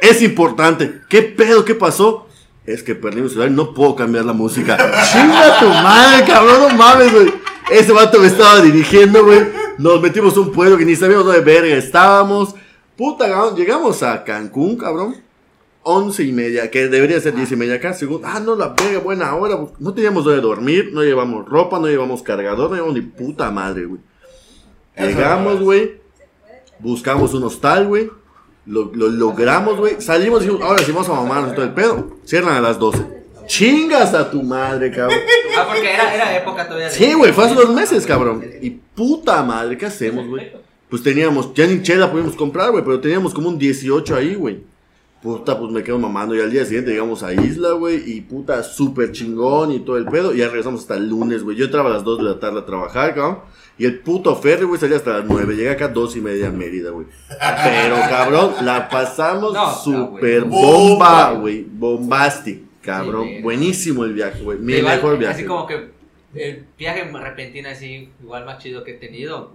es 0.00 0.22
importante. 0.22 1.00
¿Qué 1.08 1.22
pedo? 1.22 1.64
¿Qué 1.64 1.74
pasó? 1.74 2.26
Es 2.64 2.82
que 2.82 2.94
perdí 2.94 3.20
mi 3.20 3.28
celular 3.28 3.50
y 3.50 3.54
no 3.54 3.74
puedo 3.74 3.94
cambiar 3.94 4.24
la 4.24 4.32
música. 4.32 4.76
Chinga 5.12 5.60
tu 5.60 5.68
madre, 5.68 6.24
cabrón, 6.26 6.62
no 6.62 6.76
mames, 6.76 7.12
güey. 7.12 7.32
Ese 7.70 7.92
vato 7.92 8.18
me 8.18 8.26
estaba 8.26 8.60
dirigiendo, 8.60 9.24
güey. 9.24 9.40
Nos 9.78 10.00
metimos 10.00 10.36
a 10.36 10.40
un 10.40 10.52
pueblo 10.52 10.76
que 10.76 10.84
ni 10.84 10.96
sabíamos 10.96 11.26
dónde 11.26 11.40
verga 11.40 11.76
estábamos. 11.76 12.54
Puta, 12.96 13.28
cabrón, 13.28 13.56
llegamos 13.56 14.02
a 14.02 14.24
Cancún, 14.24 14.76
cabrón. 14.76 15.16
Once 15.82 16.24
y 16.24 16.32
media, 16.32 16.68
que 16.70 16.88
debería 16.88 17.20
ser 17.20 17.36
diez 17.36 17.52
y 17.52 17.56
media 17.56 17.74
acá. 17.74 17.92
Según, 17.92 18.22
ah, 18.24 18.40
no, 18.40 18.56
la 18.56 18.68
verga, 18.68 18.98
buena 18.98 19.34
hora. 19.36 19.58
No 19.78 19.94
teníamos 19.94 20.24
donde 20.24 20.40
dormir, 20.40 20.90
no 20.92 21.04
llevamos 21.04 21.46
ropa, 21.48 21.78
no 21.78 21.86
llevamos 21.86 22.22
cargador, 22.22 22.70
no 22.70 22.74
llevamos 22.74 22.96
ni 22.96 23.02
puta 23.02 23.50
madre, 23.52 23.84
güey. 23.84 24.00
Llegamos, 24.98 25.60
güey. 25.60 26.05
Buscamos 26.78 27.34
un 27.34 27.44
hostal, 27.44 27.86
güey. 27.86 28.10
Lo, 28.66 28.90
lo 28.94 29.08
logramos, 29.08 29.78
güey. 29.78 30.00
Salimos 30.00 30.42
y 30.42 30.46
dijimos, 30.46 30.66
ahora 30.66 30.82
sí 30.82 30.92
vamos 30.92 31.08
a 31.08 31.14
mamarnos 31.14 31.54
todo 31.54 31.64
el 31.64 31.72
pedo. 31.72 32.16
Cierran 32.24 32.56
a 32.56 32.60
las 32.60 32.78
12. 32.78 33.16
Chingas 33.46 34.12
a 34.12 34.28
tu 34.30 34.42
madre, 34.42 34.90
cabrón. 34.90 35.18
Ah, 35.56 35.66
porque 35.68 35.94
era, 35.94 36.14
era 36.14 36.36
época 36.36 36.64
todavía 36.66 36.88
de. 36.88 36.92
Sí, 36.92 37.14
güey, 37.14 37.32
fue 37.32 37.44
hace 37.44 37.54
dos 37.54 37.72
meses, 37.72 38.04
cabrón. 38.04 38.44
Y 38.60 38.70
puta 38.70 39.42
madre, 39.42 39.78
¿qué 39.78 39.86
hacemos, 39.86 40.26
güey? 40.26 40.50
Pues 40.88 41.02
teníamos, 41.02 41.54
ya 41.54 41.66
ni 41.66 41.82
chela 41.82 42.10
pudimos 42.10 42.34
comprar, 42.36 42.70
güey, 42.70 42.84
pero 42.84 43.00
teníamos 43.00 43.32
como 43.32 43.48
un 43.48 43.58
18 43.58 44.16
ahí, 44.16 44.34
güey. 44.34 44.64
Puta, 45.22 45.58
pues 45.58 45.72
me 45.72 45.82
quedo 45.82 45.98
mamando. 45.98 46.34
Y 46.34 46.40
al 46.40 46.50
día 46.50 46.64
siguiente 46.64 46.90
llegamos 46.90 47.22
a 47.22 47.32
Isla, 47.32 47.72
güey. 47.72 48.16
Y 48.16 48.20
puta, 48.20 48.62
súper 48.62 49.12
chingón 49.12 49.72
y 49.72 49.80
todo 49.80 49.96
el 49.96 50.04
pedo. 50.06 50.34
Y 50.34 50.38
ya 50.38 50.48
regresamos 50.48 50.82
hasta 50.82 50.94
el 50.96 51.08
lunes, 51.08 51.42
güey. 51.42 51.56
Yo 51.56 51.64
entraba 51.64 51.90
a 51.90 51.92
las 51.94 52.04
2 52.04 52.18
de 52.18 52.24
la 52.24 52.38
tarde 52.38 52.60
a 52.60 52.66
trabajar, 52.66 53.14
cabrón. 53.14 53.38
Y 53.78 53.84
el 53.84 53.98
puto 54.00 54.34
ferry, 54.36 54.64
güey, 54.64 54.80
salía 54.80 54.96
hasta 54.96 55.18
las 55.18 55.24
9. 55.26 55.54
Llegué 55.54 55.70
acá 55.70 55.86
a 55.86 55.88
2 55.88 56.16
y 56.16 56.20
media 56.22 56.48
a 56.48 56.50
Mérida, 56.50 56.90
güey. 56.90 57.06
Pero, 57.28 57.96
cabrón, 58.08 58.54
la 58.62 58.88
pasamos 58.88 59.52
No, 59.52 59.66
no, 59.66 59.74
súper 59.74 60.44
güey. 60.44 60.62
bomba, 60.62 61.32
güey. 61.32 61.62
Bombastic, 61.62 62.62
cabrón. 62.80 63.28
Sí. 63.28 63.42
Buenísimo 63.42 64.04
el 64.04 64.14
viaje, 64.14 64.42
güey. 64.42 64.58
Mi 64.58 64.74
Igual, 64.74 64.96
mejor 64.96 65.18
viaje. 65.18 65.34
Así 65.34 65.44
como 65.44 65.66
que 65.66 65.90
el 66.34 66.66
viaje 66.78 67.04
repentino 67.04 67.68
así, 67.68 68.10
igual 68.22 68.46
más 68.46 68.62
chido 68.62 68.82
que 68.82 68.92
he 68.92 68.94
tenido. 68.98 69.50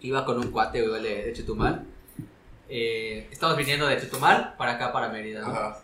Iba 0.00 0.24
con 0.24 0.38
un 0.38 0.50
cuate, 0.50 0.86
güey, 0.88 1.02
de, 1.02 1.24
de 1.24 1.32
Chetumal. 1.34 1.84
Eh, 2.70 3.28
estamos 3.30 3.56
viniendo 3.56 3.86
de 3.86 3.98
Chetumal 3.98 4.54
para 4.56 4.72
acá, 4.72 4.92
para 4.92 5.08
Mérida, 5.10 5.42
¿no? 5.42 5.48
Ajá. 5.48 5.80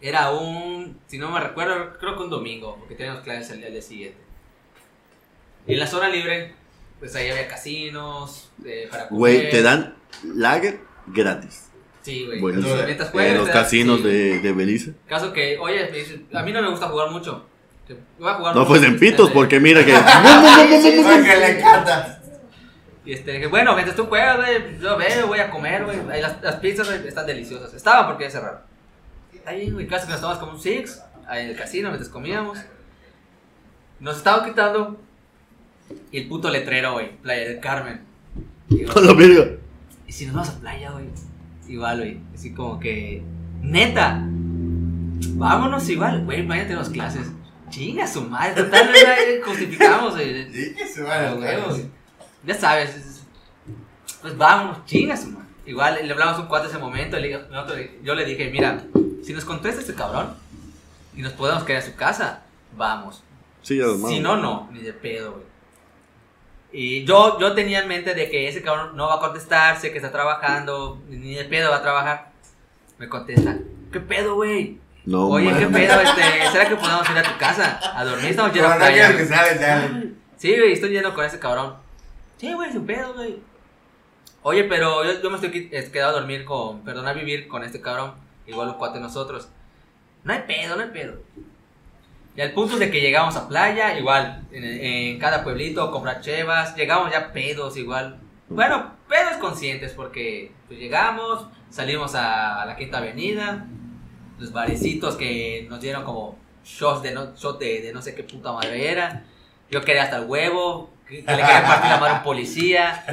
Era 0.00 0.30
un, 0.32 0.98
si 1.06 1.18
no 1.18 1.30
me 1.30 1.38
recuerdo, 1.40 1.92
creo 2.00 2.16
que 2.16 2.22
un 2.24 2.30
domingo, 2.30 2.76
porque 2.78 2.94
teníamos 2.94 3.22
clases 3.22 3.50
el 3.52 3.58
día, 3.58 3.66
el 3.68 3.72
día 3.74 3.82
siguiente. 3.82 4.18
Y 5.66 5.74
en 5.74 5.78
la 5.78 5.86
zona 5.86 6.08
libre, 6.08 6.54
pues 7.02 7.16
ahí 7.16 7.28
había 7.28 7.48
casinos, 7.48 8.48
eh, 8.64 8.86
para 8.88 9.08
comer. 9.08 9.18
Güey, 9.18 9.50
te 9.50 9.60
dan 9.60 9.96
lager 10.36 10.78
gratis. 11.08 11.68
Sí, 12.02 12.26
güey. 12.26 12.40
Bueno, 12.40 12.60
en 12.60 12.96
juegues, 12.96 13.38
los 13.38 13.48
casinos 13.48 14.02
sí. 14.02 14.06
de, 14.06 14.38
de 14.38 14.52
Belice. 14.52 14.94
Caso 15.08 15.32
que, 15.32 15.58
oye, 15.58 15.88
me 15.90 15.98
dice, 15.98 16.20
a 16.32 16.44
mí 16.44 16.52
no 16.52 16.62
me 16.62 16.70
gusta 16.70 16.86
jugar 16.86 17.10
mucho. 17.10 17.44
Voy 18.20 18.30
a 18.30 18.34
jugar 18.34 18.54
No, 18.54 18.64
pues 18.68 18.84
en 18.84 19.00
pitos, 19.00 19.26
este, 19.26 19.34
porque 19.34 19.58
mira 19.58 19.84
que. 19.84 19.92
Porque 21.02 21.36
le 21.36 21.58
encanta. 21.58 22.22
Y 23.04 23.14
este, 23.14 23.32
dije, 23.32 23.48
bueno, 23.48 23.74
mientras 23.74 23.96
tú 23.96 24.06
juegas, 24.06 24.36
güey, 24.36 24.78
yo 24.78 24.96
veo, 24.96 25.26
voy 25.26 25.40
a 25.40 25.50
comer, 25.50 25.84
güey. 25.84 25.98
Ahí 26.08 26.22
Las, 26.22 26.40
las 26.40 26.54
pizzas 26.60 26.86
güey, 26.86 27.08
están 27.08 27.26
deliciosas. 27.26 27.74
Estaban 27.74 28.06
porque 28.06 28.26
ya 28.26 28.30
cerraron. 28.30 28.60
Ahí, 29.44 29.72
güey, 29.72 29.88
casi 29.88 30.06
que 30.06 30.12
nos 30.12 30.20
tomamos 30.20 30.40
como 30.40 30.52
un 30.52 30.60
six, 30.60 31.02
ahí 31.26 31.46
en 31.46 31.50
el 31.50 31.56
casino, 31.56 31.88
mientras 31.88 32.08
comíamos. 32.12 32.58
Nos 33.98 34.18
estaban 34.18 34.48
quitando. 34.48 35.00
Y 36.10 36.18
el 36.18 36.28
puto 36.28 36.50
letrero, 36.50 36.92
güey, 36.94 37.16
Playa 37.18 37.48
del 37.48 37.60
Carmen. 37.60 38.00
Digo, 38.68 38.92
Con 38.92 39.06
la 39.06 39.12
verga. 39.14 39.50
¿y 40.06 40.12
si 40.12 40.26
nos 40.26 40.34
vamos 40.34 40.48
a 40.50 40.60
playa, 40.60 40.90
güey? 40.92 41.06
Igual, 41.68 41.98
güey, 41.98 42.18
así 42.34 42.52
como 42.52 42.78
que, 42.80 43.22
neta, 43.62 44.22
vámonos 45.34 45.88
igual, 45.88 46.24
güey, 46.24 46.42
mañana 46.44 46.68
tenemos 46.68 46.88
clases. 46.90 47.26
Chinga 47.70 48.06
su 48.06 48.22
madre, 48.22 48.62
total, 48.62 48.90
la 48.92 49.46
justificamos, 49.46 50.14
güey. 50.14 50.52
Sí, 50.52 50.74
que 50.74 50.86
se 50.86 51.00
Ah, 51.02 51.04
van 51.04 51.24
a 51.26 51.34
huevos. 51.34 51.80
Ya 52.44 52.54
sabes, 52.54 52.94
es- 52.96 53.22
pues 54.20 54.36
vámonos, 54.36 54.84
chingas, 54.84 55.26
man. 55.26 55.48
Igual 55.64 55.98
le 56.06 56.12
hablamos 56.12 56.38
un 56.40 56.46
cuate 56.46 56.68
ese 56.68 56.78
momento, 56.78 57.18
le 57.18 57.30
yo 58.02 58.14
le 58.14 58.24
dije, 58.24 58.50
mira, 58.50 58.84
si 59.22 59.32
nos 59.32 59.44
contesta 59.44 59.80
este 59.80 59.94
cabrón 59.94 60.34
y 61.16 61.22
nos 61.22 61.32
podemos 61.32 61.62
quedar 61.64 61.82
a 61.82 61.84
su 61.86 61.94
casa, 61.94 62.42
vamos. 62.76 63.22
Sí, 63.62 63.78
ya 63.78 63.84
Si 64.08 64.18
no, 64.20 64.36
no, 64.36 64.68
ni 64.72 64.80
de 64.80 64.92
pedo, 64.92 65.32
güey. 65.32 65.44
Y 66.72 67.04
yo, 67.04 67.38
yo 67.38 67.54
tenía 67.54 67.80
en 67.80 67.88
mente 67.88 68.14
de 68.14 68.30
que 68.30 68.48
ese 68.48 68.62
cabrón 68.62 68.96
no 68.96 69.06
va 69.06 69.16
a 69.16 69.20
contestar, 69.20 69.78
sé 69.78 69.90
que 69.90 69.98
está 69.98 70.10
trabajando, 70.10 71.00
ni 71.08 71.34
de 71.34 71.44
pedo 71.44 71.70
va 71.70 71.76
a 71.76 71.82
trabajar. 71.82 72.32
Me 72.98 73.08
contesta, 73.08 73.58
¿qué 73.92 74.00
pedo, 74.00 74.36
güey? 74.36 74.78
No, 75.04 75.28
Oye, 75.28 75.52
¿qué 75.58 75.66
pedo? 75.66 76.00
Este, 76.00 76.22
¿Será 76.50 76.68
que 76.68 76.76
podemos 76.76 77.08
ir 77.10 77.18
a 77.18 77.22
tu 77.22 77.38
casa 77.38 77.78
a 77.94 78.04
dormir? 78.04 78.30
Estamos 78.30 78.52
a 78.52 78.78
no 78.78 78.86
quiero 78.92 79.16
que 79.16 79.26
sales 79.26 79.60
ya. 79.60 80.02
Sí, 80.36 80.56
güey, 80.56 80.72
estoy 80.72 80.90
yendo 80.90 81.12
con 81.12 81.24
ese 81.24 81.38
cabrón. 81.38 81.74
Sí, 82.38 82.52
güey, 82.52 82.72
sin 82.72 82.86
pedo, 82.86 83.12
güey. 83.14 83.38
Oye, 84.42 84.64
pero 84.64 85.04
yo, 85.04 85.20
yo 85.20 85.30
me 85.30 85.36
estoy 85.36 85.68
quedado 85.90 86.16
a 86.16 86.20
dormir 86.20 86.44
con, 86.44 86.82
perdón, 86.84 87.06
a 87.06 87.12
vivir 87.12 87.48
con 87.48 87.62
este 87.62 87.80
cabrón. 87.80 88.14
Igual 88.46 88.76
cuate 88.76 88.98
de 88.98 89.04
nosotros. 89.04 89.48
No 90.24 90.32
hay 90.32 90.42
pedo, 90.46 90.76
no 90.76 90.82
hay 90.82 90.90
pedo. 90.90 91.20
Y 92.34 92.40
al 92.40 92.52
punto 92.52 92.78
de 92.78 92.90
que 92.90 93.00
llegamos 93.00 93.36
a 93.36 93.46
playa, 93.46 93.98
igual, 93.98 94.42
en, 94.52 95.18
cada 95.18 95.44
pueblito, 95.44 95.90
comprar 95.90 96.20
chevas, 96.22 96.74
llegamos 96.76 97.10
ya 97.12 97.32
pedos, 97.32 97.76
igual. 97.76 98.20
Bueno, 98.48 98.92
pedos 99.08 99.36
conscientes, 99.38 99.92
porque 99.92 100.52
pues, 100.66 100.78
llegamos, 100.80 101.46
salimos 101.70 102.14
a, 102.14 102.64
la 102.64 102.76
Quinta 102.76 102.98
Avenida, 102.98 103.66
los 104.38 104.52
barecitos 104.52 105.16
que 105.16 105.66
nos 105.68 105.80
dieron 105.80 106.04
como 106.04 106.38
shots 106.64 107.02
de 107.02 107.12
no, 107.12 107.34
shot 107.36 107.58
de, 107.58 107.82
de 107.82 107.92
no 107.92 108.00
sé 108.00 108.14
qué 108.14 108.22
puta 108.22 108.52
madre 108.52 108.90
era. 108.90 109.24
Yo 109.70 109.82
quería 109.82 110.04
hasta 110.04 110.16
el 110.18 110.24
huevo, 110.26 110.90
que, 111.06 111.24
que 111.24 111.30
le 111.30 111.42
quería 111.42 111.64
partir 111.66 111.90
la 111.90 111.98
mano 111.98 112.14
un 112.16 112.22
policía. 112.22 113.04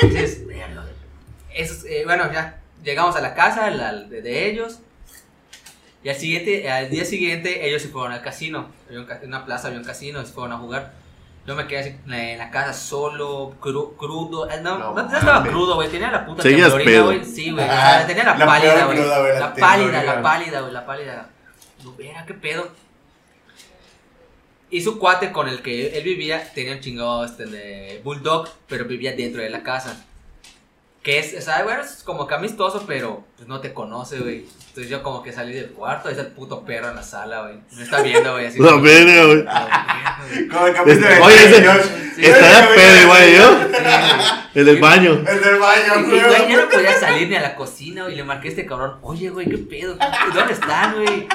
Entonces, 0.00 0.42
eh, 1.86 2.02
bueno, 2.06 2.32
ya 2.32 2.60
llegamos 2.82 3.14
a 3.16 3.20
la 3.20 3.34
casa 3.34 3.70
la- 3.70 3.92
de 3.92 4.50
ellos. 4.50 4.80
Y 6.04 6.08
al, 6.10 6.16
siguiente, 6.16 6.70
al 6.70 6.90
día 6.90 7.04
siguiente 7.04 7.66
ellos 7.66 7.82
se 7.82 7.88
fueron 7.88 8.12
al 8.12 8.22
casino. 8.22 8.68
Había 8.86 9.00
un 9.00 9.06
ca- 9.06 9.20
En 9.22 9.28
una 9.28 9.44
plaza 9.44 9.68
había 9.68 9.80
un 9.80 9.84
casino 9.86 10.20
y 10.22 10.26
se 10.26 10.32
fueron 10.32 10.52
a 10.52 10.58
jugar. 10.58 10.92
Yo 11.46 11.54
me 11.56 11.66
quedé 11.66 11.78
así 11.80 11.96
en 12.06 12.38
la- 12.38 12.50
casa 12.50 12.72
solo, 12.74 13.54
cru- 13.60 13.96
crudo. 13.96 14.48
Eh, 14.50 14.60
No, 14.62 14.78
No 14.78 15.00
estaba 15.16 15.42
crudo, 15.42 15.74
güey. 15.76 15.88
Tenía 15.88 16.10
la 16.10 16.24
puta 16.26 16.42
Seguías 16.42 16.72
pedo. 16.74 17.06
güey. 17.06 17.24
Sí, 17.24 17.50
güey. 17.50 17.66
tenía 18.06 18.24
la, 18.24 18.36
la 18.36 18.46
pálida, 18.46 18.84
güey. 18.86 18.98
la 18.98 19.18
La 19.40 19.54
pálida, 19.54 20.02
la 20.04 20.22
pálida, 20.22 20.60
güey. 20.60 20.72
La 20.72 20.86
pálida. 20.86 21.30
No, 21.82 21.94
Era, 21.98 22.24
qué 22.26 22.34
pedo. 22.34 22.68
Y 24.70 24.80
su 24.80 24.98
cuate 24.98 25.30
con 25.32 25.48
el 25.48 25.62
que 25.62 25.96
él 25.96 26.02
vivía 26.04 26.50
tenía 26.54 26.72
un 26.74 26.80
chingado 26.80 27.24
este, 27.24 27.46
de 27.46 28.00
bulldog, 28.02 28.48
pero 28.68 28.84
vivía 28.86 29.12
dentro 29.14 29.40
de 29.42 29.50
la 29.50 29.62
casa. 29.62 30.04
Que 31.02 31.18
es, 31.18 31.34
o 31.36 31.40
sea, 31.40 31.62
bueno, 31.62 31.82
es 31.82 32.02
como 32.02 32.26
que 32.26 32.34
amistoso, 32.34 32.84
pero 32.86 33.24
pues 33.36 33.46
no 33.46 33.60
te 33.60 33.72
conoce, 33.72 34.18
güey. 34.20 34.46
Entonces 34.74 34.90
yo 34.90 35.04
como 35.04 35.22
que 35.22 35.32
salí 35.32 35.52
del 35.54 35.70
cuarto, 35.70 36.08
es 36.08 36.18
el 36.18 36.26
puto 36.26 36.64
perro 36.64 36.88
en 36.90 36.96
la 36.96 37.02
sala, 37.04 37.42
güey. 37.42 37.60
Me 37.76 37.84
está 37.84 38.02
viendo, 38.02 38.32
güey, 38.32 38.46
así. 38.46 38.58
La 38.58 38.74
verga, 38.74 39.24
güey. 39.26 39.44
güey. 39.44 40.48
Como 40.48 40.66
el 40.66 40.74
capítulo 40.74 41.06
de 41.08 41.20
Oye, 41.20 41.44
ese- 41.44 41.60
pedo 41.60 43.02
igual 43.02 43.30
yo. 43.30 43.50
Sí, 43.52 43.68
güey. 43.70 44.54
El 44.56 44.66
del 44.66 44.80
baño. 44.80 45.12
El 45.12 45.40
del 45.40 45.58
baño, 45.60 46.06
güey, 46.08 46.20
yo 46.20 46.26
güey. 46.26 46.56
no 46.56 46.68
podía 46.68 46.92
salir 46.98 47.28
ni 47.28 47.36
a 47.36 47.42
la 47.42 47.54
cocina, 47.54 48.02
güey. 48.02 48.16
Le 48.16 48.24
marqué 48.24 48.48
a 48.48 48.50
este 48.50 48.66
cabrón. 48.66 48.98
Oye, 49.02 49.30
güey, 49.30 49.46
¿qué 49.48 49.58
pedo? 49.58 49.96
¿Dónde 50.34 50.52
están, 50.54 50.94
güey? 50.96 51.28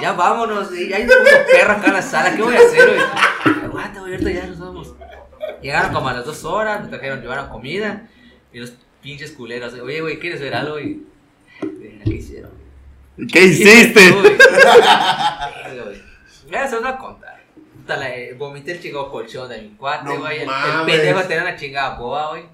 Ya 0.00 0.12
vámonos, 0.12 0.70
güey. 0.70 0.90
Hay 0.94 1.02
un 1.02 1.08
puto 1.08 1.30
perro 1.52 1.72
acá 1.72 1.86
en 1.88 1.92
la 1.92 2.02
sala. 2.02 2.34
¿Qué 2.34 2.40
voy 2.42 2.56
a 2.56 2.60
hacer, 2.60 2.88
güey? 2.88 3.62
Aguanta, 3.62 4.00
güey, 4.00 4.12
ahorita 4.14 4.30
ya 4.30 4.46
nos 4.46 4.58
vamos. 4.58 4.94
Llegaron 5.60 5.92
como 5.92 6.08
a 6.08 6.14
las 6.14 6.24
dos 6.24 6.44
horas, 6.44 6.82
me 6.82 6.88
trajeron, 6.88 7.20
llevaron 7.20 7.50
comida. 7.50 8.08
Y 8.54 8.58
los 8.60 8.72
pinches 9.02 9.32
culeros. 9.32 9.74
Oye, 9.74 10.00
güey, 10.00 10.18
¿quieres 10.18 10.40
ver 10.40 10.54
algo? 10.54 10.80
Y. 10.80 11.06
Mira, 11.62 12.04
¿qué 12.04 12.10
hicieron? 12.14 12.52
¿Qué 13.32 13.40
hiciste? 13.44 14.14
Ya 16.50 16.66
se 16.66 16.72
los 16.74 16.82
voy 16.82 16.92
a 16.92 16.96
contar. 16.98 17.36
Eh, 17.88 18.34
vomité 18.36 18.72
el 18.72 18.82
chingado 18.82 19.10
colchón 19.10 19.48
de 19.48 19.62
mi 19.62 19.68
cuate, 19.76 20.04
No 20.04 20.18
güey. 20.18 20.36
el, 20.36 20.42
el 20.42 20.46
mames. 20.48 20.96
pendejo 20.96 21.22
tenía 21.22 21.42
una 21.44 21.56
chingada 21.56 21.90
boa, 21.98 22.30
güey. 22.30 22.44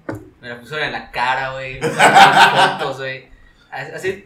Me 0.41 0.49
la 0.49 0.59
pusieron 0.59 0.85
en 0.87 0.91
la 0.91 1.09
cara, 1.11 1.51
güey. 1.53 1.79
Fotos, 1.81 2.97
güey. 2.99 3.27
Así, 3.71 4.25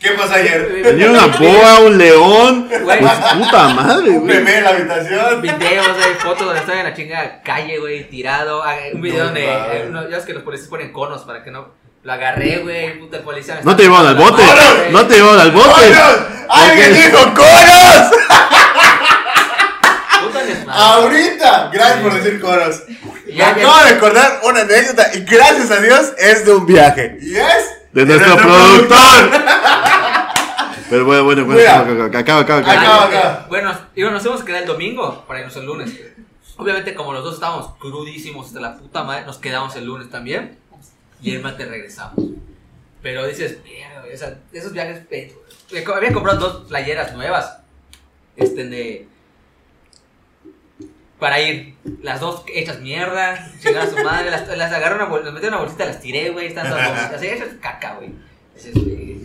¿Qué 0.00 0.10
pasó 0.12 0.34
ayer? 0.34 0.82
Tenía 0.82 1.10
una 1.10 1.26
boa, 1.26 1.80
un 1.80 1.98
león. 1.98 2.68
Güey. 2.68 2.98
Pues 3.00 3.12
puta 3.36 3.68
madre, 3.70 4.10
Un 4.10 4.20
güey. 4.20 4.36
bebé 4.38 4.58
en 4.58 4.64
la 4.64 4.70
habitación. 4.70 5.42
Videos, 5.42 5.88
güey, 5.96 6.14
fotos 6.14 6.46
donde 6.46 6.60
estoy 6.60 6.78
en 6.78 6.84
la 6.84 6.94
chinga 6.94 7.42
calle, 7.42 7.78
güey, 7.78 8.08
tirado. 8.08 8.62
Ah, 8.62 8.76
Un 8.94 9.00
video 9.02 9.18
No 9.18 9.24
donde. 9.26 9.44
eh, 9.46 9.86
uno- 9.88 10.08
ya 10.08 10.16
es 10.18 10.24
que 10.24 10.32
los 10.34 10.44
policías 10.44 10.68
ponen 10.70 10.92
conos 10.92 11.22
para 11.22 11.42
que 11.42 11.50
no. 11.50 11.68
Lo 12.02 12.12
agarré, 12.12 12.58
güey, 12.58 13.00
puta 13.00 13.18
el 13.18 13.22
policía. 13.22 13.56
me 13.56 13.62
No 13.64 13.76
te 13.76 13.82
llevaron 13.82 14.06
al 14.06 14.16
bote. 14.16 14.42
No 14.90 15.06
te 15.06 15.14
llevaron 15.16 15.40
al 15.40 15.50
bote. 15.50 15.94
¡Alguien 16.48 16.94
dijo 16.94 17.18
desmadre. 20.46 20.66
Ahorita, 20.68 21.70
gracias 21.72 22.00
por 22.00 22.14
decir 22.14 22.40
conos. 22.40 22.82
Me 23.26 23.44
acabo 23.44 23.84
de 23.84 23.90
recordar 23.90 24.40
una 24.44 24.60
anécdota 24.60 25.10
y 25.14 25.20
gracias 25.20 25.70
a 25.70 25.80
Dios 25.80 26.12
es 26.18 26.44
de 26.44 26.52
un 26.52 26.66
viaje. 26.66 27.18
¿Y 27.20 27.36
es? 27.36 27.92
De 27.92 28.06
nuestro 28.06 28.36
productor. 28.36 29.30
Pero 30.90 31.04
bueno, 31.04 31.24
bueno, 31.24 31.44
bueno. 31.44 31.60
Acaba, 32.04 32.40
acaba, 32.40 32.60
acaba. 32.60 33.46
Bueno, 33.48 33.74
nos 34.10 34.24
hemos 34.24 34.42
quedado 34.42 34.62
el 34.62 34.68
domingo 34.68 35.24
para 35.26 35.40
irnos 35.40 35.56
el 35.56 35.66
lunes. 35.66 35.90
Obviamente, 36.56 36.94
como 36.94 37.12
los 37.12 37.22
dos 37.22 37.34
estábamos 37.34 37.74
crudísimos 37.78 38.48
hasta 38.48 38.60
la 38.60 38.76
puta 38.76 39.04
madre, 39.04 39.26
nos 39.26 39.38
quedamos 39.38 39.76
el 39.76 39.84
lunes 39.84 40.10
también. 40.10 40.58
Y 41.22 41.34
el 41.34 41.42
martes 41.42 41.68
regresamos. 41.68 42.14
Pero 43.02 43.26
dices, 43.26 43.58
"Mierda, 43.64 44.00
güey, 44.00 44.14
o 44.14 44.18
sea, 44.18 44.38
esos 44.52 44.72
viajes. 44.72 45.02
había 45.94 46.12
comprado 46.12 46.38
dos 46.38 46.68
playeras 46.68 47.14
nuevas. 47.14 47.58
Este 48.36 48.64
de. 48.68 49.06
Para 51.18 51.40
ir, 51.40 51.74
las 52.02 52.20
dos 52.20 52.44
hechas 52.54 52.80
mierda, 52.80 53.50
chingar 53.60 53.82
a 53.82 53.90
su 53.90 53.96
madre, 54.04 54.30
las, 54.30 54.46
las 54.56 54.72
agarré 54.72 54.94
una 54.94 55.06
bol- 55.06 55.24
las 55.24 55.34
metí 55.34 55.46
en 55.46 55.52
una 55.54 55.62
bolsita, 55.62 55.84
las 55.84 56.00
tiré, 56.00 56.30
güey, 56.30 56.46
están 56.46 56.68
todas 56.68 56.86
bonitas. 56.88 57.14
Así, 57.14 57.26
eso 57.26 57.44
es 57.44 57.54
caca, 57.60 57.94
güey. 57.94 58.10
Dices, 58.54 58.74
güey, 58.74 59.16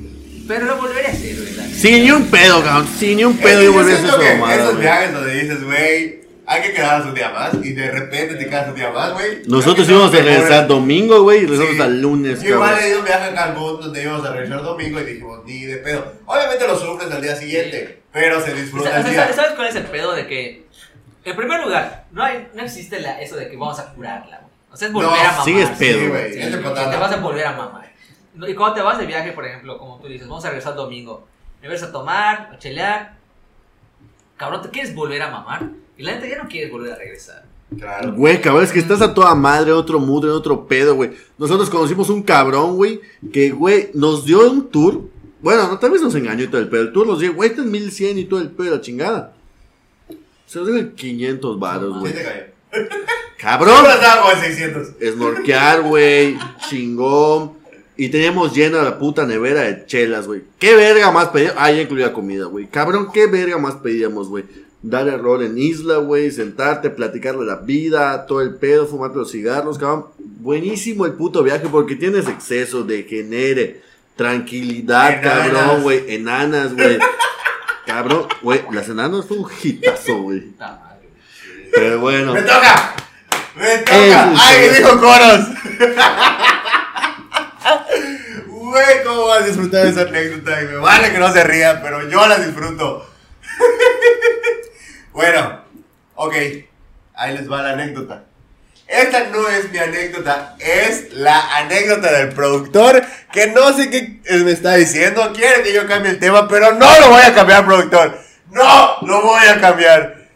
Pero 0.48 0.66
lo 0.66 0.78
volvería 0.78 1.10
a 1.10 1.14
hacer, 1.14 1.36
güey. 1.36 1.72
Sin 1.72 2.04
ni 2.04 2.10
un 2.12 2.26
pedo, 2.32 2.64
cabrón. 2.64 2.88
Sin 2.98 3.18
ni 3.18 3.24
un 3.26 3.38
pedo 3.38 3.62
yo 3.62 3.74
volví 3.74 3.92
a 3.92 3.96
hacer 3.96 4.10
Esos 4.60 4.80
viajes 4.80 5.14
donde 5.14 5.34
dices, 5.40 5.64
güey, 5.64 6.23
hay 6.46 6.62
que 6.62 6.74
quedarnos 6.74 7.08
un 7.08 7.14
día 7.14 7.30
más 7.30 7.54
y 7.64 7.74
de 7.74 7.90
repente 7.92 8.36
te 8.36 8.48
quedas 8.48 8.68
un 8.70 8.76
día 8.76 8.90
más, 8.92 9.14
güey. 9.14 9.44
Nosotros 9.48 9.88
íbamos 9.90 10.14
a 10.14 10.18
regresar 10.18 10.68
domingo, 10.68 11.22
güey, 11.24 11.44
y 11.44 11.46
regresamos 11.46 11.76
Sí. 11.76 11.82
el 11.82 12.02
lunes, 12.02 12.42
Yo 12.42 12.56
igual 12.56 12.78
he 12.80 12.88
ido 12.90 12.98
a 12.98 13.00
un 13.00 13.06
viaje 13.06 13.24
a 13.30 13.34
Cancún 13.36 13.82
donde 13.82 14.04
íbamos 14.04 14.26
a 14.26 14.32
regresar 14.34 14.62
domingo 14.64 15.00
y 15.00 15.04
dijimos, 15.06 15.40
ni 15.46 15.64
de 15.66 15.78
pedo. 15.78 16.14
Obviamente 16.26 16.68
lo 16.68 16.78
sufres 16.78 17.12
al 17.12 17.22
día 17.22 17.36
siguiente, 17.36 18.02
pero 18.12 18.42
se 18.42 18.54
disfruta 18.54 18.90
¿Sabes, 18.90 19.06
el 19.06 19.12
día. 19.12 19.22
sabes- 19.22 19.36
¿Sabes 19.36 19.52
cuál 19.54 19.68
es 19.70 19.76
el 19.76 19.84
pedo 19.86 20.14
de 20.14 20.28
que, 20.28 20.68
en 21.26 21.36
primer 21.36 21.62
lugar, 21.64 22.06
no, 22.12 22.24
hay, 22.24 22.48
no 22.54 22.64
existe 22.64 23.00
la, 23.00 23.22
eso 23.22 23.36
de 23.38 23.50
que 23.50 23.56
vamos 23.56 23.80
a 23.80 23.94
curarla, 23.94 24.40
güey? 24.40 24.54
O 24.72 24.76
sea, 24.78 24.88
es 24.90 24.94
volver 24.94 25.10
No, 25.12 25.16
a 25.16 25.24
mamar. 25.28 25.46
sí 25.46 25.60
es 25.60 25.70
pedo. 25.70 26.10
Güey, 26.10 26.34
Sí, 26.34 26.40
es 26.42 26.52
te 26.52 26.58
vas 26.60 27.12
a 27.12 27.18
volver 27.18 27.46
a 27.46 27.52
mamar. 27.54 27.92
Y 28.48 28.54
cuando 28.56 28.76
te 28.76 28.82
vas 28.82 28.98
de 28.98 29.06
viaje, 29.06 29.32
por 29.32 29.46
ejemplo, 29.46 29.78
como 29.78 29.98
tú 30.00 30.08
dices, 30.08 30.28
vamos 30.28 30.44
a 30.44 30.50
regresar 30.50 30.74
domingo, 30.76 31.28
me 31.62 31.70
vas 31.70 31.84
a 31.84 31.92
tomar, 31.92 32.50
a 32.52 32.58
chelear, 32.58 33.14
cabrón, 34.38 34.62
¿te 34.64 34.70
quieres 34.70 34.94
volver 34.96 35.22
a 35.22 35.30
mamar? 35.30 35.62
Y 35.98 36.04
la 36.04 36.16
neta 36.16 36.28
ya 36.28 36.44
no 36.44 36.50
quieres 36.50 36.72
volver 36.72 36.94
a 36.94 36.96
regresar. 36.96 37.46
Claro. 37.78 38.14
Güey, 38.14 38.42
cabrón, 38.42 38.64
es 38.64 38.72
que 38.72 38.80
estás 38.80 39.02
a 39.02 39.14
toda 39.14 39.34
madre, 39.36 39.72
otro 39.72 40.00
mood, 40.00 40.26
en 40.26 40.32
otro 40.32 40.68
pedo, 40.68 40.96
güey. 40.96 41.12
Nosotros 41.38 41.70
conocimos 41.70 42.10
un 42.10 42.24
cabrón, 42.24 42.76
güey, 42.76 43.02
que, 43.32 43.52
güey, 43.52 43.90
nos 43.94 44.26
dio 44.26 44.50
un 44.50 44.70
tour. 44.70 45.02
Bueno, 45.42 45.68
no, 45.68 45.80
tal 45.80 45.92
vez 45.92 46.02
nos 46.02 46.16
engañó 46.16 46.44
y 46.44 46.48
todo 46.48 46.62
el 46.62 46.70
pedo. 46.70 46.82
El 46.82 46.94
tour 46.94 47.08
nos 47.08 47.20
dio, 47.20 47.34
güey, 47.34 47.50
este 47.50 47.62
es 47.62 47.68
1100 47.68 48.18
y 48.18 48.26
todo 48.26 48.40
el 48.42 48.52
pedo 48.52 48.76
la 48.76 48.82
chingada. 48.82 49.34
Se 50.46 50.60
nos 50.60 50.68
dio 50.68 50.78
en 50.78 50.94
500 50.94 51.60
varos, 51.60 52.00
güey. 52.00 52.14
Cabrón. 53.38 53.86
En 54.36 54.42
600. 54.42 54.88
Snorkear, 55.14 55.82
güey, 55.82 56.38
chingón. 56.70 57.54
Y 57.96 58.10
teníamos 58.10 58.56
llena 58.56 58.82
la 58.82 58.98
puta 58.98 59.26
nevera 59.26 59.62
de 59.62 59.86
chelas, 59.86 60.26
güey. 60.26 60.42
¿Qué 60.58 60.76
verga 60.76 61.12
más 61.12 61.28
pedíamos? 61.28 61.58
Ah, 61.60 61.72
ya 61.72 61.82
incluía 61.82 62.14
comida, 62.14 62.46
güey. 62.46 62.68
Cabrón, 62.68 63.10
¿qué 63.14 63.28
verga 63.28 63.58
más 63.58 63.76
pedíamos, 63.76 64.30
güey? 64.30 64.46
Dar 64.84 65.08
el 65.08 65.18
rol 65.20 65.44
en 65.44 65.58
isla, 65.58 65.98
güey, 65.98 66.30
sentarte, 66.30 66.90
platicar 66.90 67.38
de 67.38 67.46
la 67.46 67.56
vida, 67.56 68.26
todo 68.26 68.42
el 68.42 68.56
pedo, 68.56 68.86
fumarte 68.86 69.18
los 69.18 69.32
cigarros, 69.32 69.78
cabrón. 69.78 70.08
Buenísimo 70.20 71.06
el 71.06 71.14
puto 71.14 71.42
viaje 71.42 71.68
porque 71.72 71.96
tienes 71.96 72.28
exceso 72.28 72.84
de 72.84 73.04
genere, 73.04 73.82
tranquilidad, 74.18 75.20
Enanas. 75.20 75.50
cabrón, 75.50 75.84
güey. 75.84 76.14
Enanas, 76.14 76.74
güey. 76.74 77.00
Cabrón, 77.86 78.28
güey, 78.42 78.62
las 78.72 78.90
enanas 78.90 79.26
fue 79.26 79.38
un 79.38 79.50
hitazo, 79.64 80.22
güey. 80.24 80.44
Pero 81.74 82.00
bueno. 82.02 82.34
¡Me 82.34 82.42
toca! 82.42 82.94
¡Me 83.56 83.78
toca! 83.80 84.34
¡Ay, 84.38 84.68
todo. 84.68 84.78
dijo 84.78 85.00
coros! 85.00 85.48
Güey, 88.48 89.04
¿cómo 89.06 89.28
vas 89.28 89.44
a 89.44 89.46
disfrutar 89.46 89.84
de 89.84 89.90
esa 89.92 90.02
anécdota? 90.02 90.62
Y 90.64 90.66
me 90.66 90.78
vale 90.78 91.12
que 91.12 91.20
no 91.20 91.32
se 91.32 91.44
ría, 91.44 91.80
pero 91.84 92.10
yo 92.10 92.26
la 92.28 92.40
disfruto. 92.40 93.06
bueno, 95.14 95.60
ok. 96.16 96.34
Ahí 97.16 97.38
les 97.38 97.50
va 97.50 97.62
la 97.62 97.72
anécdota. 97.72 98.24
Esta 98.88 99.26
no 99.32 99.48
es 99.48 99.72
mi 99.72 99.78
anécdota, 99.78 100.56
es 100.60 101.14
la 101.14 101.58
anécdota 101.58 102.12
del 102.12 102.30
productor 102.30 103.02
que 103.32 103.48
no 103.48 103.74
sé 103.74 103.90
qué 103.90 104.20
me 104.44 104.52
está 104.52 104.76
diciendo. 104.76 105.32
Quiere 105.34 105.64
que 105.64 105.74
yo 105.74 105.88
cambie 105.88 106.12
el 106.12 106.20
tema, 106.20 106.48
pero 106.48 106.74
no 106.74 107.00
lo 107.00 107.10
voy 107.10 107.22
a 107.24 107.34
cambiar, 107.34 107.66
productor. 107.66 108.20
No 108.52 108.98
lo 109.02 109.22
voy 109.22 109.48
a 109.48 109.60
cambiar. 109.60 110.28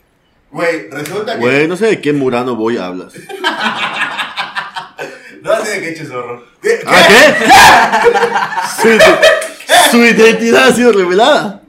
Güey, 0.49 0.89
resulta 0.89 1.33
que. 1.33 1.39
Güey, 1.39 1.67
no 1.67 1.75
sé 1.75 1.87
de 1.87 2.01
qué 2.01 2.13
Murano 2.13 2.55
voy 2.55 2.77
hablas. 2.77 3.13
No 5.39 5.63
sé 5.63 5.79
de 5.79 5.81
qué 5.81 5.93
chizorro. 5.93 6.43
¿Qué? 6.61 6.81
¿Ah, 6.85 8.01
qué? 8.81 8.81
Su, 9.87 9.91
su 9.91 9.97
identidad 10.03 10.67
ha 10.67 10.73
sido 10.73 10.91
revelada. 10.91 11.61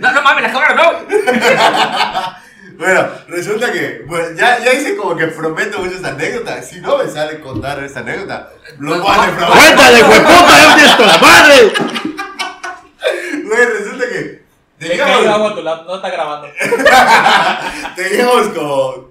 No, 0.00 0.12
no 0.12 0.22
mames, 0.22 0.42
la 0.42 0.52
cámara 0.52 0.74
no. 0.74 2.36
Bueno, 2.76 3.08
resulta 3.28 3.72
que 3.72 4.04
pues, 4.06 4.36
ya, 4.36 4.62
ya 4.62 4.74
hice 4.74 4.96
como 4.96 5.16
que 5.16 5.28
prometo 5.28 5.78
muchas 5.78 6.04
anécdotas. 6.04 6.68
Si 6.68 6.80
no 6.80 6.98
me 6.98 7.08
sale 7.08 7.40
contar 7.40 7.82
esta 7.82 8.00
anécdota, 8.00 8.50
lo 8.78 9.00
voy 9.00 9.16
a 9.16 9.26
defraudar. 9.26 9.58
¡Cuéntale, 9.58 10.02
hueputa! 10.02 10.58
¡Ya 10.58 10.74
tienes 10.74 10.96
toda 10.96 11.18
madre! 11.18 11.72
Güey, 13.46 13.64
resulta 13.64 14.04
que 14.08 14.42
agua 14.80 15.16
teníamos, 15.16 15.52
a 15.52 15.54
tu 15.54 15.62
lado, 15.62 15.84
no 15.84 15.96
está 15.96 16.10
grabando. 16.10 16.48
teníamos 17.96 18.48
como, 18.48 19.10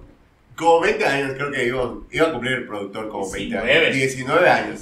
como 0.54 0.80
20 0.80 1.06
años, 1.06 1.32
creo 1.36 1.50
que 1.50 1.64
iba, 1.64 1.94
iba 2.10 2.26
a 2.26 2.32
cumplir 2.32 2.52
el 2.52 2.66
productor 2.66 3.08
como 3.08 3.30
20 3.30 3.56
años. 3.56 3.66
19. 3.66 3.92
19 3.92 4.50
años. 4.50 4.80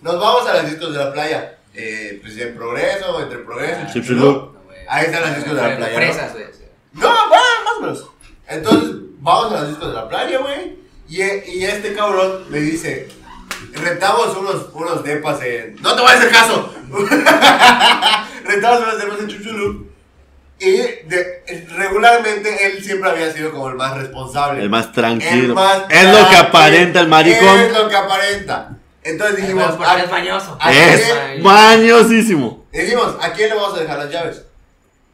Nos 0.00 0.18
vamos 0.18 0.48
a 0.48 0.54
las 0.54 0.70
discos 0.70 0.92
de 0.92 0.98
la 0.98 1.12
playa. 1.12 1.58
Eh, 1.74 2.18
pues 2.22 2.36
en 2.38 2.54
progreso, 2.54 3.20
entre 3.22 3.38
progreso 3.38 3.80
y 3.88 3.92
Chipchulú. 3.92 4.52
Ahí 4.88 5.06
están 5.06 5.22
las 5.22 5.36
discos 5.36 5.54
de 5.54 5.62
la 5.62 5.76
playa. 5.76 5.92
¿no? 5.92 6.32
Güey. 6.32 6.46
bueno, 6.92 7.14
más 7.64 7.74
o 7.76 7.80
menos. 7.80 8.10
Entonces, 8.48 8.90
vamos 9.20 9.52
a 9.52 9.60
las 9.60 9.68
discos 9.68 9.88
de 9.88 9.94
la 9.94 10.08
playa, 10.08 10.38
güey. 10.38 10.76
Y, 11.08 11.22
y 11.22 11.64
este 11.64 11.94
cabrón 11.94 12.44
me 12.50 12.58
dice, 12.58 13.08
rentamos 13.74 14.36
unos, 14.36 14.66
unos 14.74 15.02
depas 15.04 15.42
en... 15.42 15.76
No 15.80 15.94
te 15.94 16.02
voy 16.02 16.10
a 16.10 16.14
hacer 16.14 16.30
caso. 16.30 16.74
rentamos 18.44 18.80
unos 18.82 18.98
depas 18.98 19.20
en 19.20 19.28
Chuchulú. 19.28 19.92
Y 20.58 20.76
de- 20.76 21.66
regularmente 21.76 22.66
él 22.66 22.84
siempre 22.84 23.10
había 23.10 23.32
sido 23.32 23.50
como 23.50 23.68
el 23.70 23.74
más 23.74 23.96
responsable. 23.96 24.62
El 24.62 24.70
más 24.70 24.86
El 24.86 24.92
tranquilo. 24.92 25.54
más 25.54 25.82
Es 25.88 26.04
lo 26.04 26.10
que 26.12 26.16
tranquilo. 26.18 26.40
aparenta 26.48 27.00
el 27.00 27.08
maricón. 27.08 27.58
Es 27.58 27.72
lo 27.72 27.88
que 27.88 27.96
aparenta. 27.96 28.71
Entonces 29.04 29.36
dijimos, 29.38 29.72
porque 29.72 29.84
¿a- 29.90 30.04
es 30.04 30.10
mañoso. 30.10 30.56
¿a 30.60 30.72
Es 30.72 31.00
quién- 31.12 31.42
mañosísimo. 31.42 32.64
Dijimos, 32.72 33.16
¿a 33.20 33.32
quién 33.32 33.48
le 33.50 33.54
vamos 33.56 33.76
a 33.76 33.80
dejar 33.80 33.98
las 33.98 34.10
llaves? 34.10 34.42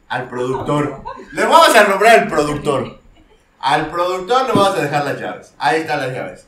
Al 0.07 0.27
productor. 0.29 1.01
Le 1.33 1.43
vamos 1.43 1.75
a 1.75 1.83
nombrar 1.87 2.19
al 2.19 2.27
productor. 2.27 2.99
Al 3.59 3.89
productor 3.89 4.43
le 4.47 4.53
vamos 4.53 4.77
a 4.77 4.81
dejar 4.81 5.05
las 5.05 5.19
llaves. 5.19 5.53
Ahí 5.57 5.81
están 5.81 5.99
las 5.99 6.11
llaves. 6.13 6.45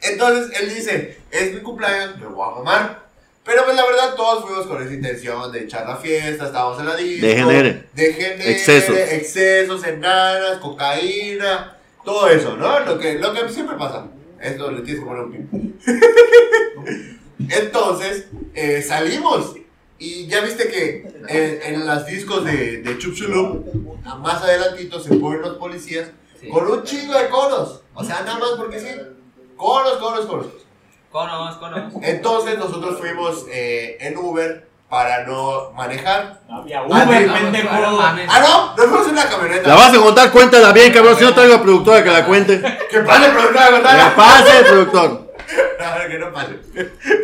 Entonces 0.00 0.58
él 0.60 0.74
dice, 0.74 1.18
es 1.30 1.54
mi 1.54 1.60
cumpleaños, 1.60 2.18
me 2.18 2.26
voy 2.26 2.48
a 2.48 2.56
mamar. 2.58 3.00
Pero 3.44 3.64
pues 3.64 3.74
la 3.76 3.84
verdad 3.86 4.14
todos 4.14 4.44
fuimos 4.44 4.66
con 4.66 4.82
esa 4.82 4.92
intención 4.92 5.50
de 5.50 5.60
echar 5.64 5.86
la 5.88 5.96
fiesta, 5.96 6.46
estábamos 6.46 6.78
en 6.78 6.86
la 6.86 6.96
disco. 6.96 7.26
De 7.26 7.34
genere. 7.36 7.88
De 7.94 8.12
genere, 8.12 8.50
Excesos. 8.52 8.96
Excesos, 8.96 9.84
enanas, 9.84 10.58
cocaína, 10.58 11.76
todo 12.04 12.28
eso, 12.28 12.56
¿no? 12.56 12.80
Lo 12.80 12.98
que, 12.98 13.14
lo 13.14 13.32
que 13.32 13.48
siempre 13.48 13.76
pasa. 13.76 14.04
Esto 14.40 14.70
le 14.70 14.80
tienes 14.82 15.02
que 15.02 15.06
poner 15.08 15.24
un 15.24 15.32
pin. 15.32 15.78
Entonces, 17.48 18.26
eh, 18.54 18.82
salimos. 18.82 19.54
Y 19.98 20.26
ya 20.28 20.40
viste 20.40 20.68
que 20.68 21.06
en, 21.28 21.74
en 21.74 21.86
las 21.86 22.06
discos 22.06 22.44
de, 22.44 22.78
de 22.82 22.98
Chup 22.98 23.14
Chulup, 23.14 23.66
más 24.20 24.42
adelantito 24.42 24.98
se 24.98 25.14
ponen 25.16 25.42
los 25.42 25.56
policías 25.58 26.10
Sí. 26.40 26.48
con 26.48 26.66
un 26.66 26.82
chingo 26.84 27.12
de 27.18 27.28
conos. 27.28 27.82
O 27.92 28.02
sea, 28.02 28.22
nada 28.22 28.38
más 28.38 28.52
porque 28.56 28.80
sí. 28.80 28.86
Conos, 29.56 29.98
conos, 29.98 30.24
conos. 30.24 30.46
Conos, 31.10 31.56
conos. 31.58 31.92
Entonces 32.02 32.58
nosotros 32.58 32.98
fuimos 32.98 33.44
eh, 33.50 33.98
en 34.00 34.16
Uber 34.16 34.69
para 34.90 35.24
no 35.24 35.70
manejar. 35.70 36.40
Había 36.50 36.80
Ah, 36.80 36.84
Uber, 36.86 37.26
no, 37.26 37.34
pendejo. 37.34 37.74
no. 37.76 38.00
Ah, 38.02 38.40
no, 38.42 38.76
nos 38.76 38.86
fuimos 38.86 39.06
en 39.06 39.12
una 39.12 39.28
camioneta. 39.28 39.68
La 39.68 39.74
vas 39.76 39.94
a 39.94 39.98
contar, 39.98 40.30
cuéntala 40.32 40.72
bien, 40.72 40.92
cabrón. 40.92 41.16
Si 41.16 41.24
no 41.24 41.32
traigo 41.32 41.54
a 41.54 41.62
productora 41.62 42.02
que 42.04 42.10
la 42.10 42.26
cuente. 42.26 42.60
Que 42.90 43.00
pase, 43.00 43.28
productora, 43.30 43.66
Que 43.68 43.72
contala. 43.72 44.16
pase 44.16 44.58
el 44.58 44.64
productor. 44.66 45.30
A 45.80 45.94
ver, 45.98 46.08
que 46.10 46.18
no 46.18 46.32
pase. 46.32 46.58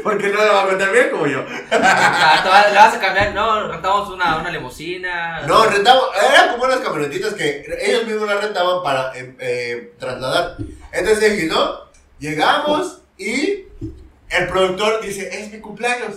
Porque 0.02 0.28
no 0.28 0.44
lo 0.44 0.52
va 0.54 0.62
a 0.62 0.66
contar 0.66 0.90
bien 0.90 1.10
como 1.10 1.26
yo. 1.26 1.44
Ah, 1.70 2.40
te 2.42 2.48
vas- 2.48 2.72
Le 2.72 2.78
vas 2.78 2.94
a 2.94 3.00
cambiar, 3.00 3.34
no, 3.34 3.68
rentamos 3.68 4.08
una, 4.10 4.36
una 4.38 4.50
limusina. 4.50 5.42
No, 5.46 5.64
rentamos, 5.66 6.04
eran 6.32 6.50
como 6.52 6.64
unas 6.64 6.78
camionetitas 6.80 7.34
que 7.34 7.64
ellos 7.82 8.04
mismos 8.06 8.26
las 8.28 8.40
rentaban 8.42 8.82
para 8.82 9.12
eh, 9.16 9.34
eh, 9.38 9.92
trasladar. 9.98 10.56
Entonces 10.92 11.32
dije, 11.36 11.46
no, 11.46 11.80
llegamos 12.18 13.02
y 13.18 13.64
el 14.30 14.48
productor 14.48 15.00
dice, 15.02 15.28
es 15.40 15.52
mi 15.52 15.60
cumpleaños. 15.60 16.16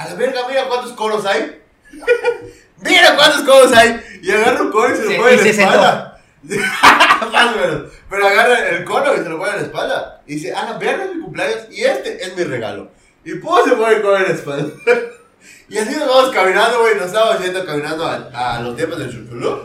A 0.00 0.08
la 0.08 0.14
verga, 0.14 0.48
mira 0.48 0.66
cuántos 0.66 0.92
coros 0.92 1.26
hay. 1.26 1.60
mira 2.82 3.16
cuántos 3.16 3.42
coros 3.42 3.70
hay. 3.74 4.00
Y 4.22 4.30
agarra 4.30 4.62
un 4.62 4.70
coro 4.72 4.94
y 4.94 4.96
se 4.96 5.04
lo 5.04 5.16
pone 5.18 5.32
en 5.32 5.36
la 5.36 5.42
se 5.42 5.52
sentó. 5.52 5.74
espalda. 5.74 6.20
Más 7.30 7.54
o 7.54 7.58
menos. 7.58 7.92
Pero 8.08 8.26
agarra 8.26 8.68
el 8.70 8.84
cono 8.84 9.14
y 9.14 9.18
se 9.18 9.28
lo 9.28 9.36
pone 9.36 9.50
en 9.50 9.56
la 9.58 9.62
espalda. 9.64 10.22
Y 10.26 10.36
dice, 10.36 10.54
a 10.54 10.64
la 10.64 10.78
verga 10.78 11.04
es 11.04 11.14
mi 11.14 11.20
cumpleaños 11.20 11.66
y 11.70 11.84
este 11.84 12.24
es 12.24 12.34
mi 12.34 12.44
regalo. 12.44 12.90
Y 13.26 13.34
pues 13.34 13.64
se 13.66 13.72
pone 13.72 13.96
el 13.96 14.00
cono 14.00 14.16
en 14.16 14.22
la 14.22 14.30
espalda. 14.30 14.72
Y 15.68 15.78
así 15.78 15.94
nos 15.94 16.08
vamos 16.08 16.30
caminando, 16.34 16.80
güey. 16.80 16.96
Nos 16.96 17.06
estábamos 17.06 17.44
yendo 17.44 17.64
caminando 17.64 18.04
a, 18.04 18.56
a 18.56 18.60
los 18.60 18.74
tiempos 18.76 18.98
del 18.98 19.08
Chuchulú. 19.10 19.60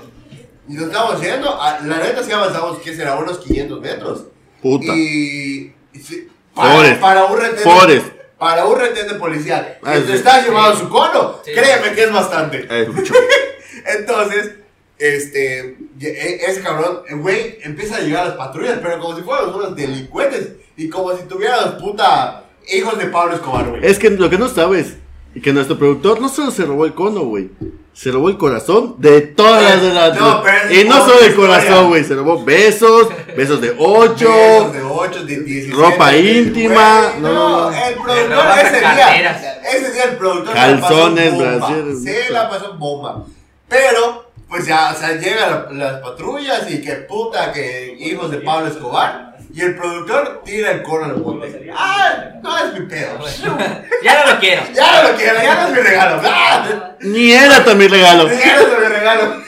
Y 0.68 0.74
nos 0.74 0.86
estábamos 0.88 1.20
yendo. 1.22 1.60
A, 1.60 1.80
la 1.80 1.98
neta, 1.98 2.24
sí 2.24 2.32
avanzamos, 2.32 2.78
¿qué 2.80 2.94
será? 2.96 3.16
Unos 3.16 3.40
500 3.40 3.82
metros. 3.82 4.26
Puta. 4.62 4.94
Y. 4.94 5.74
y 5.94 6.00
sí, 6.00 6.30
para, 6.54 6.76
Forest. 6.76 7.02
para 7.02 7.26
un 7.26 7.40
retén. 7.40 7.64
Forest. 7.64 8.15
Para 8.38 8.66
un 8.66 8.78
retén 8.80 9.08
de 9.08 9.16
policial. 9.16 9.78
Ah, 9.84 9.98
Y 9.98 10.02
sí. 10.02 10.08
te 10.08 10.14
está 10.16 10.44
llevando 10.44 10.78
su 10.78 10.90
cono. 10.90 11.40
Sí. 11.46 11.52
Créeme 11.54 11.94
que 11.96 12.04
es 12.04 12.12
bastante. 12.12 12.68
Es 12.70 12.88
mucho. 12.90 13.14
Entonces, 13.98 14.52
este, 14.98 15.78
y- 16.00 16.06
e- 16.06 16.46
ese 16.46 16.62
cabrón, 16.62 17.02
el 17.08 17.18
güey, 17.20 17.58
empieza 17.64 17.98
a 17.98 18.00
llegar 18.02 18.24
a 18.24 18.28
las 18.30 18.36
patrullas, 18.38 18.80
pero 18.82 19.00
como 19.00 19.16
si 19.16 19.22
fueran 19.24 19.54
unos 19.54 19.76
delincuentes 19.76 20.50
y 20.78 20.90
como 20.90 21.16
si 21.16 21.24
tuvieran 21.24 21.60
los 21.66 21.82
puta 21.82 22.44
hijos 22.74 22.98
de 22.98 23.06
Pablo 23.06 23.36
Escobar, 23.36 23.70
güey. 23.70 23.86
Es 23.86 24.00
que 24.00 24.10
lo 24.10 24.30
que 24.30 24.38
no 24.38 24.48
sabes, 24.50 24.96
y 25.34 25.42
que 25.42 25.54
nuestro 25.54 25.78
productor 25.78 26.20
no 26.22 26.30
solo 26.30 26.52
se 26.52 26.66
robó 26.66 26.86
el 26.86 26.94
cono, 26.94 27.22
güey. 27.26 27.50
Se 27.96 28.12
robó 28.12 28.28
el 28.30 28.38
corazón 28.38 28.96
de 28.98 29.22
todas 29.22 29.64
las 29.64 29.82
de 29.82 29.94
las. 29.94 30.20
No, 30.20 30.44
pero 30.44 30.74
y 30.74 30.84
no 30.84 30.98
solo 31.06 31.22
el 31.22 31.34
corazón, 31.34 31.88
güey. 31.88 32.04
Se 32.04 32.14
robó 32.14 32.44
besos, 32.44 33.08
besos 33.38 33.62
de 33.62 33.70
Besos 33.72 33.86
8. 33.88 34.70
de 34.74 34.82
8, 34.84 35.24
de 35.26 35.40
17. 35.40 35.76
ropa 35.82 36.12
de- 36.12 36.20
íntima, 36.20 37.14
no, 37.20 37.32
no, 37.32 37.72
no. 37.72 37.76
el 37.76 37.94
productor 37.96 38.46
ese 38.66 38.80
día. 38.80 39.62
Ese 39.74 39.92
día 39.94 40.04
el 40.04 40.18
productor 40.18 40.54
Calzones, 40.54 41.32
se 41.32 41.38
la 41.38 41.46
pasó 41.46 41.52
bomba. 41.54 41.68
brasieres, 41.68 42.04
Se 42.04 42.20
mucho. 42.20 42.34
la 42.34 42.50
pasó 42.50 42.74
bomba. 42.78 43.24
Pero, 43.70 44.32
pues 44.50 44.68
ya, 44.68 44.92
o 44.94 45.00
sea, 45.00 45.14
llegan 45.14 45.50
la- 45.50 45.86
las 45.92 46.02
patrullas 46.02 46.70
y 46.70 46.82
que 46.82 46.92
puta, 46.96 47.54
que 47.54 47.96
hijos 48.00 48.30
de 48.30 48.38
Pablo 48.40 48.68
Escobar. 48.68 49.35
Y 49.56 49.62
el 49.62 49.76
productor 49.76 50.42
tira 50.44 50.72
el 50.72 50.84
cono 50.84 51.06
al 51.06 51.14
bote. 51.14 51.72
Ah, 51.74 52.26
no 52.44 52.58
es 52.58 52.74
mi 52.78 52.86
pedo. 52.88 53.20
Ya 54.04 54.26
no 54.26 54.34
lo 54.34 54.40
quiero. 54.40 54.64
Ya 54.74 55.02
no 55.02 55.10
lo 55.12 55.18
quiero, 55.18 55.42
ya 55.42 55.56
no 55.56 55.68
es 55.68 55.74
mi 55.74 55.80
regalo. 55.80 56.22
Ah, 56.26 56.96
Ni 57.00 57.32
era 57.32 57.64
también 57.64 57.90
regalo. 57.92 58.28
ya 58.30 58.56
no 58.58 58.62
es 58.62 58.80
mi 58.80 58.86
regalo. 58.96 59.42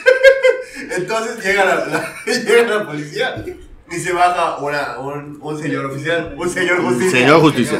Entonces 0.95 1.43
llega 1.43 1.65
la, 1.65 1.75
la- 1.85 2.13
llega 2.25 2.77
la 2.77 2.85
policía 2.85 3.43
y 3.91 3.95
se 3.99 4.13
baja 4.13 4.57
una, 4.57 4.99
un, 4.99 5.37
un 5.41 5.61
señor 5.61 5.85
oficial, 5.87 6.35
un 6.37 6.49
señor 6.49 6.81
justicia. 6.81 7.19
Señor 7.19 7.41
justicia. 7.41 7.79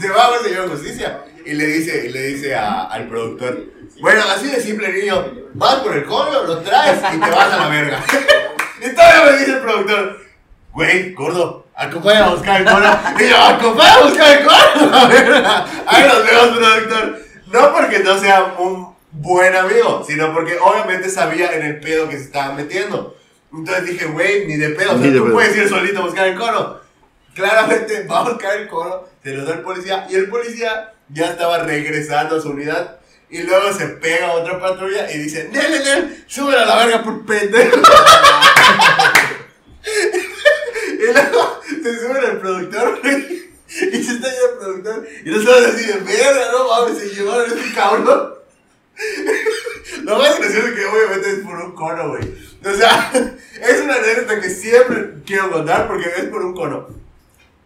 Se 0.00 0.08
va 0.10 0.30
un 0.38 0.44
señor 0.44 0.68
justicia 0.70 1.20
y 1.44 1.52
le 1.52 1.66
dice, 1.66 2.06
y 2.06 2.08
le 2.10 2.22
dice 2.22 2.54
a- 2.56 2.84
al 2.86 3.08
productor, 3.08 3.64
bueno, 4.00 4.22
así 4.34 4.48
de 4.48 4.60
simple 4.60 4.92
niño, 4.92 5.24
vas 5.54 5.76
por 5.76 5.96
el 5.96 6.04
cono, 6.04 6.42
lo 6.44 6.58
traes 6.58 6.98
y 7.14 7.18
te 7.20 7.30
vas 7.30 7.52
a 7.52 7.56
la 7.56 7.68
verga. 7.68 8.00
y 8.84 8.88
todavía 8.94 9.30
me 9.32 9.38
dice 9.38 9.50
el 9.52 9.58
productor, 9.60 10.20
güey, 10.72 11.12
gordo, 11.14 11.66
acompáñame 11.78 12.26
a 12.26 12.28
buscar 12.34 12.60
el 12.60 12.66
cono. 12.66 13.00
Y 13.20 13.28
yo, 13.28 13.36
acompáñame 13.42 14.00
a 14.00 14.04
buscar 14.04 14.38
el 14.38 14.44
cono. 14.46 14.90
La 14.90 15.06
verga. 15.08 15.66
Ahí 15.86 16.04
nos 16.06 16.24
vemos, 16.24 16.58
productor. 16.58 17.18
No 17.52 17.72
porque 17.72 17.98
no 18.00 18.18
sea 18.18 18.54
un 18.58 18.94
buen 19.10 19.56
amigo, 19.56 20.04
sino 20.06 20.34
porque 20.34 20.58
obviamente 20.60 21.08
sabía 21.08 21.52
en 21.54 21.62
el 21.64 21.80
pedo 21.80 22.08
que 22.08 22.16
se 22.18 22.24
estaba 22.24 22.52
metiendo. 22.54 23.16
Entonces 23.52 23.86
dije, 23.86 24.04
güey, 24.06 24.46
ni 24.46 24.56
de 24.56 24.70
pedo, 24.70 24.90
o 24.90 24.98
sea, 24.98 25.06
Ni 25.06 25.12
de 25.12 25.18
tú 25.18 25.24
pedo. 25.24 25.34
puedes 25.34 25.56
ir 25.56 25.68
solito 25.68 26.00
a 26.00 26.02
buscar 26.04 26.26
el 26.28 26.36
cono. 26.38 26.76
Claramente 27.34 28.06
va 28.06 28.18
a 28.18 28.22
buscar 28.30 28.56
el 28.56 28.68
cono, 28.68 29.04
se 29.22 29.30
lo 29.32 29.44
da 29.44 29.54
el 29.54 29.60
policía 29.60 30.06
y 30.10 30.16
el 30.16 30.28
policía 30.28 30.92
ya 31.08 31.26
estaba 31.26 31.58
regresando 31.58 32.36
a 32.36 32.40
su 32.42 32.50
unidad. 32.50 32.96
Y 33.30 33.42
luego 33.42 33.72
se 33.72 33.86
pega 33.88 34.28
a 34.28 34.32
otra 34.32 34.58
patrulla 34.60 35.10
y 35.10 35.18
dice, 35.18 35.48
Nel, 35.52 35.70
Nel, 35.84 36.24
súbela 36.26 36.62
a 36.62 36.66
la 36.66 36.76
verga 36.76 37.02
por 37.02 37.24
pendejo. 37.24 37.76
y 40.92 41.12
luego 41.12 41.60
se 41.64 41.98
sube 41.98 42.26
el 42.26 42.38
productor 42.38 43.00
y 43.04 44.02
se 44.02 44.12
está 44.12 44.28
yendo 44.30 44.50
el 44.50 44.58
productor 44.58 45.08
y 45.24 45.30
nosotros 45.30 45.66
así 45.66 45.84
de 45.86 45.98
verga, 45.98 46.52
no 46.52 46.68
mames, 46.68 46.98
se 46.98 47.08
llevaron 47.14 47.50
a 47.50 47.54
ese 47.54 47.74
cabrón. 47.74 48.34
Lo 50.02 50.18
más 50.18 50.38
gracioso 50.38 50.74
que 50.74 50.84
obviamente 50.84 51.30
es 51.30 51.38
por 51.40 51.56
un 51.56 51.72
cono, 51.72 52.08
güey. 52.08 52.22
O 52.64 52.74
sea, 52.74 53.12
es 53.62 53.80
una 53.80 53.94
anécdota 53.94 54.40
que 54.40 54.50
siempre 54.50 55.14
quiero 55.24 55.50
contar 55.50 55.86
porque 55.86 56.10
es 56.16 56.24
por 56.24 56.44
un 56.44 56.54
cono. 56.54 56.88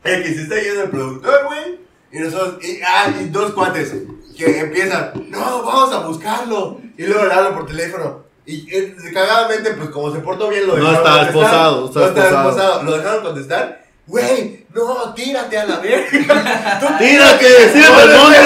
El 0.05 0.23
que 0.23 0.35
se 0.35 0.43
está 0.43 0.61
yendo 0.61 0.83
el 0.83 0.91
productor, 0.91 1.45
güey. 1.47 1.81
Y 2.13 2.19
nosotros, 2.19 2.63
y, 2.65 2.81
ah, 2.83 3.13
dos 3.31 3.53
cuates 3.53 3.95
que 4.37 4.59
empiezan, 4.59 5.13
no, 5.31 5.63
vamos 5.63 5.93
a 5.95 6.07
buscarlo. 6.07 6.81
Y 6.97 7.07
luego 7.07 7.25
le 7.25 7.33
hablan 7.33 7.55
por 7.55 7.67
teléfono. 7.67 8.25
Y 8.45 8.67
eh, 8.75 8.95
cagadamente, 9.15 9.71
pues 9.75 9.91
como 9.91 10.13
se 10.13 10.19
portó 10.21 10.49
bien, 10.49 10.67
lo 10.67 10.77
No 10.77 10.85
dejaron 10.91 10.97
estaba 10.97 11.17
contestar. 11.19 11.43
esposado, 11.45 11.81
No 11.81 11.87
estaba 11.87 12.07
estaba 12.09 12.27
esposado. 12.27 12.51
esposado. 12.51 12.83
Lo 12.85 12.97
dejaron 12.99 13.23
contestar. 13.25 13.83
Güey, 14.05 14.67
no, 14.75 15.15
tírate 15.15 15.59
a 15.59 15.65
la 15.65 15.79
verga. 15.79 16.09
¡Tírate! 16.99 17.47
¡Tírate 17.73 18.03
al 18.03 18.19
monte! 18.19 18.39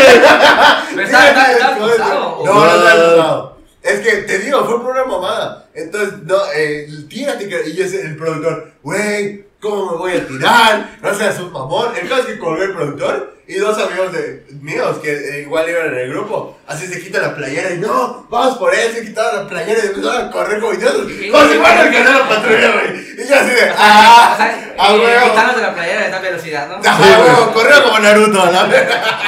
Pero 0.94 1.02
está, 1.02 1.28
está, 1.30 1.52
está 1.52 1.68
asustado. 1.76 2.42
No, 2.44 2.54
no 2.54 2.76
está 2.76 2.92
asustado. 2.92 3.56
Es 3.82 4.00
que 4.00 4.12
te 4.18 4.38
digo, 4.40 4.64
fue 4.66 4.82
por 4.82 4.90
una 4.90 5.04
mamada. 5.06 5.66
Entonces, 5.72 6.14
no, 6.24 6.36
eh, 6.54 6.86
tírate. 7.08 7.48
que- 7.48 7.68
Y 7.70 7.74
yo 7.74 7.84
el 7.84 8.16
productor, 8.16 8.72
güey, 8.82 9.45
¿cómo 9.66 9.90
me 9.92 9.96
voy 9.96 10.12
a 10.12 10.26
tirar? 10.26 10.98
No 11.02 11.14
seas 11.14 11.38
un 11.40 11.52
mamón. 11.52 11.96
El 11.96 12.08
caso 12.08 12.22
es 12.22 12.26
que 12.26 12.38
colgó 12.38 12.62
el 12.62 12.72
productor 12.72 13.36
y 13.48 13.56
dos 13.56 13.78
amigos 13.78 14.12
de, 14.12 14.44
míos 14.60 14.98
que 15.02 15.12
eh, 15.12 15.42
igual 15.42 15.68
iban 15.68 15.88
en 15.88 15.98
el 15.98 16.10
grupo. 16.10 16.58
Así 16.66 16.86
se 16.86 17.02
quita 17.02 17.20
la 17.20 17.34
playera 17.34 17.72
y 17.72 17.78
no, 17.78 18.26
vamos 18.30 18.58
por 18.58 18.74
él. 18.74 18.92
Se 18.92 19.04
quitaron 19.04 19.44
la 19.44 19.48
playera 19.48 19.80
y 19.84 19.86
empezaron 19.88 20.28
a 20.28 20.30
correr 20.30 20.60
como 20.60 20.74
idiotas. 20.74 21.00
Como 21.00 21.08
si 21.08 21.58
fueran 21.58 21.78
a 21.78 21.82
alcanzar 21.82 22.20
la 22.20 22.28
patrulla, 22.28 22.72
güey. 22.72 23.24
Y 23.24 23.28
yo 23.28 23.34
así 23.34 23.50
de, 23.50 23.72
ah, 23.76 24.52
a 24.78 24.94
huevo. 24.94 25.30
quitarnos 25.30 25.56
de 25.56 25.62
la 25.62 25.74
playera 25.74 26.00
de 26.00 26.06
esta 26.06 26.20
velocidad, 26.20 26.68
¿no? 26.68 26.88
Ajá, 26.88 27.20
huevo, 27.20 27.52
corrió 27.52 27.82
como 27.82 27.98
Naruto, 27.98 28.42
a 28.42 28.50
la 28.50 28.64
verga. 28.64 29.22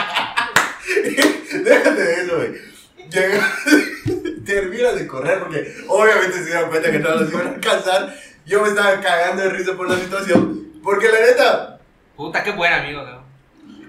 Déjate 1.53 2.03
de 2.03 2.22
eso, 2.22 2.36
güey. 2.36 2.68
Llega, 3.11 3.53
termina 4.47 4.93
de 4.93 5.07
correr 5.07 5.39
porque 5.41 5.74
obviamente 5.89 6.39
se 6.39 6.45
dieron 6.45 6.68
cuenta 6.68 6.91
que 6.91 6.99
todos 6.99 7.22
los 7.22 7.32
iban 7.32 7.47
a 7.47 7.51
alcanzar. 7.51 8.14
Yo 8.49 8.62
me 8.62 8.68
estaba 8.68 9.01
cagando 9.01 9.42
de 9.42 9.51
risa 9.51 9.74
por 9.74 9.88
la 9.88 9.96
situación. 9.96 10.72
Porque 10.82 11.09
la 11.09 11.20
neta, 11.20 11.78
Puta, 12.16 12.42
qué 12.42 12.51
buen 12.53 12.72
amigo, 12.72 13.03
¿no? 13.03 13.22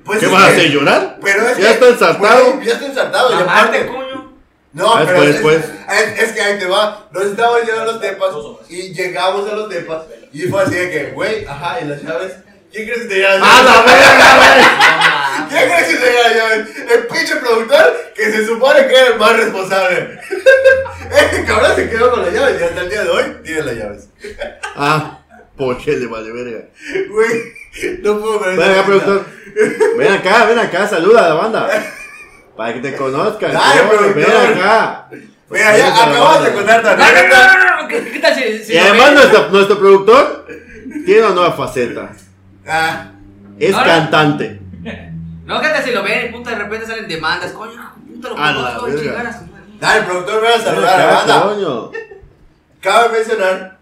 pues. 0.06 0.20
¿Qué 0.20 0.28
vas 0.28 0.44
a 0.44 0.48
hacer? 0.48 0.70
¿Llorar? 0.70 1.18
Pero 1.24 1.48
es 1.48 1.58
Ya 1.58 1.68
que, 1.68 1.72
está 1.74 1.88
ensartado. 1.90 2.62
ya 2.62 2.74
está 2.74 2.86
ensartado. 2.86 3.32
Y 3.32 3.42
aparte, 3.42 3.88
coño. 3.88 4.34
no, 4.74 4.94
Ah, 4.96 5.04
pero 5.06 5.22
después, 5.24 5.56
es, 5.58 5.68
después. 5.68 6.00
es- 6.18 6.24
es 6.24 6.32
que 6.34 6.42
ahí 6.42 6.60
te 6.60 6.66
va. 6.68 7.08
Nos 7.12 7.24
estábamos 7.26 7.64
yendo 7.66 7.82
a 7.82 7.86
los 7.86 8.02
tepas 8.02 8.30
y 8.70 8.94
llegamos 8.94 9.50
a 9.52 9.56
los 9.56 9.70
tepas 9.70 10.04
y 10.34 10.42
fue 10.44 10.62
así 10.64 10.76
de 10.76 10.92
que, 10.92 11.04
güey, 11.12 11.46
ajá, 11.46 11.80
y 11.82 11.86
las 11.86 12.04
llaves. 12.04 12.34
¿Quién 12.72 12.86
crees 12.88 13.02
que 13.04 13.08
te 13.08 13.16
lleva 13.16 13.36
las 13.36 13.50
¡A 13.50 13.64
la 13.64 13.82
verga, 13.82 14.38
güey! 14.38 15.50
¿Quién 15.50 15.70
crees 15.70 15.88
que 15.88 15.96
te 15.96 16.12
lleva 16.12 16.24
las 16.24 16.36
llaves? 16.36 16.68
El 16.92 17.08
pinche 17.08 17.36
productor 17.38 18.12
que 18.16 18.32
se 18.32 18.46
supone 18.46 18.88
que 18.88 18.94
era 18.96 19.08
el 19.08 19.20
más 19.20 19.36
responsable. 19.38 20.20
Ese 21.12 21.46
cabrón 21.46 21.76
se 21.76 21.90
quedó 21.90 22.12
con 22.12 22.22
las 22.24 22.34
llaves 22.34 22.62
y 22.62 22.64
hasta 22.64 22.82
el 22.82 22.90
día 22.90 23.04
de 23.04 23.10
hoy 23.10 23.24
tiene 23.44 23.64
las 23.64 23.76
llaves. 23.76 24.08
Ah, 24.76 25.20
¿por 25.58 25.78
qué 25.78 25.98
le 25.98 26.06
vale 26.08 26.32
verga? 26.32 26.66
Güey, 27.10 28.00
no 28.04 28.20
puedo 28.20 28.42
creer. 28.42 28.58
Ven 28.60 28.72
acá, 28.72 28.86
productor. 28.86 29.26
Ven 29.98 30.12
acá, 30.14 30.46
ven 30.46 30.60
acá, 30.60 30.88
saluda 30.88 31.26
a 31.26 31.30
la 31.30 31.36
banda. 31.36 31.70
Para 32.56 32.74
que 32.74 32.80
te 32.82 32.96
conozcan. 32.96 33.54
Dale, 33.54 33.82
coño, 33.90 34.02
Ven 34.02 34.26
productor. 34.26 34.58
acá. 34.58 35.10
Mira, 35.50 35.78
ya 35.78 35.96
Saluda 35.96 36.02
a 36.02 36.06
la 36.06 36.18
acabas 36.20 36.44
de 36.44 36.52
contar 36.54 37.88
¿qué, 37.88 38.20
tal 38.20 38.36
si, 38.36 38.74
Y 38.74 38.78
además 38.78 39.14
nuestro 39.50 39.80
productor 39.80 40.46
tiene 41.06 41.22
una 41.24 41.34
nueva 41.34 41.54
faceta. 41.54 42.12
Ah, 42.70 43.12
Es 43.60 43.76
cantante. 43.76 44.60
No, 45.46 45.60
¿qué 45.60 45.68
tal 45.70 45.84
si 45.84 45.90
lo 45.92 46.04
ven 46.04 46.32
puta 46.32 46.52
de 46.52 46.58
repente 46.58 46.86
salen 46.86 47.08
demandas? 47.08 47.52
Coño, 47.54 47.92
puta, 48.08 48.30
lo 48.30 48.38
A 48.38 48.52
la 48.52 48.54
conozco, 48.56 48.86
verga. 48.86 49.02
chingar 49.02 49.26
a 49.26 49.34
su 49.34 49.46
madre. 49.48 49.64
dale, 49.80 50.02
productor, 50.04 50.42
ven 50.44 50.52
a 50.52 50.64
saludar 50.64 50.94
a 51.02 51.06
la 51.08 51.12
banda. 51.16 51.42
coño. 51.42 51.92
Cabe 52.80 53.18
mencionar, 53.18 53.80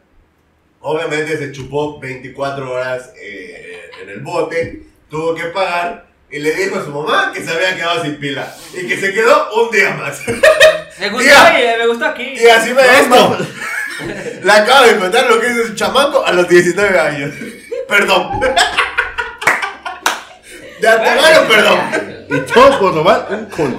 obviamente 0.80 1.38
se 1.38 1.52
chupó 1.52 2.00
24 2.00 2.72
horas 2.72 3.12
eh, 3.22 3.82
en 4.02 4.10
el 4.12 4.22
bote, 4.22 4.84
tuvo 5.10 5.36
que 5.36 5.44
pagar 5.48 6.08
y 6.32 6.40
le 6.40 6.52
dijo 6.56 6.80
a 6.80 6.86
su 6.86 6.90
mamá 6.92 7.32
que 7.34 7.44
se 7.44 7.52
había 7.52 7.76
quedado 7.76 8.02
sin 8.02 8.16
pila 8.16 8.50
y 8.74 8.88
que 8.88 8.96
se 8.98 9.14
quedó 9.14 9.54
un 9.66 9.70
día 9.70 9.90
más. 9.96 10.22
Me 11.00 11.10
gustó, 11.10 11.30
oye, 11.54 11.78
me 11.80 11.88
gustó 11.88 12.06
aquí. 12.06 12.34
Y 12.34 12.48
así 12.48 12.74
me 12.74 12.82
esto. 12.82 13.38
Le 14.44 14.52
acabo 14.52 14.86
de 14.88 14.98
contar 14.98 15.30
lo 15.30 15.40
que 15.42 15.52
hizo 15.52 15.68
su 15.68 15.76
chamaco 15.76 16.26
a 16.26 16.32
los 16.32 16.48
19 16.48 16.98
años. 17.00 17.34
Perdón. 17.88 18.40
De 20.82 20.88
antemano, 20.88 21.48
perdón. 21.48 21.80
Y 22.30 22.40
todo 22.52 22.80
por 22.80 22.94
robar 22.94 23.28
un 23.32 23.46
cono. 23.46 23.78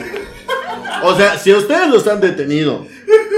O 1.02 1.16
sea, 1.16 1.38
si 1.38 1.52
ustedes 1.52 1.88
los 1.88 2.06
han 2.08 2.20
detenido 2.20 2.86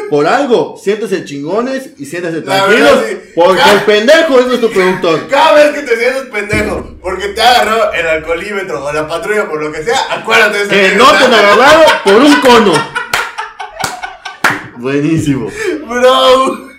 por 0.08 0.26
algo, 0.26 0.76
siéntese 0.82 1.24
chingones 1.24 1.90
y 1.98 2.06
siéntese 2.06 2.40
tranquilos. 2.40 3.00
verdad, 3.02 3.04
sí. 3.08 3.32
Porque 3.34 3.62
el 3.70 3.80
pendejo 3.82 4.40
es 4.40 4.46
nuestro 4.46 4.70
productor. 4.70 5.28
Cada 5.28 5.52
vez 5.54 5.74
que 5.74 5.82
te 5.82 5.96
sientes 5.96 6.22
pendejo, 6.32 6.96
porque 7.02 7.28
te 7.28 7.42
ha 7.42 7.50
agarrado 7.60 7.92
el 7.92 8.06
alcoholímetro 8.06 8.84
o 8.84 8.92
la 8.92 9.06
patrulla 9.06 9.48
por 9.48 9.62
lo 9.62 9.70
que 9.70 9.82
sea, 9.82 9.98
acuérdate 10.10 10.58
de 10.58 10.62
esa 10.64 10.70
Que 10.70 10.96
no 10.96 11.10
te 11.10 11.24
han 11.24 11.34
agarrado 11.34 11.84
por 12.04 12.14
un 12.14 12.40
cono. 12.40 12.72
Buenísimo. 14.76 15.50
Bro. 15.86 16.70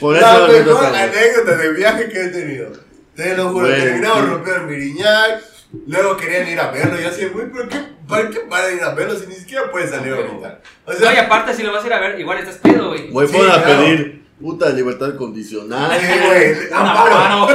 Por 0.00 0.16
eso 0.16 0.26
La 0.26 0.38
lo 0.38 0.48
mejor 0.48 0.84
anécdota 0.84 1.56
de 1.56 1.72
viaje 1.72 2.08
que 2.10 2.24
he 2.24 2.28
tenido. 2.28 2.83
Te 3.16 3.36
lo 3.36 3.48
juro, 3.50 3.68
Bueno, 3.68 4.14
rompiendo 4.26 4.62
el 4.62 4.66
Miriñac. 4.66 5.42
Luego 5.86 6.16
querían 6.16 6.48
ir 6.48 6.60
a 6.60 6.70
verlo. 6.70 7.00
Yo 7.00 7.08
así, 7.08 7.24
güey, 7.26 7.46
¿pero 7.52 7.68
qué, 7.68 7.80
¿para 8.08 8.30
qué 8.30 8.40
van 8.48 8.64
a 8.64 8.70
ir 8.70 8.82
a 8.82 8.94
verlo 8.94 9.18
si 9.18 9.26
ni 9.26 9.34
siquiera 9.34 9.70
puedes 9.70 9.90
salir 9.90 10.12
ahorita? 10.12 10.60
O 10.84 10.92
sea, 10.92 11.10
Oye, 11.10 11.18
aparte, 11.20 11.54
si 11.54 11.62
lo 11.62 11.72
vas 11.72 11.82
a 11.82 11.86
ir 11.86 11.92
a 11.92 12.00
ver, 12.00 12.18
igual 12.20 12.38
estás 12.38 12.56
pedo, 12.56 12.88
güey. 12.90 13.10
Güey, 13.10 13.28
Sí, 13.28 13.36
a 13.36 13.40
claro. 13.62 13.64
pedir 13.82 14.24
puta 14.40 14.70
libertad 14.70 15.16
condicional. 15.16 15.98
sí, 16.00 16.06
güey, 16.26 16.54
amparo. 16.72 17.14
mano. 17.14 17.48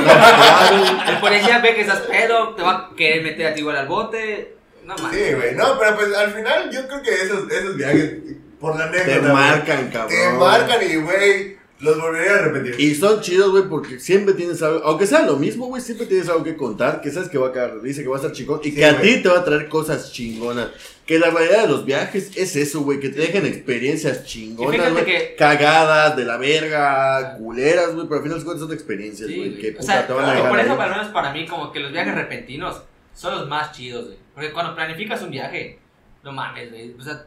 El 1.08 1.18
policía 1.20 1.60
ve 1.60 1.76
que 1.76 1.82
estás 1.82 2.00
pedo, 2.02 2.56
te 2.56 2.64
va 2.64 2.72
a 2.72 2.96
querer 2.96 3.24
meter 3.24 3.48
a 3.48 3.54
ti 3.54 3.60
igual 3.62 3.78
al 3.78 3.88
bote. 3.88 4.56
No 4.86 4.96
mames. 4.96 5.18
Sí, 5.18 5.34
güey, 5.34 5.56
no, 5.56 5.78
pero 5.78 5.96
pues 5.96 6.14
al 6.16 6.32
final 6.34 6.70
yo 6.72 6.88
creo 6.88 7.02
que 7.04 7.14
esos, 7.14 7.50
esos 7.52 7.76
viajes, 7.78 8.14
por 8.60 8.78
la 8.78 8.86
anécdota, 8.86 9.22
Te 9.28 9.34
marcan, 9.34 9.90
cabrón. 9.92 10.10
Te 10.10 10.30
marcan 10.38 10.80
y, 10.90 10.96
güey, 10.96 11.58
los 11.80 12.00
volvería 12.02 12.36
a 12.36 12.38
repetir. 12.40 12.76
Y 12.80 12.94
son 12.96 13.22
chidos, 13.22 13.52
güey, 13.52 13.64
porque 13.70 14.00
siempre 14.00 14.34
tienes 14.34 14.62
algo, 14.62 14.82
aunque 14.84 15.08
sea 15.08 15.22
lo 15.26 15.38
mismo, 15.38 15.68
güey, 15.68 15.82
siempre 15.82 16.06
tienes 16.08 16.28
algo 16.28 16.44
que 16.44 16.58
contar, 16.58 17.00
que 17.02 17.10
sabes 17.12 17.30
que 17.30 17.38
va 17.38 17.48
a 17.50 17.52
caer, 17.54 17.82
dice 17.82 18.02
que 18.04 18.10
va 18.10 18.16
a 18.18 18.20
estar 18.20 18.32
chingón 18.34 18.60
y 18.64 18.70
Sí, 18.70 18.76
que 18.76 18.86
a 18.86 18.94
güey. 18.94 19.16
ti 19.18 19.24
te 19.24 19.30
va 19.30 19.40
a 19.40 19.44
traer 19.46 19.70
cosas 19.70 20.12
chingonas. 20.12 20.70
Que 21.06 21.18
la 21.18 21.30
realidad 21.32 21.64
de 21.64 21.70
los 21.70 21.86
viajes 21.86 22.32
es 22.36 22.56
eso, 22.56 22.82
güey, 22.82 23.00
que 23.00 23.10
te 23.10 23.20
dejen 23.22 23.46
experiencias 23.46 24.26
chingonas, 24.26 24.92
güey, 24.92 25.06
que- 25.06 25.36
cagadas, 25.38 26.16
de 26.16 26.26
la 26.26 26.38
verga, 26.38 27.36
culeras, 27.38 27.96
güey, 27.96 28.08
pero 28.08 28.18
al 28.18 28.24
final 28.24 28.40
de 28.40 28.46
cuentas 28.46 28.66
son 28.68 28.74
experiencias, 28.74 29.28
Sí, 29.30 29.36
güey, 29.38 29.58
que 29.58 29.70
o 29.72 29.74
puta 29.78 29.84
sea, 29.86 30.06
te 30.08 30.14
van 30.14 30.26
a 30.26 30.34
dejar 30.34 30.50
por 30.52 30.60
eso, 30.60 30.80
al 30.82 30.90
menos 30.92 31.08
para 31.08 31.32
mí, 31.34 31.48
como 31.48 31.72
que 31.72 31.80
los 31.80 31.92
viajes 31.92 32.14
repentinos 32.14 32.82
son 33.16 33.36
los 33.36 33.48
más 33.48 33.72
chidos, 33.72 34.06
güey. 34.06 34.18
Porque 34.36 34.52
cuando 34.52 34.76
planificas 34.76 35.22
un 35.24 35.32
viaje, 35.32 35.80
no 36.24 36.32
mames, 36.32 36.70
güey. 36.72 36.94
O 36.98 37.02
sea, 37.02 37.26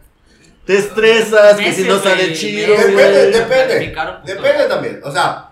Te 0.64 0.78
estresas, 0.78 1.56
que 1.56 1.72
si 1.72 1.84
no 1.84 1.98
sale 1.98 2.26
güey, 2.26 2.34
chido, 2.34 2.70
Depende, 2.76 2.92
güey. 2.92 3.32
depende. 3.32 3.94
Depende 4.24 4.64
también. 4.68 5.00
O 5.04 5.10
sea, 5.10 5.50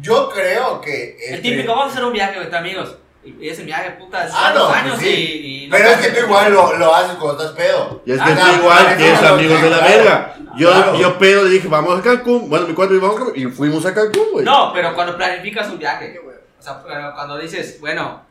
yo 0.00 0.30
creo 0.30 0.80
que. 0.80 1.16
El 1.28 1.34
este, 1.36 1.50
típico, 1.50 1.72
vamos 1.72 1.88
a 1.88 1.92
hacer 1.92 2.04
un 2.04 2.12
viaje, 2.12 2.32
güey, 2.34 2.44
entre 2.44 2.58
amigos. 2.58 2.96
Y 3.24 3.48
ese 3.48 3.64
viaje, 3.64 3.90
puta, 3.98 4.24
es 4.24 4.30
Ah, 4.32 4.52
no, 4.54 4.68
años 4.68 4.98
sí. 5.00 5.08
y, 5.08 5.64
y 5.64 5.68
no 5.68 5.76
Pero 5.76 5.88
es 5.90 5.96
que 5.96 6.08
tú 6.12 6.26
igual 6.26 6.52
lo, 6.52 6.76
lo 6.78 6.94
haces 6.94 7.16
cuando 7.16 7.42
estás 7.42 7.56
pedo. 7.56 8.00
Y 8.06 8.12
es 8.12 8.20
Ah, 8.20 8.24
que 8.24 8.34
no, 8.34 8.40
tú 8.46 8.52
igual 8.60 8.78
claro, 8.78 8.96
tienes 8.96 9.18
claro, 9.18 9.34
amigos 9.34 9.62
de 9.62 9.70
la 9.70 9.78
claro. 9.78 9.92
verga. 9.96 10.34
Yo, 10.56 10.70
Claro. 10.72 10.96
yo 10.96 11.18
pedo 11.18 11.42
le 11.44 11.50
dije, 11.50 11.68
vamos 11.68 11.98
a 11.98 12.02
Cancún. 12.02 12.48
Bueno, 12.48 12.66
mi 12.68 12.74
cuarto 12.74 12.94
y 12.94 12.98
vamos 12.98 13.16
a 13.16 13.18
Cancún. 13.24 13.34
Y 13.36 13.46
fuimos 13.46 13.84
a 13.84 13.92
Cancún, 13.92 14.30
güey. 14.32 14.44
No, 14.44 14.70
pero 14.72 14.94
cuando 14.94 15.16
planificas 15.16 15.68
un 15.68 15.78
viaje, 15.78 16.18
o 16.58 16.62
sea, 16.62 16.80
cuando 17.14 17.36
dices, 17.36 17.78
bueno, 17.80 18.24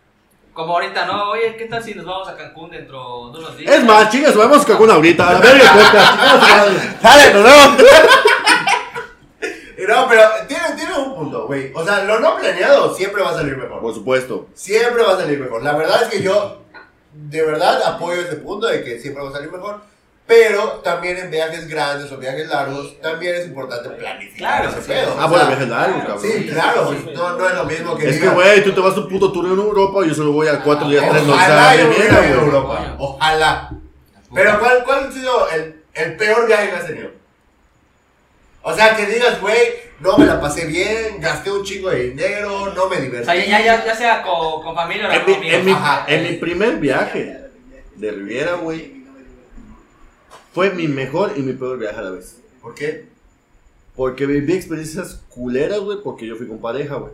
como 0.55 0.73
ahorita, 0.73 1.05
no, 1.05 1.31
oye, 1.31 1.57
¿qué 1.57 1.65
tal 1.65 1.83
si 1.83 1.93
nos 1.93 2.05
vamos 2.05 2.29
a 2.29 2.37
Cancún 2.37 2.71
dentro 2.71 3.29
de 3.33 3.39
unos 3.39 3.57
días? 3.57 3.75
Es 3.75 3.83
más, 3.83 4.09
chicas, 4.09 4.33
vamos 4.37 4.63
a 4.63 4.65
Cancún 4.65 4.89
ahorita. 4.89 5.27
A 5.27 5.33
la 5.33 5.39
verga, 5.39 5.73
podcast. 5.73 6.13
chicas, 6.13 6.57
madre. 6.57 6.97
Dale, 7.01 7.33
nos 7.33 7.43
vemos. 7.43 7.83
No, 9.87 10.07
pero 10.09 10.23
tiene, 10.47 10.63
tiene 10.75 10.97
un 10.97 11.13
punto, 11.13 11.45
güey. 11.45 11.71
O 11.75 11.85
sea, 11.85 12.03
lo 12.05 12.19
no 12.19 12.37
planeado 12.37 12.95
siempre 12.95 13.21
va 13.21 13.29
a 13.29 13.33
salir 13.35 13.55
mejor. 13.55 13.81
Por 13.81 13.93
supuesto. 13.93 14.47
Siempre 14.55 15.03
va 15.03 15.13
a 15.13 15.17
salir 15.17 15.39
mejor. 15.39 15.61
La 15.61 15.73
verdad 15.73 16.01
es 16.01 16.07
que 16.09 16.23
yo, 16.23 16.63
de 17.13 17.45
verdad, 17.45 17.83
apoyo 17.83 18.19
ese 18.21 18.37
punto 18.37 18.65
de 18.65 18.83
que 18.83 18.99
siempre 18.99 19.21
va 19.21 19.29
a 19.29 19.33
salir 19.33 19.51
mejor. 19.51 19.81
Pero 20.27 20.81
también 20.83 21.17
en 21.17 21.29
viajes 21.29 21.67
grandes 21.67 22.11
o 22.11 22.17
viajes 22.17 22.47
largos, 22.47 22.99
también 22.99 23.35
es 23.35 23.45
importante 23.45 23.89
planificar 23.91 24.61
Claro, 24.63 24.69
ese 24.69 24.81
sí. 24.81 24.87
pedo. 24.87 25.15
Ah, 25.19 25.25
O 25.25 25.29
bueno, 25.29 25.47
viajes 25.47 25.67
largos, 25.67 26.01
cabrón. 26.03 26.19
Sí, 26.23 26.47
claro. 26.51 26.95
No, 27.13 27.37
no 27.37 27.47
es 27.49 27.55
lo 27.55 27.65
mismo 27.65 27.95
que 27.95 28.09
Es 28.09 28.19
que, 28.19 28.27
güey, 28.29 28.63
tú 28.63 28.71
te 28.73 28.79
vas 28.81 28.95
a 28.97 29.01
un 29.01 29.07
puto 29.09 29.31
tour 29.31 29.45
en 29.45 29.51
Europa 29.51 29.99
y 30.03 30.09
yo 30.09 30.15
solo 30.15 30.31
voy 30.31 30.47
a 30.47 30.61
cuatro 30.61 30.89
días, 30.89 31.03
tres 31.11 31.23
noches 31.23 31.43
a 31.43 31.45
Ojalá 31.53 31.75
la 31.75 31.81
yo 31.81 31.87
hubiera 31.87 32.05
ido 32.05 32.15
a 32.17 32.21
Riviera, 32.21 32.37
güey. 32.37 32.45
Europa. 32.45 32.95
Ojalá. 32.97 33.69
Pero 34.33 34.59
¿cuál, 34.59 34.83
cuál 34.83 35.07
ha 35.07 35.11
sido 35.11 35.49
el, 35.51 35.83
el 35.93 36.17
peor 36.17 36.47
viaje 36.47 36.69
que 36.71 36.75
has 36.75 36.87
tenido? 36.87 37.09
O 38.63 38.73
sea, 38.73 38.95
que 38.95 39.05
digas, 39.05 39.39
güey, 39.41 39.59
no 39.99 40.17
me 40.17 40.25
la 40.25 40.41
pasé 40.41 40.65
bien, 40.65 41.21
gasté 41.21 41.51
un 41.51 41.63
chingo 41.63 41.91
de 41.91 42.09
dinero, 42.09 42.73
no 42.75 42.89
me 42.89 42.97
O 42.97 42.99
divertí. 42.99 43.25
sea, 43.25 43.35
ya, 43.35 43.61
ya, 43.63 43.85
ya 43.85 43.95
sea 43.95 44.23
con, 44.23 44.63
con 44.63 44.73
familia 44.75 45.07
o 45.07 45.11
En 45.11 45.19
con 45.21 45.27
mi, 45.27 45.35
amigos. 45.35 45.59
en, 45.59 45.65
mi, 45.65 45.71
Ajá. 45.71 46.05
en 46.07 46.23
mi 46.23 46.33
primer 46.37 46.77
viaje 46.77 47.37
de 47.95 48.11
Riviera, 48.11 48.53
güey, 48.55 49.04
fue 50.55 50.69
mi 50.69 50.87
mejor 50.87 51.33
y 51.35 51.41
mi 51.41 51.51
peor 51.51 51.77
viaje 51.77 51.97
a 51.97 52.01
la 52.03 52.11
vez. 52.11 52.37
¿Por 52.61 52.73
qué? 52.73 53.07
Porque 53.93 54.25
viví 54.25 54.53
experiencias 54.53 55.21
culeras, 55.27 55.81
güey, 55.81 55.97
porque 56.01 56.25
yo 56.25 56.37
fui 56.37 56.47
con 56.47 56.59
pareja, 56.59 56.95
güey. 56.95 57.11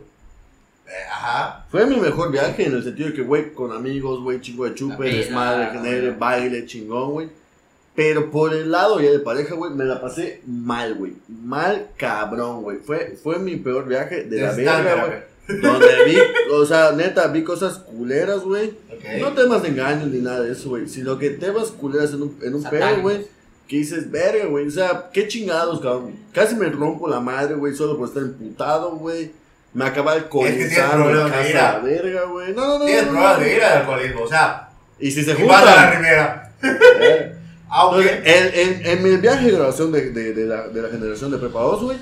Eh, 0.86 1.08
ajá. 1.10 1.66
Fue 1.68 1.84
mi 1.86 1.96
mejor 1.96 2.30
viaje 2.30 2.64
en 2.64 2.74
el 2.74 2.84
sentido 2.84 3.08
de 3.08 3.14
que, 3.14 3.22
güey, 3.22 3.52
con 3.52 3.72
amigos, 3.72 4.22
güey, 4.22 4.40
chingo 4.40 4.64
de 4.64 4.74
chupe, 4.74 4.92
La 4.92 4.98
peda, 4.98 5.16
desmadre, 5.16 5.66
genere, 5.72 6.10
baile, 6.12 6.66
chingón, 6.66 7.10
güey. 7.10 7.28
Pero 7.96 8.30
por 8.30 8.54
el 8.54 8.70
lado 8.70 9.00
ya 9.00 9.10
de 9.10 9.18
pareja, 9.18 9.56
güey, 9.56 9.72
me 9.72 9.86
la 9.86 10.00
pasé 10.00 10.40
mal, 10.46 10.94
güey. 10.94 11.14
Mal 11.26 11.88
cabrón, 11.96 12.62
güey. 12.62 12.78
Fue, 12.78 13.18
fue 13.20 13.40
mi 13.40 13.56
peor 13.56 13.88
viaje 13.88 14.22
de 14.22 14.40
la 14.40 14.52
verga, 14.52 15.04
güey. 15.04 15.60
Donde 15.60 16.04
vi, 16.06 16.16
o 16.52 16.64
sea, 16.64 16.92
neta, 16.92 17.26
vi 17.26 17.42
cosas 17.42 17.78
culeras, 17.78 18.42
güey. 18.42 18.72
Ok. 19.02 19.20
No 19.20 19.32
temas 19.32 19.62
de 19.62 19.68
engaños 19.68 20.08
ni 20.08 20.18
nada 20.20 20.40
de 20.40 20.52
eso, 20.52 20.70
güey. 20.70 20.88
Sino 20.88 21.18
que 21.18 21.30
temas 21.30 21.68
culeras 21.68 22.12
en 22.12 22.22
un, 22.22 22.38
en 22.42 22.54
un 22.54 22.62
pedo, 22.64 23.00
güey. 23.02 23.26
Que 23.68 23.76
dices, 23.76 24.10
verga, 24.10 24.46
güey. 24.46 24.66
O 24.66 24.70
sea, 24.70 25.10
qué 25.12 25.26
chingados, 25.28 25.80
cabrón. 25.80 26.14
Casi 26.32 26.54
me 26.54 26.68
rompo 26.68 27.08
la 27.08 27.20
madre, 27.20 27.54
güey, 27.54 27.74
solo 27.74 27.96
por 27.96 28.08
estar 28.08 28.22
emputado, 28.22 28.92
güey. 28.96 29.32
Me 29.74 29.86
acaba 29.86 30.16
Es 30.16 30.24
que 30.24 30.28
tienes 30.30 30.78
problemas 30.80 31.32
de 31.32 31.50
ira. 31.50 31.72
la 31.72 31.78
verga, 31.78 32.24
güey. 32.24 32.52
No, 32.54 32.66
no, 32.66 32.78
no. 32.78 32.84
Tienes 32.84 33.06
no, 33.06 33.12
pruebas 33.12 33.38
no. 33.38 33.44
de 33.44 33.54
ira 33.56 33.68
de 33.68 33.74
alcoholismo, 33.78 34.22
o 34.22 34.28
sea, 34.28 34.68
Y 34.98 35.10
si 35.10 35.24
se 35.24 35.32
y 35.32 35.46
vas 35.46 35.62
a 35.62 35.64
la 35.64 35.92
juntan. 36.60 37.41
Entonces, 37.74 38.20
en, 38.24 38.82
en, 38.82 38.86
en 38.86 39.02
mi 39.02 39.16
viaje 39.16 39.46
de 39.46 39.52
grabación 39.52 39.92
de, 39.92 40.10
de, 40.10 40.34
de, 40.34 40.44
la, 40.46 40.68
de 40.68 40.82
la 40.82 40.88
generación 40.90 41.30
de 41.30 41.38
Prepa 41.38 41.60
2, 41.60 41.82
güey, 41.82 41.98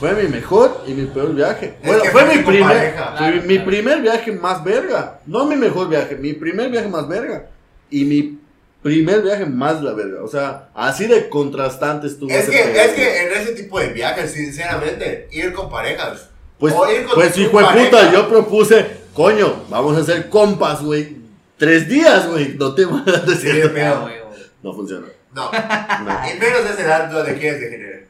fue 0.00 0.12
mi 0.14 0.28
mejor 0.28 0.82
y 0.86 0.92
mi 0.94 1.06
peor 1.06 1.32
viaje. 1.34 1.74
Es 1.80 1.86
Bueno, 1.86 2.04
fue 2.10 2.24
mi 2.24 2.42
primer, 2.42 2.76
pareja. 2.76 3.04
fue 3.08 3.16
Claro, 3.18 3.36
mi 3.46 3.54
claro. 3.54 3.64
primer 3.70 4.00
viaje 4.00 4.32
más 4.32 4.64
verga. 4.64 5.20
No 5.26 5.46
mi 5.46 5.54
mejor 5.56 5.88
viaje, 5.88 6.16
mi 6.16 6.32
primer 6.32 6.70
viaje 6.70 6.88
más 6.88 7.06
verga. 7.06 7.46
Y 7.90 8.04
mi 8.04 8.38
primer 8.82 9.22
viaje 9.22 9.46
más 9.46 9.80
la 9.80 9.92
verga. 9.92 10.24
O 10.24 10.28
sea, 10.28 10.70
así 10.74 11.06
de 11.06 11.28
contrastante 11.28 12.08
estuvo. 12.08 12.28
Es 12.30 12.48
ese 12.48 12.50
que, 12.50 12.58
es 12.60 12.72
güey. 12.72 12.94
que 12.96 13.22
en 13.22 13.32
ese 13.42 13.52
tipo 13.52 13.78
de 13.78 13.88
viajes, 13.88 14.32
sinceramente, 14.32 15.28
ir 15.30 15.52
con 15.52 15.70
parejas. 15.70 16.28
Pues, 16.58 16.74
o 16.76 16.90
ir 16.90 17.04
con 17.06 17.14
pues 17.14 17.36
hijo 17.38 17.58
de 17.60 17.66
puta, 17.84 18.12
yo 18.12 18.28
propuse, 18.28 18.86
coño, 19.14 19.64
vamos 19.68 19.96
a 19.96 20.00
hacer 20.00 20.28
compas, 20.28 20.82
güey. 20.82 21.16
Tres 21.58 21.88
días, 21.88 22.28
güey. 22.28 22.56
No 22.58 22.74
te 22.74 22.84
vas 22.86 23.06
a 23.06 23.20
Sí, 23.26 23.46
decir. 23.46 23.70
Ah, 23.82 24.00
güey. 24.02 24.21
No 24.62 24.72
funciona. 24.72 25.06
No. 25.34 25.50
No. 25.50 26.28
Y 26.28 26.38
menos 26.38 26.64
de 26.64 26.70
esa 26.70 26.82
edad 26.82 27.10
donde 27.10 27.38
quieres 27.38 27.60
degenerar. 27.60 28.02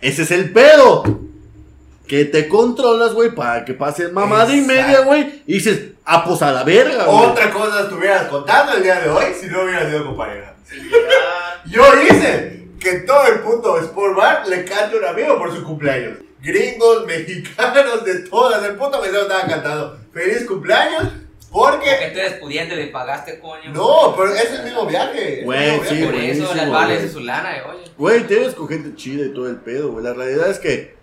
Ese 0.00 0.22
es 0.22 0.30
el 0.30 0.52
pedo. 0.52 1.02
Que 2.06 2.24
te 2.24 2.48
controlas, 2.48 3.12
güey, 3.12 3.34
para 3.34 3.64
que 3.64 3.72
pases 3.72 4.12
mamada 4.12 4.54
y 4.54 4.62
media, 4.62 5.02
güey. 5.02 5.42
Y 5.46 5.54
dices, 5.54 5.92
ah, 6.04 6.24
pues 6.24 6.42
a 6.42 6.50
la 6.50 6.64
verga, 6.64 7.04
güey. 7.04 7.26
Otra 7.26 7.50
cosa 7.52 7.82
estuvieras 7.82 8.26
contando 8.26 8.72
el 8.72 8.82
día 8.82 9.00
de 9.00 9.08
hoy 9.08 9.26
si 9.38 9.46
no 9.46 9.62
hubieras 9.62 9.88
ido 9.88 10.06
con 10.06 10.16
pareja. 10.16 10.54
Yo 11.66 11.84
hice 12.02 12.68
que 12.80 12.94
todo 13.00 13.26
el 13.26 13.40
punto 13.40 13.78
Sport 13.78 14.16
Bar 14.16 14.48
le 14.48 14.64
cante 14.64 14.96
un 14.96 15.04
amigo 15.04 15.38
por 15.38 15.54
su 15.54 15.62
cumpleaños. 15.62 16.18
Gringos, 16.42 17.06
mexicanos, 17.06 18.04
de 18.04 18.20
todas. 18.20 18.64
El 18.64 18.74
puto 18.76 19.00
mesero 19.00 19.22
estaba 19.22 19.46
cantando. 19.46 19.98
Feliz 20.12 20.46
cumpleaños. 20.46 21.12
Porque 21.50 21.90
Porque. 21.90 22.10
tú 22.12 22.18
eres 22.20 22.32
pudiente, 22.34 22.76
le 22.76 22.86
pagaste, 22.88 23.40
coño. 23.40 23.72
No, 23.72 24.14
pero 24.16 24.34
es 24.34 24.50
el 24.52 24.64
mismo 24.64 24.86
viaje. 24.86 25.42
Güey, 25.44 25.72
mismo 25.72 25.84
sí, 25.84 25.94
viaje. 25.96 26.12
Por 26.12 26.14
eso, 26.20 26.54
las 26.54 26.70
vales 26.70 27.02
de 27.02 27.08
su 27.10 27.20
lana, 27.20 27.56
eh, 27.56 27.62
oye. 27.68 27.90
Güey, 27.98 28.26
tienes 28.26 28.54
con 28.54 28.68
gente 28.68 28.94
chida 28.94 29.26
y 29.26 29.34
todo 29.34 29.48
el 29.48 29.56
pedo, 29.56 29.90
güey. 29.92 30.04
La 30.04 30.14
realidad 30.14 30.48
es 30.48 30.58
que 30.58 30.94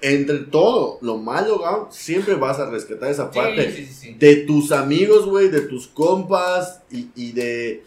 entre 0.00 0.38
todo 0.38 0.98
lo 1.02 1.16
malo, 1.16 1.58
güey, 1.58 1.86
siempre 1.90 2.34
vas 2.34 2.60
a 2.60 2.70
rescatar 2.70 3.10
esa 3.10 3.30
parte 3.30 3.72
Sí, 3.72 3.78
sí, 3.78 3.86
sí, 3.86 3.94
sí. 3.94 4.14
de 4.14 4.36
tus 4.36 4.70
amigos, 4.70 5.26
güey, 5.26 5.48
de 5.48 5.62
tus 5.62 5.88
compas 5.88 6.82
y, 6.90 7.08
y 7.16 7.32
de, 7.32 7.82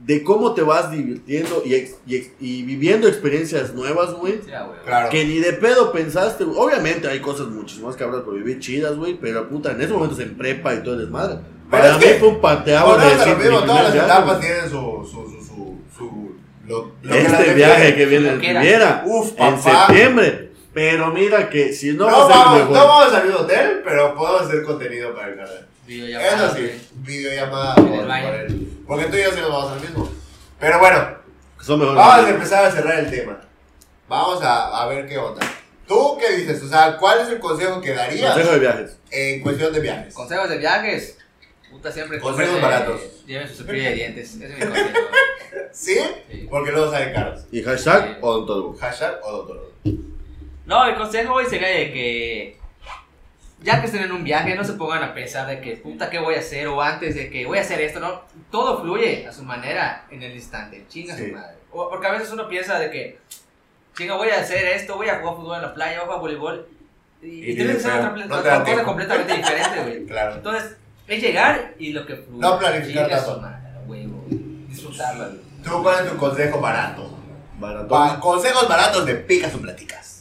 de 0.00 0.24
cómo 0.24 0.54
te 0.54 0.62
vas 0.62 0.90
divirtiendo 0.90 1.62
y, 1.64 1.74
ex- 1.74 1.96
y, 2.06 2.16
ex- 2.16 2.30
y 2.40 2.62
viviendo 2.62 3.06
experiencias 3.06 3.74
nuevas, 3.74 4.12
güey. 4.14 4.34
Sí, 4.44 4.50
güey. 4.50 4.80
Claro. 4.84 5.10
Que 5.10 5.24
ni 5.24 5.38
de 5.38 5.52
pedo 5.52 5.92
pensaste, 5.92 6.44
güey. 6.44 6.58
Obviamente 6.58 7.06
hay 7.08 7.20
cosas 7.20 7.48
muchísimas 7.48 7.96
cabras 7.96 8.22
por 8.22 8.34
vivir 8.34 8.58
chidas, 8.60 8.96
güey. 8.96 9.14
Pero 9.20 9.48
puta, 9.48 9.72
en 9.72 9.80
esos 9.82 9.92
momentos 9.94 10.18
en 10.20 10.36
prepa 10.36 10.74
y 10.74 10.82
todo 10.82 10.94
el 10.94 11.00
desmadre. 11.02 11.36
Pero 11.70 11.82
Para 11.82 11.92
es 11.92 11.98
mí 11.98 12.04
que- 12.04 12.14
fue 12.14 12.28
un 12.28 12.40
pateado 12.40 12.98
de 12.98 13.04
decir, 13.14 13.36
mismo, 13.36 13.60
mi 13.60 13.66
todas 13.66 13.94
las 13.94 14.04
etapas 14.04 14.40
tienen 14.40 14.64
su. 14.64 14.70
su, 14.70 15.10
su, 15.10 15.44
su, 15.46 15.78
su- 15.96 16.30
lo, 16.66 16.92
lo 17.02 17.12
que 17.12 17.22
las 17.24 17.32
Este 17.40 17.54
viaje 17.54 17.94
que 17.94 18.06
viene 18.06 18.38
que. 18.38 18.52
Riviera, 18.54 19.02
Uf, 19.06 19.32
en 19.38 19.60
septiembre, 19.62 20.49
Pero 20.72 21.08
mira 21.08 21.50
que 21.50 21.72
si 21.72 21.92
no, 21.92 22.08
No, 22.08 22.16
a 22.24 22.28
vamos, 22.28 22.58
mejor. 22.58 22.76
no 22.76 22.86
vamos 22.86 23.14
al 23.14 23.24
mismo 23.24 23.40
hotel, 23.40 23.80
pero 23.84 24.14
podemos 24.14 24.42
hacer 24.42 24.62
contenido 24.62 25.14
para 25.14 25.28
el 25.28 25.36
canal. 25.36 25.66
Videollamada, 25.86 26.46
Eso 26.46 26.54
sí, 26.56 26.88
videollamada. 26.94 27.74
Por- 27.74 28.06
baño. 28.06 28.26
por 28.26 28.34
el- 28.36 28.68
Porque 28.86 29.04
tú 29.06 29.16
y 29.16 29.22
yo 29.22 29.30
sí 29.32 29.40
nos 29.40 29.50
vamos 29.50 29.72
al 29.72 29.80
mismo. 29.80 30.12
Pero 30.60 30.78
bueno, 30.78 31.08
vamos 31.68 32.26
a 32.26 32.30
empezar 32.30 32.64
a 32.66 32.70
cerrar 32.70 32.98
el 33.00 33.10
tema. 33.10 33.40
Vamos 34.08 34.42
a, 34.42 34.82
a 34.82 34.86
ver 34.86 35.06
qué 35.08 35.18
onda. 35.18 35.44
¿Tú 35.88 36.16
qué 36.20 36.36
dices? 36.36 36.62
O 36.62 36.68
sea, 36.68 36.96
¿cuál 36.96 37.20
es 37.20 37.28
el 37.30 37.40
consejo 37.40 37.80
que 37.80 37.92
darías 37.92 38.32
Consejo 38.34 38.52
de 38.54 38.58
viajes. 38.60 38.96
en 39.10 39.40
cuestión 39.42 39.72
de 39.72 39.80
viajes? 39.80 40.14
Consejos 40.14 40.48
de 40.48 40.58
viajes. 40.58 41.18
Puta, 41.68 41.90
siempre 41.90 42.20
Consejos 42.20 42.54
cómprense- 42.58 42.62
baratos. 42.62 43.00
Lleven 43.26 43.48
su 43.48 43.54
cepillo 43.56 43.82
de 43.84 43.94
dientes. 43.94 44.34
Ese 44.36 44.44
es 44.46 44.54
mi 44.58 44.60
consejo. 44.66 44.88
¿Sí? 45.72 45.98
Sí. 46.30 46.46
Porque 46.50 46.70
luego 46.72 46.90
salen 46.92 47.12
caros. 47.12 47.40
Y 47.50 47.62
hashtag 47.62 48.18
odontólogo. 48.20 48.76
Hashtag 48.78 49.18
o 49.24 49.32
doctor. 49.32 49.72
No, 50.70 50.84
el 50.86 50.94
consejo 50.94 51.34
hoy 51.34 51.46
sería 51.46 51.66
de 51.68 51.92
que 51.92 52.56
ya 53.60 53.80
que 53.80 53.86
estén 53.86 54.04
en 54.04 54.12
un 54.12 54.22
viaje, 54.22 54.54
no 54.54 54.62
se 54.64 54.74
pongan 54.74 55.02
a 55.02 55.12
pensar 55.12 55.46
de 55.48 55.60
que 55.60 55.76
puta, 55.76 56.08
¿qué 56.08 56.20
voy 56.20 56.36
a 56.36 56.38
hacer? 56.38 56.68
O 56.68 56.80
antes 56.80 57.16
de 57.16 57.28
que 57.28 57.44
voy 57.44 57.58
a 57.58 57.62
hacer 57.62 57.80
esto, 57.80 57.98
¿no? 57.98 58.22
Todo 58.52 58.80
fluye 58.80 59.26
a 59.26 59.32
su 59.32 59.42
manera 59.42 60.06
en 60.10 60.22
el 60.22 60.32
instante. 60.34 60.86
Chinga 60.88 61.16
Sí. 61.16 61.26
su 61.26 61.32
madre. 61.34 61.56
O- 61.72 61.90
porque 61.90 62.06
a 62.06 62.12
veces 62.12 62.30
uno 62.32 62.46
piensa 62.48 62.78
de 62.78 62.88
que, 62.90 63.18
chinga, 63.96 64.14
voy 64.14 64.28
a 64.30 64.38
hacer 64.40 64.64
esto, 64.66 64.96
voy 64.96 65.08
a 65.08 65.18
jugar 65.18 65.34
fútbol 65.36 65.56
en 65.56 65.62
la 65.62 65.74
playa, 65.74 65.94
voy 65.98 66.02
a 66.02 66.04
jugar 66.06 66.20
voleibol. 66.20 66.68
Y, 67.20 67.26
Y 67.26 67.50
y 67.50 67.54
tienes 67.56 67.82
que 67.82 67.88
hacer 67.88 68.00
otra, 68.06 68.26
no 68.26 68.28
cosa 68.42 68.64
tiempo. 68.64 68.84
completamente 68.84 69.36
diferente, 69.38 69.82
güey. 69.82 70.06
Claro. 70.06 70.36
Entonces, 70.36 70.76
es 71.08 71.20
llegar 71.20 71.74
y 71.78 71.92
lo 71.92 72.06
que 72.06 72.14
fluye. 72.16 72.38
No 72.40 72.58
planificar 72.60 73.08
tanto. 73.10 73.34
su 73.34 73.40
madre, 73.40 73.68
huevo, 73.86 74.24
güey. 74.28 74.40
¿Tú 75.64 75.82
cuál 75.82 76.04
es 76.06 76.10
tu 76.12 76.16
consejo 76.16 76.60
barato? 76.60 77.18
Consejos 78.20 78.68
baratos 78.68 79.04
de 79.04 79.16
picas 79.16 79.52
o 79.54 79.60
platicas. 79.60 80.19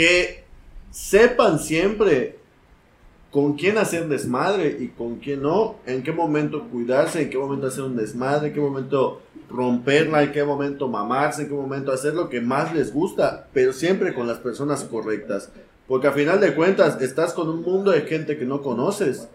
Que 0.00 0.44
sepan 0.90 1.58
siempre 1.58 2.38
con 3.30 3.52
quién 3.52 3.76
hacer 3.76 4.08
desmadre 4.08 4.78
y 4.80 4.88
con 4.88 5.16
quién 5.16 5.42
no, 5.42 5.74
en 5.84 6.02
qué 6.02 6.10
momento 6.10 6.70
cuidarse, 6.70 7.20
en 7.20 7.28
qué 7.28 7.36
momento 7.36 7.66
hacer 7.66 7.82
un 7.82 7.98
desmadre, 7.98 8.48
en 8.48 8.54
qué 8.54 8.60
momento 8.60 9.20
romperla, 9.50 10.22
en 10.22 10.32
qué 10.32 10.42
momento 10.42 10.88
mamarse, 10.88 11.42
en 11.42 11.48
qué 11.48 11.54
momento 11.54 11.92
hacer 11.92 12.14
lo 12.14 12.30
que 12.30 12.40
más 12.40 12.72
les 12.72 12.94
gusta, 12.94 13.48
pero 13.52 13.74
siempre 13.74 14.14
con 14.14 14.26
las 14.26 14.38
personas 14.38 14.84
correctas. 14.84 15.50
Porque 15.86 16.06
a 16.06 16.12
final 16.12 16.40
de 16.40 16.54
cuentas 16.54 16.98
estás 17.02 17.34
con 17.34 17.50
un 17.50 17.60
mundo 17.60 17.90
de 17.90 18.00
gente 18.00 18.38
que 18.38 18.46
no 18.46 18.62
conoces. 18.62 19.28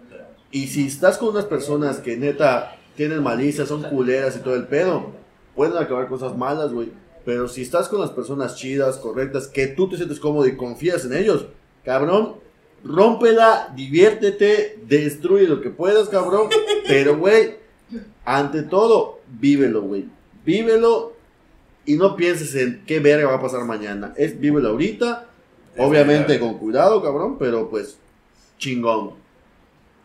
Y 0.49 0.65
si 0.65 0.87
estás 0.87 1.19
con 1.19 1.29
unas 1.29 1.45
personas 1.45 1.99
que 1.99 2.17
neta 2.17 2.75
tienen 2.95 3.21
malicia, 3.21 3.67
son 3.67 3.83
culeras 3.83 4.35
y 4.35 4.39
todo 4.39 4.55
el 4.55 4.65
pedo, 4.65 5.11
pueden 5.55 5.77
acabar 5.77 6.07
cosas 6.07 6.35
malas, 6.35 6.73
güey. 6.73 6.89
Pero 7.25 7.47
si 7.47 7.63
estás 7.63 7.89
con 7.89 7.99
las 7.99 8.11
personas 8.11 8.55
chidas, 8.55 8.97
correctas, 8.97 9.47
que 9.47 9.67
tú 9.67 9.89
te 9.89 9.97
sientes 9.97 10.19
cómodo 10.19 10.47
y 10.47 10.55
confías 10.55 11.03
en 11.05 11.13
ellos, 11.13 11.47
cabrón, 11.83 12.35
rómpela, 12.83 13.73
diviértete, 13.75 14.79
destruye 14.85 15.47
lo 15.47 15.59
que 15.59 15.71
puedas, 15.71 16.07
cabrón. 16.07 16.49
Pero, 16.87 17.17
güey, 17.17 17.55
ante 18.23 18.61
todo, 18.61 19.21
vívelo, 19.39 19.81
güey. 19.81 20.05
Vívelo 20.45 21.13
y 21.85 21.95
no 21.95 22.15
pienses 22.15 22.55
en 22.55 22.83
qué 22.85 22.99
verga 22.99 23.27
va 23.27 23.35
a 23.35 23.41
pasar 23.41 23.63
mañana. 23.65 24.13
Es 24.17 24.39
vívelo 24.39 24.69
ahorita, 24.69 25.27
obviamente 25.77 26.39
con 26.39 26.57
cuidado, 26.57 27.01
cabrón, 27.01 27.37
pero 27.37 27.69
pues 27.69 27.97
chingón. 28.57 29.11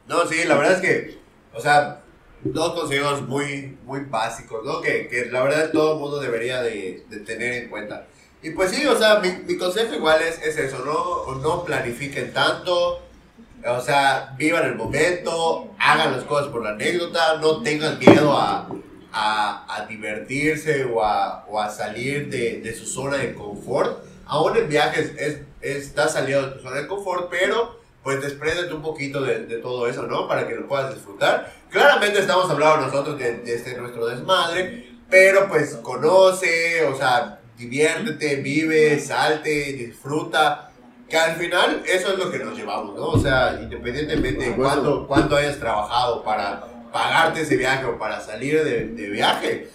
No, 0.09 0.27
sí, 0.27 0.37
la 0.47 0.57
verdad 0.57 0.73
es 0.75 0.81
que, 0.81 1.19
o 1.55 1.61
sea, 1.61 2.00
dos 2.43 2.79
consejos 2.79 3.23
muy, 3.23 3.77
muy 3.85 4.01
básicos, 4.01 4.65
¿no? 4.65 4.81
Que, 4.81 5.09
que 5.09 5.27
la 5.27 5.43
verdad 5.43 5.71
todo 5.73 5.95
el 5.95 5.99
mundo 6.01 6.21
debería 6.21 6.63
de, 6.63 7.05
de 7.09 7.19
tener 7.21 7.65
en 7.65 7.69
cuenta. 7.69 8.07
Y 8.43 8.51
pues 8.51 8.71
sí, 8.71 8.87
o 8.87 8.97
sea, 8.97 9.21
mi, 9.21 9.31
mi 9.47 9.59
consejo 9.59 9.95
igual 9.95 10.23
es, 10.23 10.41
es 10.43 10.57
eso, 10.57 10.83
¿no? 10.85 11.35
No 11.41 11.65
planifiquen 11.65 12.33
tanto, 12.33 13.03
o 13.67 13.81
sea, 13.83 14.35
vivan 14.39 14.65
el 14.65 14.77
momento, 14.77 15.75
hagan 15.79 16.13
las 16.13 16.25
cosas 16.25 16.49
por 16.49 16.63
la 16.63 16.71
anécdota, 16.71 17.37
no 17.39 17.63
tengan 17.63 17.99
miedo 17.99 18.33
a, 18.33 18.67
a, 19.13 19.77
a 19.77 19.87
divertirse 19.87 20.85
o 20.85 21.05
a, 21.05 21.45
o 21.47 21.61
a 21.61 21.69
salir 21.69 22.31
de, 22.31 22.61
de 22.61 22.75
su 22.75 22.87
zona 22.87 23.19
de 23.19 23.35
confort. 23.35 24.03
Aún 24.25 24.57
en 24.57 24.69
viajes 24.69 25.13
es, 25.19 25.41
estás 25.61 26.15
saliendo 26.15 26.49
de 26.49 26.57
tu 26.57 26.63
zona 26.63 26.77
de 26.77 26.87
confort, 26.87 27.29
pero 27.29 27.79
pues 28.03 28.23
despréndete 28.23 28.73
un 28.73 28.81
poquito 28.81 29.21
de, 29.21 29.41
de 29.41 29.59
todo 29.59 29.87
eso, 29.87 30.05
¿no? 30.05 30.27
Para 30.27 30.49
que 30.49 30.55
lo 30.55 30.67
puedas 30.67 30.95
disfrutar. 30.95 31.53
Claramente 31.71 32.19
estamos 32.19 32.51
hablando 32.51 32.87
nosotros 32.87 33.19
de, 33.19 33.39
de 33.39 33.55
este 33.55 33.77
nuestro 33.77 34.07
desmadre, 34.07 34.91
pero 35.09 35.49
pues 35.49 35.77
conoce, 35.77 36.85
o 36.85 36.97
sea, 36.97 37.41
diviértete, 37.57 38.37
vive, 38.37 38.99
salte, 38.99 39.73
disfruta. 39.73 40.73
Que 41.09 41.17
al 41.17 41.37
final 41.37 41.83
eso 41.87 42.13
es 42.13 42.19
lo 42.19 42.31
que 42.31 42.39
nos 42.39 42.57
llevamos, 42.57 42.95
¿no? 42.95 43.09
O 43.09 43.19
sea, 43.19 43.59
independientemente 43.61 44.51
de 44.51 44.55
cuánto, 44.55 45.09
cuánto 45.09 45.37
hayas 45.37 45.59
trabajado 45.59 46.23
para 46.23 46.65
pagarte 46.93 47.41
ese 47.41 47.57
viaje 47.57 47.85
o 47.85 47.99
para 47.99 48.21
salir 48.21 48.63
de, 48.63 48.87
de 48.87 49.11
viaje, 49.11 49.69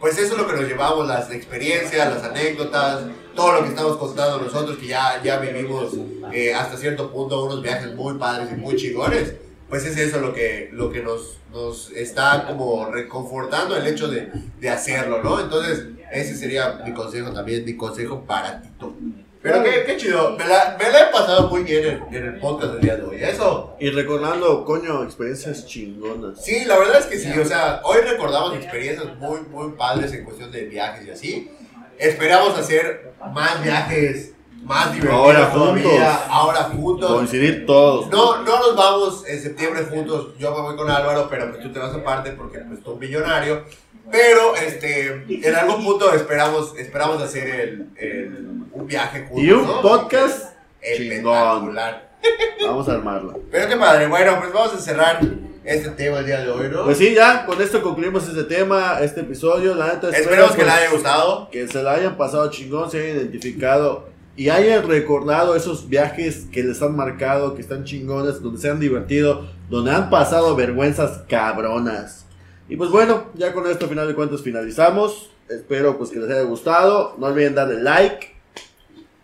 pues 0.00 0.18
eso 0.18 0.32
es 0.34 0.40
lo 0.40 0.48
que 0.48 0.54
nos 0.54 0.64
llevamos, 0.66 1.06
las 1.06 1.30
experiencias, 1.30 2.12
las 2.12 2.24
anécdotas, 2.24 3.02
todo 3.36 3.52
lo 3.52 3.62
que 3.62 3.68
estamos 3.68 3.96
contando 3.98 4.38
nosotros, 4.38 4.78
que 4.78 4.86
ya, 4.86 5.20
ya 5.22 5.38
vivimos 5.38 5.92
eh, 6.32 6.52
hasta 6.54 6.76
cierto 6.76 7.10
punto 7.12 7.44
unos 7.44 7.62
viajes 7.62 7.94
muy 7.94 8.18
padres 8.18 8.48
y 8.50 8.56
muy 8.56 8.74
chingones, 8.76 9.34
pues 9.72 9.86
es 9.86 9.96
eso 9.96 10.20
lo 10.20 10.34
que, 10.34 10.68
lo 10.70 10.92
que 10.92 11.00
nos, 11.00 11.38
nos 11.50 11.90
está 11.92 12.44
como 12.46 12.90
reconfortando 12.90 13.74
el 13.74 13.86
hecho 13.86 14.06
de, 14.06 14.28
de 14.60 14.68
hacerlo, 14.68 15.22
¿no? 15.22 15.40
Entonces, 15.40 15.86
ese 16.12 16.36
sería 16.36 16.82
mi 16.84 16.92
consejo 16.92 17.32
también, 17.32 17.64
mi 17.64 17.74
consejo 17.74 18.20
para 18.26 18.60
Tito. 18.60 18.94
Pero 19.40 19.62
qué, 19.62 19.84
qué 19.86 19.96
chido, 19.96 20.36
me 20.36 20.46
la, 20.46 20.76
me 20.78 20.90
la 20.90 21.08
he 21.08 21.10
pasado 21.10 21.48
muy 21.48 21.62
bien 21.62 21.86
en, 21.86 22.14
en 22.14 22.24
el 22.34 22.38
podcast 22.38 22.74
del 22.74 22.82
día 22.82 22.96
de 22.96 23.02
hoy, 23.04 23.22
eso. 23.22 23.74
Y 23.80 23.88
recordando, 23.88 24.62
coño, 24.66 25.04
experiencias 25.04 25.64
chingonas. 25.64 26.44
Sí, 26.44 26.66
la 26.66 26.78
verdad 26.78 26.98
es 26.98 27.06
que 27.06 27.18
sí, 27.18 27.30
o 27.38 27.46
sea, 27.46 27.80
hoy 27.84 28.02
recordamos 28.06 28.54
experiencias 28.54 29.16
muy, 29.16 29.40
muy 29.50 29.72
padres 29.72 30.12
en 30.12 30.24
cuestión 30.24 30.52
de 30.52 30.66
viajes 30.66 31.06
y 31.06 31.10
así. 31.12 31.50
Esperamos 31.98 32.58
hacer 32.58 33.14
más 33.32 33.62
viajes, 33.62 34.34
más 34.62 34.92
divertidos 34.92 35.14
Ahora 35.24 35.52
todavía, 35.52 35.82
juntos. 35.84 36.26
ahora 36.28 36.62
juntos. 36.64 37.12
Coincidir 37.12 37.66
todos. 37.66 38.08
No, 38.10 38.42
no 38.42 38.58
nos 38.58 38.76
vamos 38.76 39.24
en 39.28 39.42
septiembre 39.42 39.84
juntos, 39.84 40.28
yo 40.38 40.54
me 40.54 40.60
voy 40.62 40.76
con 40.76 40.90
Álvaro, 40.90 41.26
pero 41.28 41.50
pues 41.50 41.62
tú 41.62 41.72
te 41.72 41.78
vas 41.78 41.92
aparte 41.94 42.32
porque 42.32 42.58
pues 42.60 42.82
tú 42.82 42.92
un 42.92 42.98
millonario. 43.00 43.64
Pero 44.10 44.54
este, 44.56 45.24
en 45.28 45.54
algún 45.54 45.82
punto 45.84 46.12
esperamos, 46.12 46.74
esperamos 46.76 47.22
hacer 47.22 47.48
el, 47.48 47.86
el- 47.96 48.48
un 48.72 48.86
viaje 48.86 49.20
juntos. 49.26 49.42
Y 49.44 49.50
un 49.52 49.66
¿no? 49.66 49.80
podcast 49.82 50.54
espectacular. 50.80 52.10
Vamos 52.66 52.88
a 52.88 52.92
armarla. 52.92 53.34
Pero 53.50 53.68
qué 53.68 53.76
padre, 53.76 54.06
bueno, 54.06 54.38
pues 54.38 54.52
vamos 54.52 54.72
a 54.74 54.78
cerrar 54.78 55.20
este 55.64 55.90
tema 55.90 56.18
el 56.20 56.26
día 56.26 56.40
de 56.40 56.50
hoy, 56.50 56.68
¿no? 56.70 56.84
Pues 56.84 56.98
sí, 56.98 57.14
ya, 57.14 57.44
con 57.46 57.60
esto 57.60 57.82
concluimos 57.82 58.28
este 58.28 58.44
tema, 58.44 58.98
este 59.00 59.20
episodio. 59.22 59.74
La 59.74 59.86
neta, 59.86 60.08
espero, 60.08 60.20
Esperemos 60.46 60.50
que 60.52 60.56
pues, 60.62 60.66
les 60.68 60.76
haya 60.76 60.90
gustado. 60.90 61.50
que 61.50 61.66
se 61.68 61.82
la 61.82 61.92
hayan 61.94 62.16
pasado 62.16 62.48
chingón, 62.50 62.90
se 62.90 62.98
hayan 63.02 63.16
identificado 63.16 64.08
y 64.36 64.48
hayan 64.48 64.88
recordado 64.88 65.54
esos 65.56 65.88
viajes 65.88 66.46
que 66.50 66.62
les 66.62 66.80
han 66.82 66.96
marcado, 66.96 67.54
que 67.54 67.60
están 67.62 67.84
chingones, 67.84 68.40
donde 68.42 68.60
se 68.60 68.70
han 68.70 68.80
divertido, 68.80 69.46
donde 69.68 69.90
han 69.92 70.08
pasado 70.10 70.56
vergüenzas 70.56 71.22
cabronas. 71.28 72.24
Y 72.68 72.76
pues 72.76 72.90
bueno, 72.90 73.24
ya 73.34 73.52
con 73.52 73.66
esto, 73.70 73.88
final 73.88 74.08
de 74.08 74.14
cuentas, 74.14 74.40
finalizamos. 74.42 75.30
Espero 75.50 75.98
pues 75.98 76.08
que 76.10 76.18
les 76.18 76.30
haya 76.30 76.42
gustado. 76.42 77.14
No 77.18 77.26
olviden 77.26 77.54
darle 77.54 77.82
like. 77.82 78.34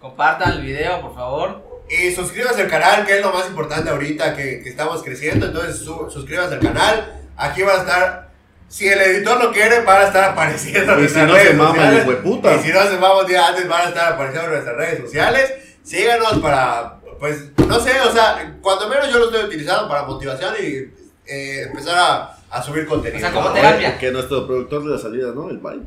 Compartan 0.01 0.53
el 0.59 0.63
video, 0.63 1.01
por 1.01 1.15
favor. 1.15 1.63
Y 1.89 2.11
suscríbanse 2.13 2.63
al 2.63 2.69
canal, 2.69 3.07
que 3.07 3.17
es 3.19 3.25
lo 3.25 3.33
más 3.33 3.49
importante 3.49 3.89
ahorita 3.89 4.37
que, 4.37 4.61
que 4.63 4.69
estamos 4.69 5.03
creciendo. 5.03 5.47
Entonces, 5.47 5.79
su- 5.79 6.11
suscríbanse 6.11 6.57
al 6.57 6.61
canal. 6.61 7.23
Aquí 7.37 7.63
van 7.63 7.77
a 7.77 7.81
estar. 7.81 8.28
Si 8.69 8.87
el 8.87 9.01
editor 9.01 9.43
lo 9.43 9.51
quiere, 9.53 9.81
van 9.81 10.03
a 10.03 10.07
estar 10.09 10.25
apareciendo 10.31 10.93
en 10.95 11.05
Y 11.05 11.09
si 11.09 11.15
nuestras 11.15 11.27
no 11.29 11.35
se 11.37 11.43
redes 11.45 11.57
mama 11.57 11.71
el 11.71 11.77
sociales. 11.79 12.03
hijueputa. 12.03 12.55
Y 12.55 12.59
si 12.63 12.69
no 12.73 12.83
se 12.83 12.91
mama 12.99 13.21
un 13.21 13.27
día 13.27 13.47
antes, 13.49 13.69
van 13.69 13.81
a 13.81 13.89
estar 13.89 14.13
apareciendo 14.13 14.45
en 14.49 14.53
nuestras 14.53 14.77
redes 14.77 15.01
sociales. 15.01 15.55
Síganos 15.83 16.39
para, 16.41 16.97
pues, 17.19 17.45
no 17.57 17.81
sé, 17.81 17.99
o 18.01 18.13
sea, 18.13 18.55
cuando 18.61 18.89
menos 18.89 19.11
yo 19.11 19.19
lo 19.19 19.25
estoy 19.27 19.45
utilizando 19.45 19.89
para 19.89 20.03
motivación 20.03 20.55
y 20.61 20.93
eh, 21.27 21.63
empezar 21.63 21.95
a, 21.99 22.37
a 22.51 22.63
subir 22.63 22.87
contenido. 22.87 23.19
O 23.19 23.21
sea, 23.21 23.33
como 23.33 23.49
¿no? 23.49 23.55
terapia. 23.55 23.97
Que 23.99 24.11
nuestro 24.11 24.47
productor 24.47 24.85
de 24.85 24.91
la 24.91 24.99
salida, 24.99 25.29
¿no? 25.35 25.49
El 25.49 25.59
bye. 25.59 25.81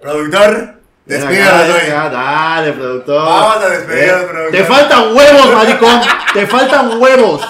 Productor, 0.00 0.74
despídanos 1.06 1.76
acá, 1.76 2.08
Dale, 2.08 2.72
productor. 2.72 3.22
Vamos 3.24 3.64
a 3.64 3.68
despedirnos, 3.68 4.22
Eh, 4.22 4.26
productor. 4.30 4.52
Te 4.52 4.64
faltan 4.64 5.16
huevos, 5.16 5.52
maricón. 5.54 6.00
Te 6.34 6.46
faltan 6.46 7.00
huevos. 7.02 7.42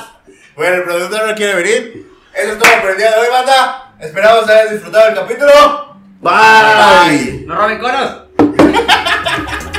Bueno, 0.56 0.76
el 0.76 0.82
productor 0.84 1.28
no 1.28 1.34
quiere 1.34 1.54
venir. 1.54 2.10
Eso 2.34 2.52
es 2.52 2.58
todo 2.58 2.70
por 2.80 2.90
el 2.90 2.96
día 2.96 3.10
de 3.12 3.20
hoy, 3.20 3.26
banda. 3.30 3.79
Esperamos 4.00 4.48
haber 4.48 4.70
disfrutado 4.70 5.08
el 5.08 5.14
capítulo. 5.14 5.52
Bye. 6.22 7.44
¡No 7.46 7.54
roben 7.54 7.78
conos! 7.78 8.22